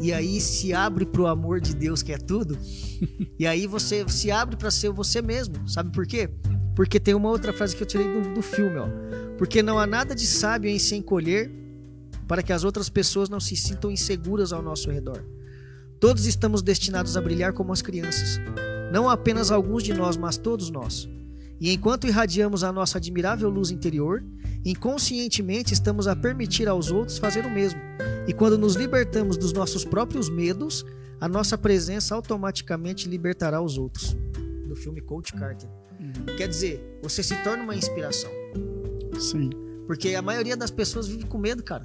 e 0.00 0.12
aí 0.12 0.40
se 0.40 0.72
abre 0.72 1.06
pro 1.06 1.26
amor 1.26 1.60
de 1.60 1.74
Deus 1.74 2.02
que 2.02 2.12
é 2.12 2.18
tudo. 2.18 2.58
e 3.38 3.46
aí 3.46 3.66
você 3.66 4.06
se 4.08 4.30
abre 4.30 4.56
para 4.56 4.70
ser 4.70 4.90
você 4.90 5.22
mesmo. 5.22 5.68
Sabe 5.68 5.90
por 5.90 6.06
quê? 6.06 6.30
Porque 6.74 7.00
tem 7.00 7.14
uma 7.14 7.30
outra 7.30 7.52
frase 7.52 7.74
que 7.74 7.82
eu 7.82 7.86
tirei 7.86 8.06
do, 8.06 8.34
do 8.34 8.42
filme, 8.42 8.78
ó. 8.78 8.88
Porque 9.38 9.62
não 9.62 9.78
há 9.78 9.86
nada 9.86 10.14
de 10.14 10.26
sábio 10.26 10.70
em 10.70 10.78
se 10.78 10.94
encolher 10.94 11.50
para 12.28 12.42
que 12.42 12.52
as 12.52 12.64
outras 12.64 12.88
pessoas 12.88 13.28
não 13.28 13.40
se 13.40 13.56
sintam 13.56 13.90
inseguras 13.90 14.52
ao 14.52 14.62
nosso 14.62 14.90
redor. 14.90 15.24
Todos 15.98 16.26
estamos 16.26 16.62
destinados 16.62 17.16
a 17.16 17.20
brilhar 17.20 17.52
como 17.52 17.72
as 17.72 17.80
crianças. 17.80 18.38
Não 18.92 19.08
apenas 19.08 19.50
alguns 19.50 19.82
de 19.82 19.94
nós, 19.94 20.16
mas 20.16 20.36
todos 20.36 20.70
nós. 20.70 21.08
E 21.60 21.72
enquanto 21.72 22.06
irradiamos 22.06 22.62
a 22.62 22.72
nossa 22.72 22.98
admirável 22.98 23.48
luz 23.48 23.70
interior, 23.70 24.22
inconscientemente 24.64 25.72
estamos 25.72 26.06
a 26.06 26.14
permitir 26.14 26.68
aos 26.68 26.90
outros 26.90 27.18
fazer 27.18 27.46
o 27.46 27.50
mesmo. 27.50 27.80
E 28.26 28.32
quando 28.32 28.58
nos 28.58 28.74
libertamos 28.74 29.36
dos 29.36 29.52
nossos 29.52 29.84
próprios 29.84 30.28
medos, 30.28 30.84
a 31.20 31.28
nossa 31.28 31.56
presença 31.56 32.14
automaticamente 32.14 33.08
libertará 33.08 33.60
os 33.60 33.78
outros. 33.78 34.16
Do 34.68 34.76
filme 34.76 35.00
Coach 35.00 35.32
Carter. 35.32 35.68
Uhum. 35.98 36.36
Quer 36.36 36.48
dizer, 36.48 36.98
você 37.02 37.22
se 37.22 37.34
torna 37.42 37.62
uma 37.62 37.74
inspiração. 37.74 38.30
Sim, 39.18 39.50
Porque 39.86 40.14
a 40.14 40.20
maioria 40.20 40.56
das 40.56 40.70
pessoas 40.70 41.06
vive 41.06 41.24
com 41.24 41.38
medo, 41.38 41.62
cara. 41.62 41.84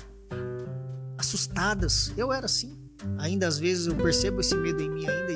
Assustadas. 1.17 2.11
Eu 2.17 2.33
era 2.33 2.45
assim. 2.45 2.77
Ainda 3.17 3.47
às 3.47 3.57
vezes 3.57 3.87
eu 3.87 3.95
percebo 3.95 4.41
esse 4.41 4.55
medo 4.55 4.81
em 4.81 4.89
mim 4.89 5.05
ainda 5.07 5.31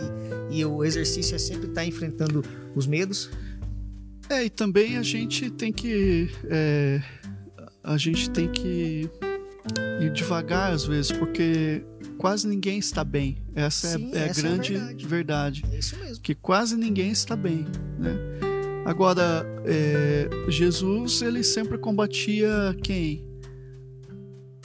e, 0.51 0.59
e 0.59 0.65
o 0.65 0.83
exercício 0.83 1.35
é 1.35 1.39
sempre 1.39 1.67
estar 1.67 1.85
enfrentando 1.85 2.43
os 2.75 2.85
medos. 2.85 3.29
É, 4.29 4.45
e 4.45 4.49
também 4.49 4.97
a 4.97 5.03
gente 5.03 5.49
tem 5.49 5.71
que. 5.71 6.29
é, 6.45 7.01
a 7.83 7.97
gente 7.97 8.29
tem 8.31 8.51
que 8.51 9.09
ir 10.01 10.11
devagar 10.11 10.73
às 10.73 10.85
vezes, 10.85 11.11
porque 11.11 11.83
quase 12.17 12.47
ninguém 12.47 12.79
está 12.79 13.03
bem. 13.03 13.37
Essa 13.53 13.97
Sim, 13.97 14.11
é, 14.13 14.17
é 14.17 14.23
a 14.23 14.25
essa 14.25 14.41
é 14.41 14.43
a 14.43 14.55
grande 14.55 14.73
verdade. 14.73 15.05
verdade. 15.07 15.63
É 15.71 15.77
isso 15.77 15.97
mesmo. 15.97 16.23
Que 16.23 16.33
quase 16.33 16.75
ninguém 16.75 17.11
está 17.11 17.35
bem, 17.35 17.65
né? 17.99 18.15
Agora, 18.85 19.45
é, 19.65 20.29
Jesus, 20.49 21.21
ele 21.21 21.43
sempre 21.43 21.77
combatia 21.77 22.75
quem? 22.83 23.23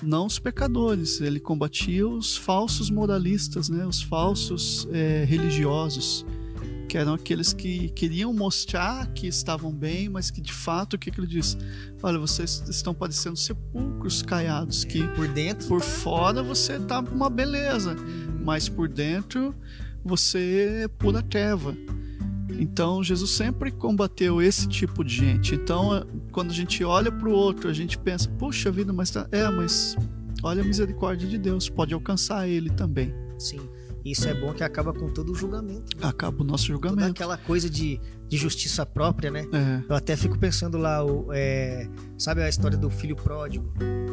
Não 0.03 0.27
os 0.27 0.39
pecadores, 0.39 1.21
ele 1.21 1.39
combatia 1.39 2.09
os 2.09 2.37
falsos 2.37 2.91
moralistas, 2.91 3.69
né? 3.69 3.87
Os 3.87 4.03
falsos 4.03 4.89
é, 4.91 5.25
religiosos 5.25 6.25
que 6.91 6.99
eram 6.99 7.15
aqueles 7.15 7.53
que 7.53 7.89
queriam 7.91 8.33
mostrar 8.33 9.07
que 9.13 9.29
estavam 9.29 9.73
bem, 9.73 10.09
mas 10.09 10.29
que 10.29 10.41
de 10.41 10.53
fato 10.53 10.95
o 10.95 10.99
que, 10.99 11.09
que 11.09 11.21
ele 11.21 11.27
diz? 11.29 11.57
Olha, 12.03 12.19
vocês 12.19 12.65
estão 12.69 12.93
parecendo 12.93 13.37
sepulcros 13.37 14.23
caiados, 14.23 14.83
que 14.83 15.07
Por 15.15 15.29
dentro. 15.29 15.69
por 15.69 15.81
fora 15.81 16.43
você 16.43 16.81
tá 16.81 16.99
uma 16.99 17.31
beleza, 17.31 17.95
mas 18.45 18.69
por 18.69 18.89
dentro 18.89 19.55
você 20.05 20.83
é 20.83 20.89
pura 20.89 21.23
treva. 21.23 21.77
Então 22.59 23.05
Jesus 23.05 23.31
sempre 23.31 23.71
combateu 23.71 24.43
esse 24.43 24.67
tipo 24.67 25.05
de 25.05 25.15
gente. 25.15 25.55
Então 25.55 25.95
eh, 25.95 26.05
quando 26.33 26.51
a 26.51 26.55
gente 26.55 26.83
olha 26.83 27.13
para 27.13 27.29
o 27.29 27.33
outro, 27.33 27.71
a 27.71 27.73
gente 27.73 27.97
pensa, 27.97 28.29
puxa 28.31 28.69
vida, 28.69 28.93
mas 28.93 29.13
tá... 29.13 29.29
é, 29.31 29.49
mas 29.49 29.97
olha 30.43 30.61
a 30.61 30.65
misericórdia 30.65 31.29
de 31.29 31.39
Deus, 31.39 31.69
pode 31.69 31.95
alcançar 31.95 32.49
ele 32.49 32.69
também. 32.69 33.15
Sim. 33.39 33.61
Isso 34.05 34.27
é 34.29 34.35
bom 34.35 34.53
que 34.55 34.65
acaba 34.65 34.93
com 34.93 35.09
todo 35.11 35.33
o 35.33 35.35
julgamento. 35.35 35.97
Acaba 36.01 36.43
o 36.43 36.45
nosso 36.45 36.67
Toda 36.69 36.89
julgamento. 36.89 37.11
aquela 37.11 37.37
coisa 37.37 37.69
de, 37.69 38.01
de 38.29 38.37
justiça 38.37 38.87
própria, 38.87 39.31
né? 39.31 39.47
É. 39.53 39.83
Eu 39.93 39.95
até 39.97 40.17
fico 40.17 40.39
pensando 40.39 40.79
lá, 40.79 41.05
o, 41.05 41.27
é, 41.33 41.89
sabe 42.19 42.43
a 42.43 42.49
história 42.49 42.79
do 42.79 42.89
filho 42.91 43.15
pródigo, 43.17 43.73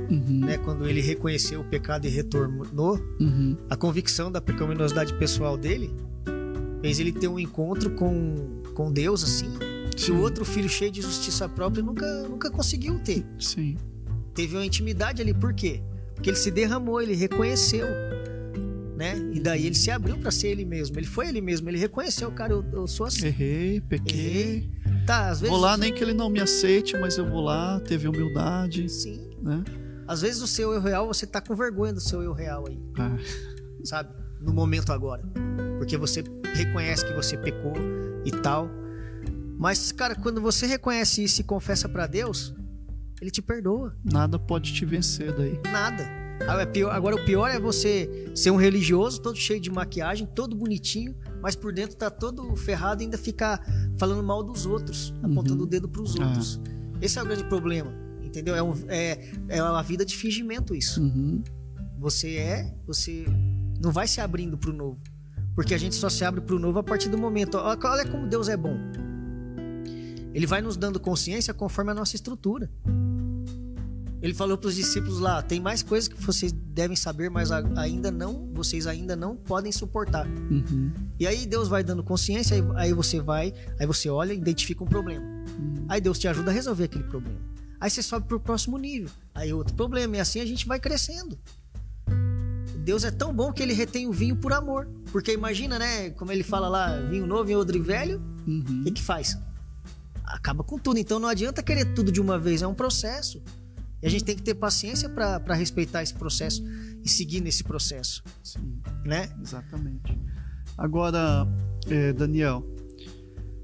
Uhum, 0.10 0.40
né? 0.46 0.58
Quando 0.58 0.88
ele 0.88 1.02
reconheceu 1.02 1.60
o 1.60 1.64
pecado 1.66 2.06
e 2.06 2.10
retornou, 2.10 2.98
uhum, 3.20 3.58
a 3.70 3.76
convicção 3.76 4.32
da 4.32 4.40
pecaminosidade 4.40 5.14
pessoal 5.16 5.58
dele 5.58 5.94
fez 6.82 7.00
ele 7.00 7.12
ter 7.12 7.28
um 7.28 7.38
encontro 7.40 7.90
com, 7.92 8.62
com 8.74 8.92
Deus, 8.92 9.22
assim, 9.24 9.50
que 9.96 10.04
sim, 10.04 10.12
o 10.14 10.22
outro 10.22 10.46
filho 10.46 10.70
cheio 10.70 10.92
de 10.92 11.02
justiça 11.02 11.50
própria 11.50 11.84
nunca, 11.84 12.06
nunca 12.24 12.50
conseguiu 12.52 13.00
ter. 13.00 13.26
sim, 13.40 13.76
Teve 14.34 14.56
uma 14.56 14.66
intimidade 14.66 15.22
ali, 15.22 15.34
por 15.34 15.54
quê? 15.54 15.82
Porque 16.14 16.30
ele 16.30 16.38
se 16.38 16.52
derramou, 16.52 17.02
ele 17.02 17.16
reconheceu, 17.16 17.88
né? 18.98 19.16
E 19.32 19.40
daí 19.40 19.68
ele 19.68 19.76
se 19.76 19.92
abriu 19.92 20.18
para 20.18 20.32
ser 20.32 20.48
ele 20.48 20.66
mesmo. 20.66 20.98
Ele 20.98 21.06
foi 21.06 21.28
ele 21.28 21.40
mesmo, 21.40 21.70
ele 21.70 21.78
reconheceu, 21.78 22.32
cara, 22.32 22.52
eu, 22.54 22.66
eu 22.74 22.88
sou 22.88 23.06
assim. 23.06 23.28
errei, 23.28 23.80
pequei. 23.80 24.72
Tá, 25.06 25.30
às 25.30 25.40
vezes. 25.40 25.52
Vou 25.52 25.60
lá, 25.62 25.78
nem 25.78 25.94
que 25.94 26.04
ele 26.04 26.16
não 26.16 26.30
me 26.32 26.42
aceite, 26.42 26.98
mas 26.98 27.16
eu 27.16 27.30
vou 27.30 27.42
lá, 27.42 27.80
teve 27.80 28.08
humildade, 28.08 28.90
Sim. 28.90 29.30
né? 29.42 29.64
Às 30.08 30.22
vezes 30.22 30.42
o 30.42 30.48
seu 30.48 30.74
eu 30.74 30.82
real, 30.82 31.06
você 31.06 31.28
tá 31.28 31.40
com 31.40 31.56
vergonha 31.56 31.94
do 31.94 32.02
seu 32.02 32.24
eu 32.24 32.34
real 32.34 32.66
aí, 32.68 32.80
Ah, 32.98 33.16
sabe? 33.84 34.10
No 34.42 34.52
momento 34.52 34.92
agora. 34.92 35.24
Porque 35.78 35.96
você 35.96 36.24
reconhece 36.56 37.06
que 37.06 37.14
você 37.14 37.38
pecou 37.38 37.74
e 38.26 38.32
tal. 38.32 38.68
Mas, 39.60 39.92
cara, 39.92 40.16
quando 40.16 40.42
você 40.42 40.66
reconhece 40.66 41.24
isso 41.24 41.42
e 41.42 41.44
confessa 41.44 41.88
para 41.88 42.08
Deus, 42.08 42.54
ele 43.22 43.30
te 43.30 43.42
perdoa. 43.44 43.96
nada 44.04 44.40
pode 44.40 44.74
te 44.74 44.86
vencer 44.86 45.32
daí. 45.34 45.60
Nada. 45.72 46.27
Ah, 46.48 46.62
é 46.62 46.82
Agora, 46.92 47.16
o 47.16 47.26
pior 47.26 47.48
é 47.50 47.60
você 47.60 48.32
ser 48.36 48.52
um 48.52 48.56
religioso, 48.58 49.22
todo 49.22 49.36
cheio 49.38 49.60
de 49.60 49.70
maquiagem, 49.72 50.28
todo 50.28 50.56
bonitinho, 50.56 51.16
mas 51.42 51.56
por 51.56 51.74
dentro 51.74 51.96
tá 51.96 52.10
todo 52.10 52.56
ferrado 52.56 53.02
e 53.02 53.06
ainda 53.06 53.18
ficar 53.18 53.62
falando 53.98 54.22
mal 54.24 54.44
dos 54.44 54.66
outros, 54.66 55.14
apontando 55.24 55.62
Uhum. 55.62 55.64
o 55.64 55.66
dedo 55.68 55.90
pros 55.90 56.16
Ah. 56.20 56.26
outros. 56.26 56.60
Esse 57.02 57.18
é 57.20 57.22
o 57.24 57.26
grande 57.26 57.44
problema, 57.46 57.92
entendeu? 58.24 58.56
É, 58.56 58.62
um- 58.64 58.74
é, 58.88 59.30
é 59.50 59.64
uma 59.64 59.82
vida 59.84 60.06
de 60.06 60.16
fingimento 60.16 60.74
isso. 60.76 61.02
Uhum, 61.02 61.44
Você 62.00 62.36
é, 62.36 62.72
você 62.86 63.26
não 63.82 63.92
vai 63.92 64.08
se 64.08 64.22
abrindo 64.22 64.56
pro 64.56 64.72
novo. 64.72 65.00
Porque 65.56 65.74
a 65.74 65.78
gente 65.80 65.96
só 65.96 66.08
se 66.10 66.24
abre 66.24 66.42
pro 66.42 66.60
novo 66.60 66.78
a 66.78 66.84
partir 66.84 67.10
do 67.10 67.18
momento. 67.18 67.58
Olha 67.58 67.80
olha 67.84 68.06
como 68.08 68.28
Deus 68.28 68.48
é 68.48 68.56
bom. 68.56 68.78
Ele 70.34 70.46
vai 70.46 70.62
nos 70.62 70.78
dando 70.78 71.00
consciência 71.00 71.54
conforme 71.56 71.90
a 71.90 71.94
nossa 71.96 72.16
estrutura. 72.16 72.70
Ele 74.22 74.34
falou 74.34 74.58
para 74.58 74.68
os 74.68 74.76
discípulos 74.76 75.20
lá: 75.20 75.42
tem 75.42 75.60
mais 75.60 75.84
coisas 75.84 76.08
que 76.08 76.16
vocês 76.22 76.52
devem 76.52 76.96
saber, 76.96 77.30
mas 77.30 77.52
ainda 77.52 78.10
não, 78.12 78.50
vocês 78.54 78.88
ainda 78.88 79.16
não 79.16 79.36
podem 79.36 79.72
suportar. 79.72 80.26
uhum, 80.28 80.92
E 81.20 81.28
aí 81.28 81.46
Deus 81.46 81.68
vai 81.68 81.84
dando 81.84 82.04
consciência, 82.04 82.56
aí, 82.58 82.64
aí 82.76 82.94
você 82.94 83.20
vai, 83.22 83.54
aí 83.80 83.86
você 83.86 84.10
olha, 84.10 84.34
identifica 84.34 84.84
um 84.84 84.88
problema. 84.88 85.24
uhum. 85.26 85.86
Aí 85.88 86.02
Deus 86.02 86.18
te 86.20 86.28
ajuda 86.28 86.52
a 86.52 86.54
resolver 86.54 86.86
aquele 86.86 87.04
problema. 87.04 87.40
Aí 87.80 87.90
você 87.92 88.02
sobe 88.02 88.28
pro 88.28 88.40
próximo 88.40 88.78
nível. 88.78 89.10
Aí 89.36 89.54
outro 89.54 89.76
problema. 89.76 90.18
E 90.18 90.20
assim 90.20 90.40
a 90.42 90.46
gente 90.46 90.68
vai 90.68 90.80
crescendo. 90.80 91.38
Deus 92.80 93.04
é 93.04 93.12
tão 93.12 93.34
bom 93.34 93.52
que 93.52 93.62
ele 93.62 93.74
retém 93.74 94.08
o 94.08 94.12
vinho 94.12 94.36
por 94.36 94.52
amor. 94.54 94.88
Porque 95.12 95.32
imagina, 95.34 95.78
né? 95.78 96.10
Como 96.12 96.32
ele 96.32 96.42
fala 96.44 96.68
lá, 96.70 96.98
vinho 97.02 97.28
novo 97.28 97.52
e 97.52 97.56
odre 97.56 97.80
velho. 97.80 98.20
Uhum. 98.48 98.82
O 98.82 98.84
que, 98.86 98.92
que 98.92 99.04
faz? 99.04 99.38
Acaba 100.24 100.64
com 100.64 100.80
tudo. 100.80 100.98
Então 100.98 101.20
não 101.20 101.28
adianta 101.30 101.62
querer 101.62 101.94
tudo 101.94 102.12
de 102.12 102.20
uma 102.20 102.40
vez. 102.40 102.62
É 102.62 102.68
um 102.68 102.74
processo. 102.74 103.44
E 104.08 104.10
a 104.10 104.12
gente 104.12 104.24
tem 104.24 104.36
que 104.36 104.42
ter 104.44 104.56
paciência 104.56 105.10
para 105.10 105.54
respeitar 105.54 106.02
esse 106.02 106.14
processo 106.14 106.64
e 107.04 107.10
seguir 107.10 107.42
nesse 107.42 107.64
processo. 107.64 108.24
Sim, 108.44 108.80
Né? 109.04 109.30
exatamente. 109.42 110.18
Agora, 110.78 111.48
eh, 111.90 112.14
Daniel, 112.14 112.64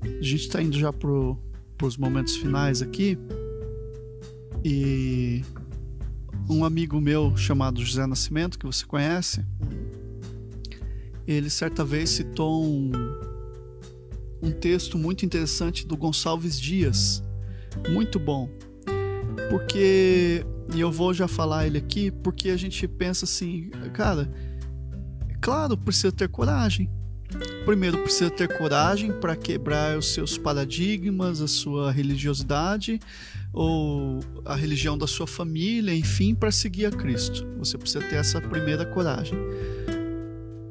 a 0.01 0.21
gente 0.21 0.47
está 0.47 0.61
indo 0.61 0.77
já 0.77 0.91
pro, 0.91 1.37
pros 1.77 1.95
momentos 1.97 2.35
finais 2.35 2.81
aqui. 2.81 3.17
E 4.65 5.43
um 6.49 6.65
amigo 6.65 6.99
meu 6.99 7.35
chamado 7.37 7.83
José 7.83 8.05
Nascimento, 8.05 8.59
que 8.59 8.65
você 8.65 8.85
conhece, 8.85 9.45
ele 11.25 11.49
certa 11.49 11.85
vez 11.85 12.09
citou 12.09 12.65
um, 12.65 12.91
um 14.41 14.51
texto 14.51 14.97
muito 14.97 15.25
interessante 15.25 15.87
do 15.87 15.95
Gonçalves 15.95 16.59
Dias. 16.59 17.23
Muito 17.89 18.19
bom. 18.19 18.49
Porque, 19.49 20.45
e 20.73 20.79
eu 20.79 20.91
vou 20.91 21.13
já 21.13 21.27
falar 21.27 21.67
ele 21.67 21.77
aqui, 21.77 22.11
porque 22.11 22.49
a 22.49 22.57
gente 22.57 22.87
pensa 22.87 23.25
assim, 23.25 23.69
cara, 23.93 24.29
claro, 25.41 25.77
precisa 25.77 26.11
ter 26.11 26.29
coragem. 26.29 26.89
Primeiro, 27.65 27.97
precisa 27.99 28.29
ter 28.29 28.47
coragem 28.57 29.11
para 29.11 29.35
quebrar 29.35 29.97
os 29.97 30.13
seus 30.13 30.37
paradigmas, 30.37 31.41
a 31.41 31.47
sua 31.47 31.91
religiosidade 31.91 32.99
ou 33.51 34.19
a 34.45 34.55
religião 34.55 34.97
da 34.97 35.07
sua 35.07 35.25
família, 35.25 35.93
enfim, 35.93 36.35
para 36.35 36.51
seguir 36.51 36.85
a 36.85 36.91
Cristo. 36.91 37.45
Você 37.57 37.77
precisa 37.77 38.05
ter 38.05 38.15
essa 38.15 38.39
primeira 38.41 38.85
coragem. 38.85 39.37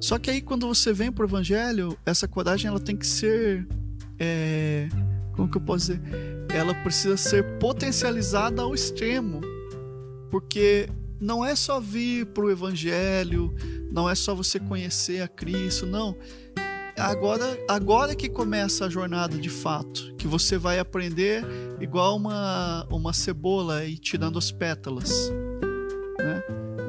Só 0.01 0.19
que 0.19 0.31
aí, 0.31 0.41
quando 0.41 0.67
você 0.67 0.93
vem 0.93 1.13
para 1.13 1.25
o 1.25 1.29
Evangelho, 1.29 1.97
essa 2.05 2.27
coragem 2.27 2.69
ela 2.69 2.81
tem 2.81 2.97
que 2.97 3.07
ser. 3.07 3.67
é, 4.19 4.89
como 5.33 5.49
que 5.49 5.57
eu 5.57 5.61
posso 5.61 5.93
dizer? 5.93 6.42
Ela 6.55 6.75
precisa 6.83 7.17
ser 7.17 7.59
potencializada 7.59 8.63
ao 8.63 8.75
extremo. 8.75 9.41
Porque 10.31 10.89
não 11.21 11.45
é 11.45 11.55
só 11.55 11.79
vir 11.79 12.27
para 12.27 12.45
o 12.45 12.51
Evangelho, 12.51 13.55
não 13.91 14.09
é 14.09 14.15
só 14.15 14.35
você 14.35 14.59
conhecer 14.59 15.23
a 15.23 15.29
Cristo, 15.29 15.87
não. 15.87 16.17
Agora, 16.97 17.59
agora 17.69 18.15
que 18.15 18.29
começa 18.29 18.87
a 18.87 18.89
jornada 18.89 19.37
de 19.39 19.49
fato, 19.49 20.15
que 20.17 20.27
você 20.27 20.59
vai 20.59 20.79
aprender 20.79 21.45
igual 21.81 22.17
uma, 22.17 22.87
uma 22.91 23.13
cebola 23.13 23.85
e 23.85 23.97
tirando 23.97 24.39
as 24.39 24.51
pétalas? 24.51 25.33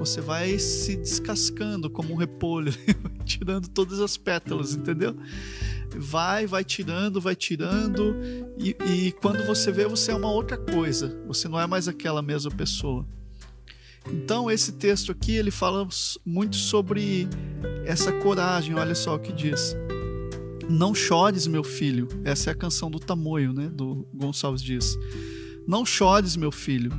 Você 0.03 0.19
vai 0.19 0.59
se 0.59 0.97
descascando 0.97 1.89
como 1.89 2.13
um 2.13 2.17
repolho, 2.17 2.73
tirando 3.23 3.69
todas 3.69 4.01
as 4.01 4.17
pétalas, 4.17 4.75
entendeu? 4.75 5.15
Vai, 5.95 6.45
vai 6.45 6.61
tirando, 6.61 7.21
vai 7.21 7.37
tirando, 7.37 8.13
e, 8.57 8.75
e 8.85 9.11
quando 9.13 9.45
você 9.45 9.71
vê, 9.71 9.87
você 9.87 10.11
é 10.11 10.15
uma 10.15 10.29
outra 10.29 10.57
coisa. 10.57 11.17
Você 11.25 11.47
não 11.47 11.57
é 11.57 11.65
mais 11.65 11.87
aquela 11.87 12.21
mesma 12.21 12.51
pessoa. 12.51 13.05
Então, 14.11 14.51
esse 14.51 14.73
texto 14.73 15.09
aqui, 15.09 15.37
ele 15.37 15.51
fala 15.51 15.87
muito 16.25 16.57
sobre 16.57 17.25
essa 17.85 18.11
coragem. 18.11 18.75
Olha 18.75 18.95
só 18.95 19.15
o 19.15 19.19
que 19.19 19.31
diz. 19.31 19.73
Não 20.69 20.93
chores, 20.93 21.47
meu 21.47 21.63
filho. 21.63 22.09
Essa 22.25 22.49
é 22.49 22.51
a 22.51 22.55
canção 22.57 22.91
do 22.91 22.99
Tamoio, 22.99 23.53
né? 23.53 23.69
Do 23.69 24.05
Gonçalves 24.13 24.61
Dias. 24.61 24.97
Não 25.65 25.85
chores, 25.85 26.35
meu 26.35 26.51
filho. 26.51 26.91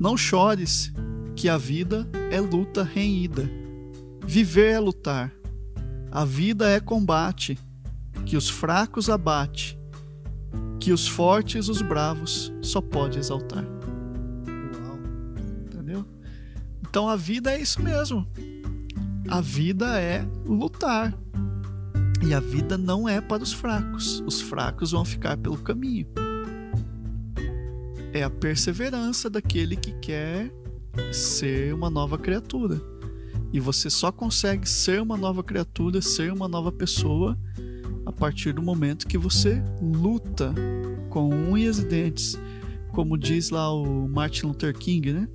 Não 0.00 0.16
chores, 0.16 0.90
que 1.36 1.50
a 1.50 1.58
vida 1.58 2.08
é 2.30 2.40
luta 2.40 2.82
renhida. 2.82 3.48
Viver 4.24 4.72
é 4.72 4.80
lutar. 4.80 5.30
A 6.10 6.24
vida 6.24 6.66
é 6.70 6.80
combate, 6.80 7.58
que 8.24 8.38
os 8.38 8.48
fracos 8.48 9.10
abate, 9.10 9.78
que 10.80 10.90
os 10.92 11.06
fortes, 11.06 11.68
os 11.68 11.82
bravos, 11.82 12.50
só 12.62 12.80
pode 12.80 13.18
exaltar. 13.18 13.64
Uau. 13.64 14.98
Entendeu? 15.66 16.06
Então 16.80 17.06
a 17.06 17.16
vida 17.16 17.52
é 17.52 17.60
isso 17.60 17.82
mesmo. 17.82 18.26
A 19.28 19.42
vida 19.42 20.00
é 20.00 20.26
lutar. 20.46 21.14
E 22.26 22.32
a 22.32 22.40
vida 22.40 22.78
não 22.78 23.06
é 23.06 23.20
para 23.20 23.42
os 23.42 23.52
fracos. 23.52 24.22
Os 24.26 24.40
fracos 24.40 24.92
vão 24.92 25.04
ficar 25.04 25.36
pelo 25.36 25.58
caminho. 25.58 26.06
É 28.14 28.22
a 28.22 28.30
perseverança 28.30 29.28
daquele 29.28 29.76
que 29.76 29.92
quer 30.00 30.50
ser 31.12 31.74
uma 31.74 31.90
nova 31.90 32.18
criatura. 32.18 32.80
E 33.52 33.60
você 33.60 33.88
só 33.88 34.10
consegue 34.12 34.68
ser 34.68 35.00
uma 35.00 35.16
nova 35.16 35.42
criatura, 35.42 36.02
ser 36.02 36.32
uma 36.32 36.48
nova 36.48 36.72
pessoa, 36.72 37.38
a 38.04 38.12
partir 38.12 38.52
do 38.52 38.62
momento 38.62 39.06
que 39.06 39.18
você 39.18 39.62
luta 39.80 40.54
com 41.10 41.28
unhas 41.28 41.78
e 41.78 41.84
dentes. 41.84 42.38
Como 42.92 43.16
diz 43.16 43.50
lá 43.50 43.72
o 43.72 44.08
Martin 44.08 44.46
Luther 44.46 44.76
King, 44.76 45.12
né? 45.12 45.28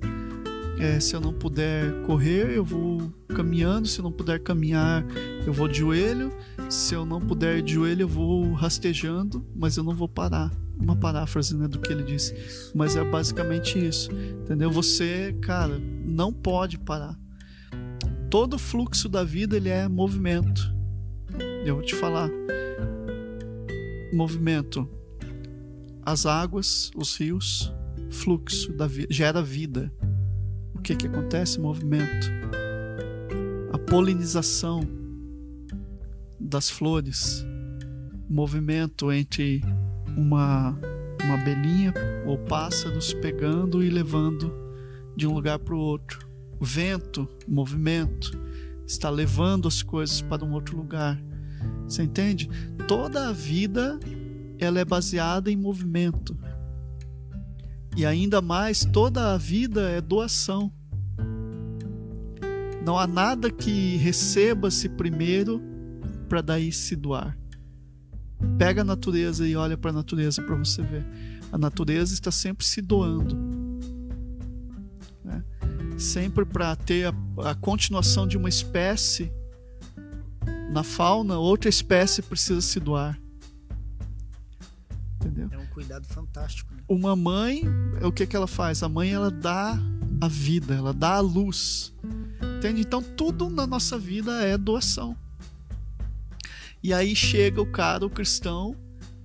É, 0.78 0.98
se 0.98 1.14
eu 1.14 1.20
não 1.20 1.32
puder 1.32 2.02
correr, 2.02 2.56
eu 2.56 2.64
vou 2.64 3.12
caminhando. 3.28 3.86
Se 3.86 4.00
eu 4.00 4.02
não 4.02 4.12
puder 4.12 4.40
caminhar, 4.40 5.04
eu 5.46 5.52
vou 5.52 5.68
de 5.68 5.78
joelho. 5.78 6.32
Se 6.68 6.94
eu 6.94 7.04
não 7.04 7.20
puder 7.20 7.62
de 7.62 7.74
joelho, 7.74 8.02
eu 8.02 8.08
vou 8.08 8.52
rastejando, 8.52 9.44
mas 9.54 9.76
eu 9.76 9.84
não 9.84 9.94
vou 9.94 10.08
parar. 10.08 10.50
Uma 10.82 10.96
paráfrase 10.96 11.56
né, 11.56 11.68
do 11.68 11.78
que 11.78 11.92
ele 11.92 12.02
disse. 12.02 12.34
Mas 12.74 12.96
é 12.96 13.04
basicamente 13.04 13.78
isso. 13.78 14.10
Entendeu? 14.12 14.70
Você, 14.70 15.36
cara, 15.40 15.78
não 15.78 16.32
pode 16.32 16.78
parar. 16.78 17.16
Todo 18.28 18.58
fluxo 18.58 19.08
da 19.08 19.22
vida 19.22 19.56
ele 19.56 19.68
é 19.68 19.86
movimento. 19.88 20.74
Eu 21.64 21.76
vou 21.76 21.84
te 21.84 21.94
falar. 21.94 22.28
Movimento. 24.12 24.88
As 26.04 26.26
águas, 26.26 26.90
os 26.96 27.16
rios, 27.16 27.72
fluxo 28.10 28.72
da 28.72 28.86
vida, 28.86 29.08
gera 29.10 29.40
vida 29.40 29.92
o 30.74 30.84
que, 30.84 30.96
que 30.96 31.06
acontece? 31.06 31.60
Movimento. 31.60 32.26
A 33.72 33.78
polinização 33.78 34.80
das 36.40 36.68
flores. 36.68 37.46
Movimento 38.28 39.12
entre 39.12 39.62
uma, 40.16 40.78
uma 41.22 41.34
abelhinha 41.34 41.92
ou 42.26 42.38
pássaros 42.38 43.12
pegando 43.14 43.82
e 43.82 43.90
levando 43.90 44.52
de 45.16 45.26
um 45.26 45.34
lugar 45.34 45.58
para 45.58 45.74
o 45.74 45.78
outro. 45.78 46.26
O 46.60 46.64
vento, 46.64 47.28
movimento, 47.46 48.38
está 48.86 49.10
levando 49.10 49.66
as 49.66 49.82
coisas 49.82 50.20
para 50.20 50.44
um 50.44 50.52
outro 50.52 50.76
lugar. 50.76 51.20
Você 51.86 52.02
entende? 52.02 52.48
Toda 52.86 53.28
a 53.28 53.32
vida 53.32 53.98
ela 54.58 54.80
é 54.80 54.84
baseada 54.84 55.50
em 55.50 55.56
movimento. 55.56 56.36
E 57.96 58.06
ainda 58.06 58.40
mais, 58.40 58.84
toda 58.84 59.34
a 59.34 59.36
vida 59.36 59.82
é 59.90 60.00
doação. 60.00 60.72
Não 62.84 62.98
há 62.98 63.06
nada 63.06 63.50
que 63.50 63.96
receba-se 63.96 64.88
primeiro 64.88 65.60
para 66.28 66.40
daí 66.40 66.72
se 66.72 66.96
doar. 66.96 67.36
Pega 68.58 68.82
a 68.82 68.84
natureza 68.84 69.46
e 69.46 69.56
olha 69.56 69.76
para 69.76 69.90
a 69.90 69.94
natureza 69.94 70.42
para 70.42 70.56
você 70.56 70.82
ver. 70.82 71.04
A 71.50 71.58
natureza 71.58 72.14
está 72.14 72.30
sempre 72.30 72.64
se 72.64 72.80
doando. 72.80 73.36
Né? 75.24 75.44
Sempre 75.98 76.44
para 76.44 76.74
ter 76.76 77.06
a, 77.06 77.50
a 77.50 77.54
continuação 77.54 78.26
de 78.26 78.36
uma 78.36 78.48
espécie 78.48 79.32
na 80.70 80.82
fauna, 80.82 81.38
outra 81.38 81.68
espécie 81.68 82.22
precisa 82.22 82.60
se 82.60 82.80
doar. 82.80 83.20
Entendeu? 85.16 85.48
É 85.52 85.58
um 85.58 85.66
cuidado 85.66 86.06
fantástico. 86.06 86.74
né? 86.74 86.80
uma 86.88 87.14
mãe, 87.14 87.62
o 88.02 88.10
que 88.10 88.26
que 88.26 88.34
ela 88.34 88.46
faz? 88.46 88.82
A 88.82 88.88
mãe 88.88 89.12
ela 89.12 89.30
dá 89.30 89.78
a 90.20 90.28
vida, 90.28 90.74
ela 90.74 90.92
dá 90.92 91.16
a 91.16 91.20
luz. 91.20 91.94
Entende? 92.58 92.80
Então 92.80 93.02
tudo 93.02 93.50
na 93.50 93.66
nossa 93.66 93.98
vida 93.98 94.42
é 94.42 94.56
doação. 94.56 95.16
E 96.82 96.92
aí 96.92 97.14
chega 97.14 97.60
o 97.60 97.66
cara, 97.66 98.04
o 98.04 98.10
cristão, 98.10 98.74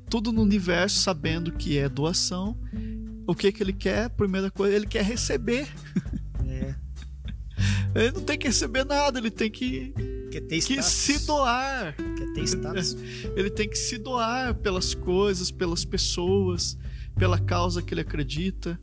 tudo 0.10 0.32
no 0.32 0.41
universo 0.41 0.99
sabendo 0.99 1.51
que 1.51 1.78
é 1.78 1.89
doação. 1.89 2.58
O 3.26 3.34
que 3.36 3.51
que 3.51 3.62
ele 3.64 3.74
quer? 3.74 4.10
Primeira 4.12 4.49
coisa, 4.51 4.76
ele 4.76 4.86
quer 4.86 5.03
receber. 5.03 5.68
É. 6.47 6.76
Ele 7.95 8.12
não 8.12 8.22
tem 8.22 8.38
que 8.38 8.47
receber 8.47 8.86
nada, 8.86 9.18
ele 9.20 9.32
tem 9.32 9.49
que, 9.49 9.93
Quer 10.32 10.41
ter 10.41 10.62
que 10.62 10.82
se 10.84 11.26
doar. 11.26 11.95
Quer 11.95 12.34
ter 12.34 12.43
status. 12.43 12.95
Ele 13.36 13.49
tem 13.49 13.68
que 13.68 13.78
se 13.78 13.97
doar 13.97 14.53
pelas 14.55 14.93
coisas, 14.93 15.49
pelas 15.51 15.84
pessoas, 15.84 16.78
pela 17.18 17.39
causa 17.39 17.82
que 17.82 17.93
ele 17.93 18.01
acredita. 18.01 18.80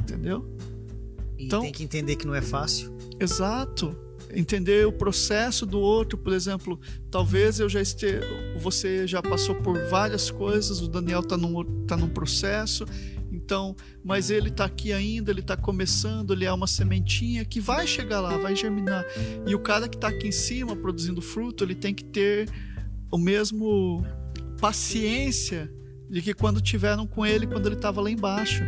Entendeu? 0.00 0.56
E 1.36 1.44
Então- 1.46 1.60
tem 1.60 1.72
que 1.72 1.82
entender 1.82 2.16
que 2.16 2.26
não 2.26 2.34
é 2.34 2.40
fácil. 2.40 2.96
Exato. 3.20 3.96
Entender 4.34 4.86
o 4.86 4.92
processo 4.92 5.66
do 5.66 5.78
outro, 5.80 6.16
por 6.16 6.32
exemplo, 6.32 6.78
talvez 7.10 7.58
eu 7.60 7.68
já 7.68 7.80
esteja, 7.80 8.20
você 8.58 9.06
já 9.06 9.20
passou 9.22 9.54
por 9.56 9.78
várias 9.88 10.30
coisas, 10.30 10.80
o 10.80 10.88
Daniel 10.88 11.20
está 11.20 11.36
num, 11.36 11.84
tá 11.86 11.96
num 11.96 12.08
processo, 12.08 12.84
então, 13.32 13.74
mas 14.04 14.30
ele 14.30 14.48
está 14.48 14.64
aqui 14.64 14.92
ainda, 14.92 15.30
ele 15.30 15.40
está 15.40 15.56
começando, 15.56 16.32
ele 16.32 16.44
é 16.44 16.52
uma 16.52 16.66
sementinha 16.66 17.44
que 17.44 17.60
vai 17.60 17.86
chegar 17.86 18.20
lá, 18.20 18.36
vai 18.36 18.54
germinar. 18.54 19.04
E 19.46 19.54
o 19.54 19.58
cara 19.58 19.88
que 19.88 19.96
está 19.96 20.08
aqui 20.08 20.28
em 20.28 20.32
cima 20.32 20.76
produzindo 20.76 21.20
fruto, 21.20 21.64
ele 21.64 21.74
tem 21.74 21.94
que 21.94 22.04
ter 22.04 22.48
o 23.10 23.18
mesmo 23.18 24.04
paciência 24.60 25.72
de 26.08 26.20
que 26.20 26.34
quando 26.34 26.60
tiveram 26.60 27.06
com 27.06 27.24
ele 27.24 27.46
quando 27.46 27.66
ele 27.66 27.76
estava 27.76 28.00
lá 28.00 28.10
embaixo. 28.10 28.62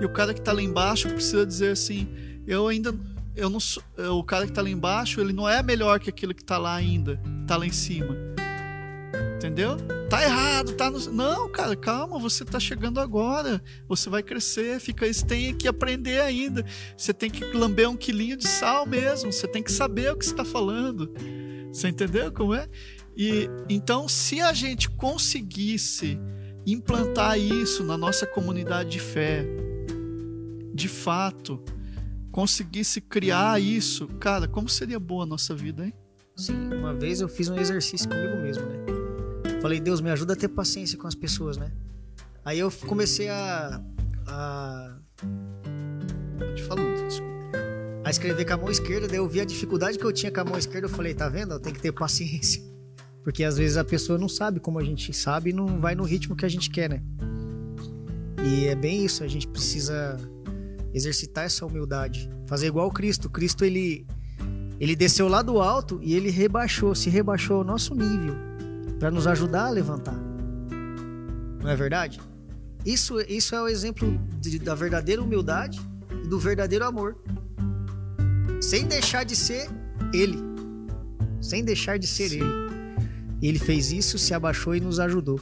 E 0.00 0.04
o 0.04 0.08
cara 0.08 0.34
que 0.34 0.40
está 0.40 0.52
lá 0.52 0.62
embaixo 0.62 1.08
precisa 1.08 1.46
dizer 1.46 1.72
assim: 1.72 2.08
eu 2.46 2.66
ainda 2.66 2.92
eu 3.40 3.48
não 3.48 3.58
sou, 3.58 3.82
o 4.18 4.22
cara 4.22 4.44
que 4.44 4.52
está 4.52 4.62
lá 4.62 4.68
embaixo, 4.68 5.20
ele 5.20 5.32
não 5.32 5.48
é 5.48 5.62
melhor 5.62 5.98
que 5.98 6.10
aquele 6.10 6.34
que 6.34 6.42
está 6.42 6.58
lá 6.58 6.74
ainda, 6.74 7.20
está 7.42 7.56
lá 7.56 7.66
em 7.66 7.72
cima. 7.72 8.16
Entendeu? 9.36 9.78
Tá 10.10 10.22
errado, 10.22 10.72
tá 10.74 10.90
no... 10.90 10.98
Não, 11.10 11.50
cara, 11.50 11.74
calma, 11.74 12.18
você 12.18 12.44
tá 12.44 12.60
chegando 12.60 13.00
agora. 13.00 13.62
Você 13.88 14.10
vai 14.10 14.22
crescer, 14.22 14.78
fica 14.78 15.06
isso, 15.06 15.24
tem 15.24 15.54
que 15.54 15.66
aprender 15.66 16.20
ainda. 16.20 16.64
Você 16.96 17.14
tem 17.14 17.30
que 17.30 17.44
lamber 17.56 17.88
um 17.88 17.96
quilinho 17.96 18.36
de 18.36 18.46
sal 18.46 18.84
mesmo, 18.84 19.32
você 19.32 19.48
tem 19.48 19.62
que 19.62 19.72
saber 19.72 20.12
o 20.12 20.16
que 20.16 20.24
está 20.26 20.44
falando. 20.44 21.10
Você 21.72 21.88
entendeu 21.88 22.30
como 22.30 22.54
é? 22.54 22.68
E 23.16 23.48
então, 23.68 24.06
se 24.06 24.40
a 24.40 24.52
gente 24.52 24.90
conseguisse 24.90 26.18
implantar 26.66 27.38
isso 27.38 27.82
na 27.82 27.96
nossa 27.96 28.26
comunidade 28.26 28.90
de 28.90 29.00
fé, 29.00 29.46
de 30.74 30.88
fato, 30.88 31.62
conseguisse 32.30 33.00
criar 33.00 33.60
isso, 33.60 34.06
cara, 34.18 34.46
como 34.46 34.68
seria 34.68 34.98
boa 34.98 35.24
a 35.24 35.26
nossa 35.26 35.54
vida, 35.54 35.84
hein? 35.84 35.94
Sim, 36.36 36.72
uma 36.72 36.94
vez 36.94 37.20
eu 37.20 37.28
fiz 37.28 37.48
um 37.48 37.56
exercício 37.56 38.08
comigo 38.08 38.36
mesmo, 38.36 38.64
né? 38.64 39.00
Falei, 39.60 39.78
Deus, 39.78 40.00
me 40.00 40.10
ajuda 40.10 40.32
a 40.32 40.36
ter 40.36 40.48
paciência 40.48 40.96
com 40.96 41.06
as 41.06 41.14
pessoas, 41.14 41.56
né? 41.56 41.70
Aí 42.44 42.58
eu 42.58 42.70
comecei 42.86 43.28
a. 43.28 43.82
a... 44.26 44.96
Te 46.54 46.62
falando, 46.62 47.06
desculpa. 47.06 47.30
A 48.04 48.10
escrever 48.10 48.46
com 48.46 48.54
a 48.54 48.56
mão 48.56 48.70
esquerda, 48.70 49.06
daí 49.06 49.18
eu 49.18 49.28
vi 49.28 49.40
a 49.40 49.44
dificuldade 49.44 49.98
que 49.98 50.04
eu 50.04 50.12
tinha 50.12 50.32
com 50.32 50.40
a 50.40 50.44
mão 50.44 50.56
esquerda, 50.56 50.86
eu 50.86 50.90
falei, 50.90 51.12
tá 51.12 51.28
vendo? 51.28 51.58
Tenho 51.60 51.74
que 51.74 51.82
ter 51.82 51.92
paciência. 51.92 52.62
Porque 53.22 53.44
às 53.44 53.58
vezes 53.58 53.76
a 53.76 53.84
pessoa 53.84 54.18
não 54.18 54.28
sabe 54.28 54.60
como 54.60 54.78
a 54.78 54.84
gente 54.84 55.12
sabe 55.12 55.50
e 55.50 55.52
não 55.52 55.78
vai 55.78 55.94
no 55.94 56.04
ritmo 56.04 56.34
que 56.34 56.46
a 56.46 56.48
gente 56.48 56.70
quer, 56.70 56.88
né? 56.88 57.02
E 58.42 58.66
é 58.66 58.74
bem 58.74 59.04
isso, 59.04 59.22
a 59.22 59.28
gente 59.28 59.46
precisa 59.46 60.16
exercitar 60.92 61.44
essa 61.44 61.64
humildade, 61.64 62.28
fazer 62.46 62.66
igual 62.66 62.90
Cristo. 62.90 63.28
Cristo 63.28 63.64
ele 63.64 64.06
ele 64.80 64.96
desceu 64.96 65.28
lá 65.28 65.42
do 65.42 65.60
alto 65.60 66.00
e 66.02 66.14
ele 66.14 66.30
rebaixou, 66.30 66.94
se 66.94 67.10
rebaixou 67.10 67.58
ao 67.58 67.64
nosso 67.64 67.94
nível 67.94 68.34
para 68.98 69.10
nos 69.10 69.26
ajudar 69.26 69.66
a 69.66 69.70
levantar. 69.70 70.16
Não 71.62 71.68
é 71.68 71.76
verdade? 71.76 72.18
Isso, 72.84 73.20
isso 73.20 73.54
é 73.54 73.60
o 73.60 73.68
exemplo 73.68 74.18
de, 74.40 74.58
da 74.58 74.74
verdadeira 74.74 75.22
humildade 75.22 75.78
e 76.24 76.28
do 76.28 76.38
verdadeiro 76.38 76.84
amor. 76.84 77.16
Sem 78.60 78.86
deixar 78.86 79.24
de 79.24 79.36
ser 79.36 79.68
ele. 80.14 80.38
Sem 81.42 81.62
deixar 81.62 81.98
de 81.98 82.06
ser 82.06 82.30
Sim. 82.30 82.40
ele. 82.40 82.70
Ele 83.42 83.58
fez 83.58 83.92
isso, 83.92 84.18
se 84.18 84.32
abaixou 84.32 84.74
e 84.74 84.80
nos 84.80 84.98
ajudou. 84.98 85.40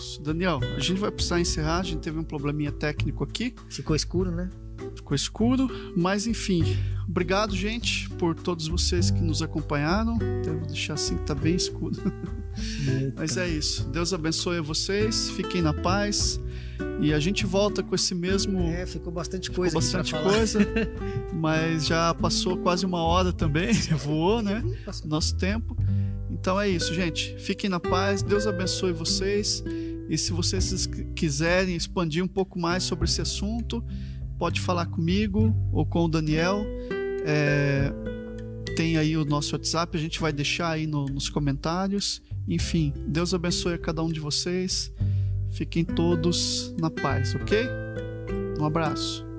Isso. 0.00 0.22
Daniel, 0.22 0.60
a 0.76 0.80
gente 0.80 0.98
vai 0.98 1.10
precisar 1.10 1.40
encerrar, 1.40 1.80
a 1.80 1.82
gente 1.82 2.00
teve 2.00 2.18
um 2.18 2.24
probleminha 2.24 2.72
técnico 2.72 3.22
aqui. 3.22 3.54
Ficou 3.68 3.94
escuro, 3.94 4.30
né? 4.30 4.48
Ficou 4.94 5.14
escuro, 5.14 5.68
mas 5.94 6.26
enfim. 6.26 6.64
Obrigado, 7.06 7.54
gente, 7.54 8.08
por 8.10 8.34
todos 8.34 8.66
vocês 8.66 9.10
que 9.10 9.20
nos 9.20 9.42
acompanharam. 9.42 10.16
Devo 10.42 10.66
deixar 10.66 10.94
assim 10.94 11.18
que 11.18 11.24
tá 11.24 11.34
bem 11.34 11.54
escuro. 11.54 11.96
mas 13.14 13.36
é 13.36 13.46
isso. 13.46 13.86
Deus 13.88 14.14
abençoe 14.14 14.60
vocês, 14.60 15.28
fiquem 15.30 15.60
na 15.60 15.74
paz. 15.74 16.40
E 17.02 17.12
a 17.12 17.18
gente 17.18 17.44
volta 17.44 17.82
com 17.82 17.94
esse 17.94 18.14
mesmo. 18.14 18.60
É, 18.68 18.86
ficou 18.86 19.12
bastante 19.12 19.50
coisa. 19.50 19.78
Ficou 19.80 20.02
bastante 20.02 20.22
coisa. 20.22 20.60
mas 21.34 21.86
já 21.86 22.14
passou 22.14 22.56
quase 22.56 22.86
uma 22.86 23.02
hora 23.02 23.32
também. 23.32 23.72
Voou, 23.96 24.42
né? 24.42 24.62
Nosso 25.04 25.36
tempo. 25.36 25.76
Então 26.30 26.58
é 26.58 26.68
isso, 26.68 26.94
gente. 26.94 27.36
Fiquem 27.38 27.68
na 27.68 27.80
paz. 27.80 28.22
Deus 28.22 28.46
abençoe 28.46 28.92
vocês. 28.92 29.62
E 30.10 30.18
se 30.18 30.32
vocês 30.32 30.86
quiserem 31.14 31.76
expandir 31.76 32.22
um 32.22 32.28
pouco 32.28 32.58
mais 32.58 32.82
sobre 32.82 33.04
esse 33.04 33.22
assunto, 33.22 33.82
pode 34.36 34.60
falar 34.60 34.86
comigo 34.86 35.54
ou 35.72 35.86
com 35.86 36.04
o 36.04 36.08
Daniel. 36.08 36.66
É, 37.24 37.92
tem 38.74 38.96
aí 38.96 39.16
o 39.16 39.24
nosso 39.24 39.54
WhatsApp, 39.54 39.96
a 39.96 40.00
gente 40.00 40.20
vai 40.20 40.32
deixar 40.32 40.70
aí 40.70 40.86
no, 40.86 41.06
nos 41.06 41.28
comentários. 41.28 42.20
Enfim, 42.48 42.92
Deus 43.06 43.32
abençoe 43.32 43.74
a 43.74 43.78
cada 43.78 44.02
um 44.02 44.10
de 44.10 44.18
vocês. 44.18 44.92
Fiquem 45.52 45.84
todos 45.84 46.74
na 46.76 46.90
paz, 46.90 47.36
ok? 47.36 47.68
Um 48.58 48.64
abraço. 48.64 49.29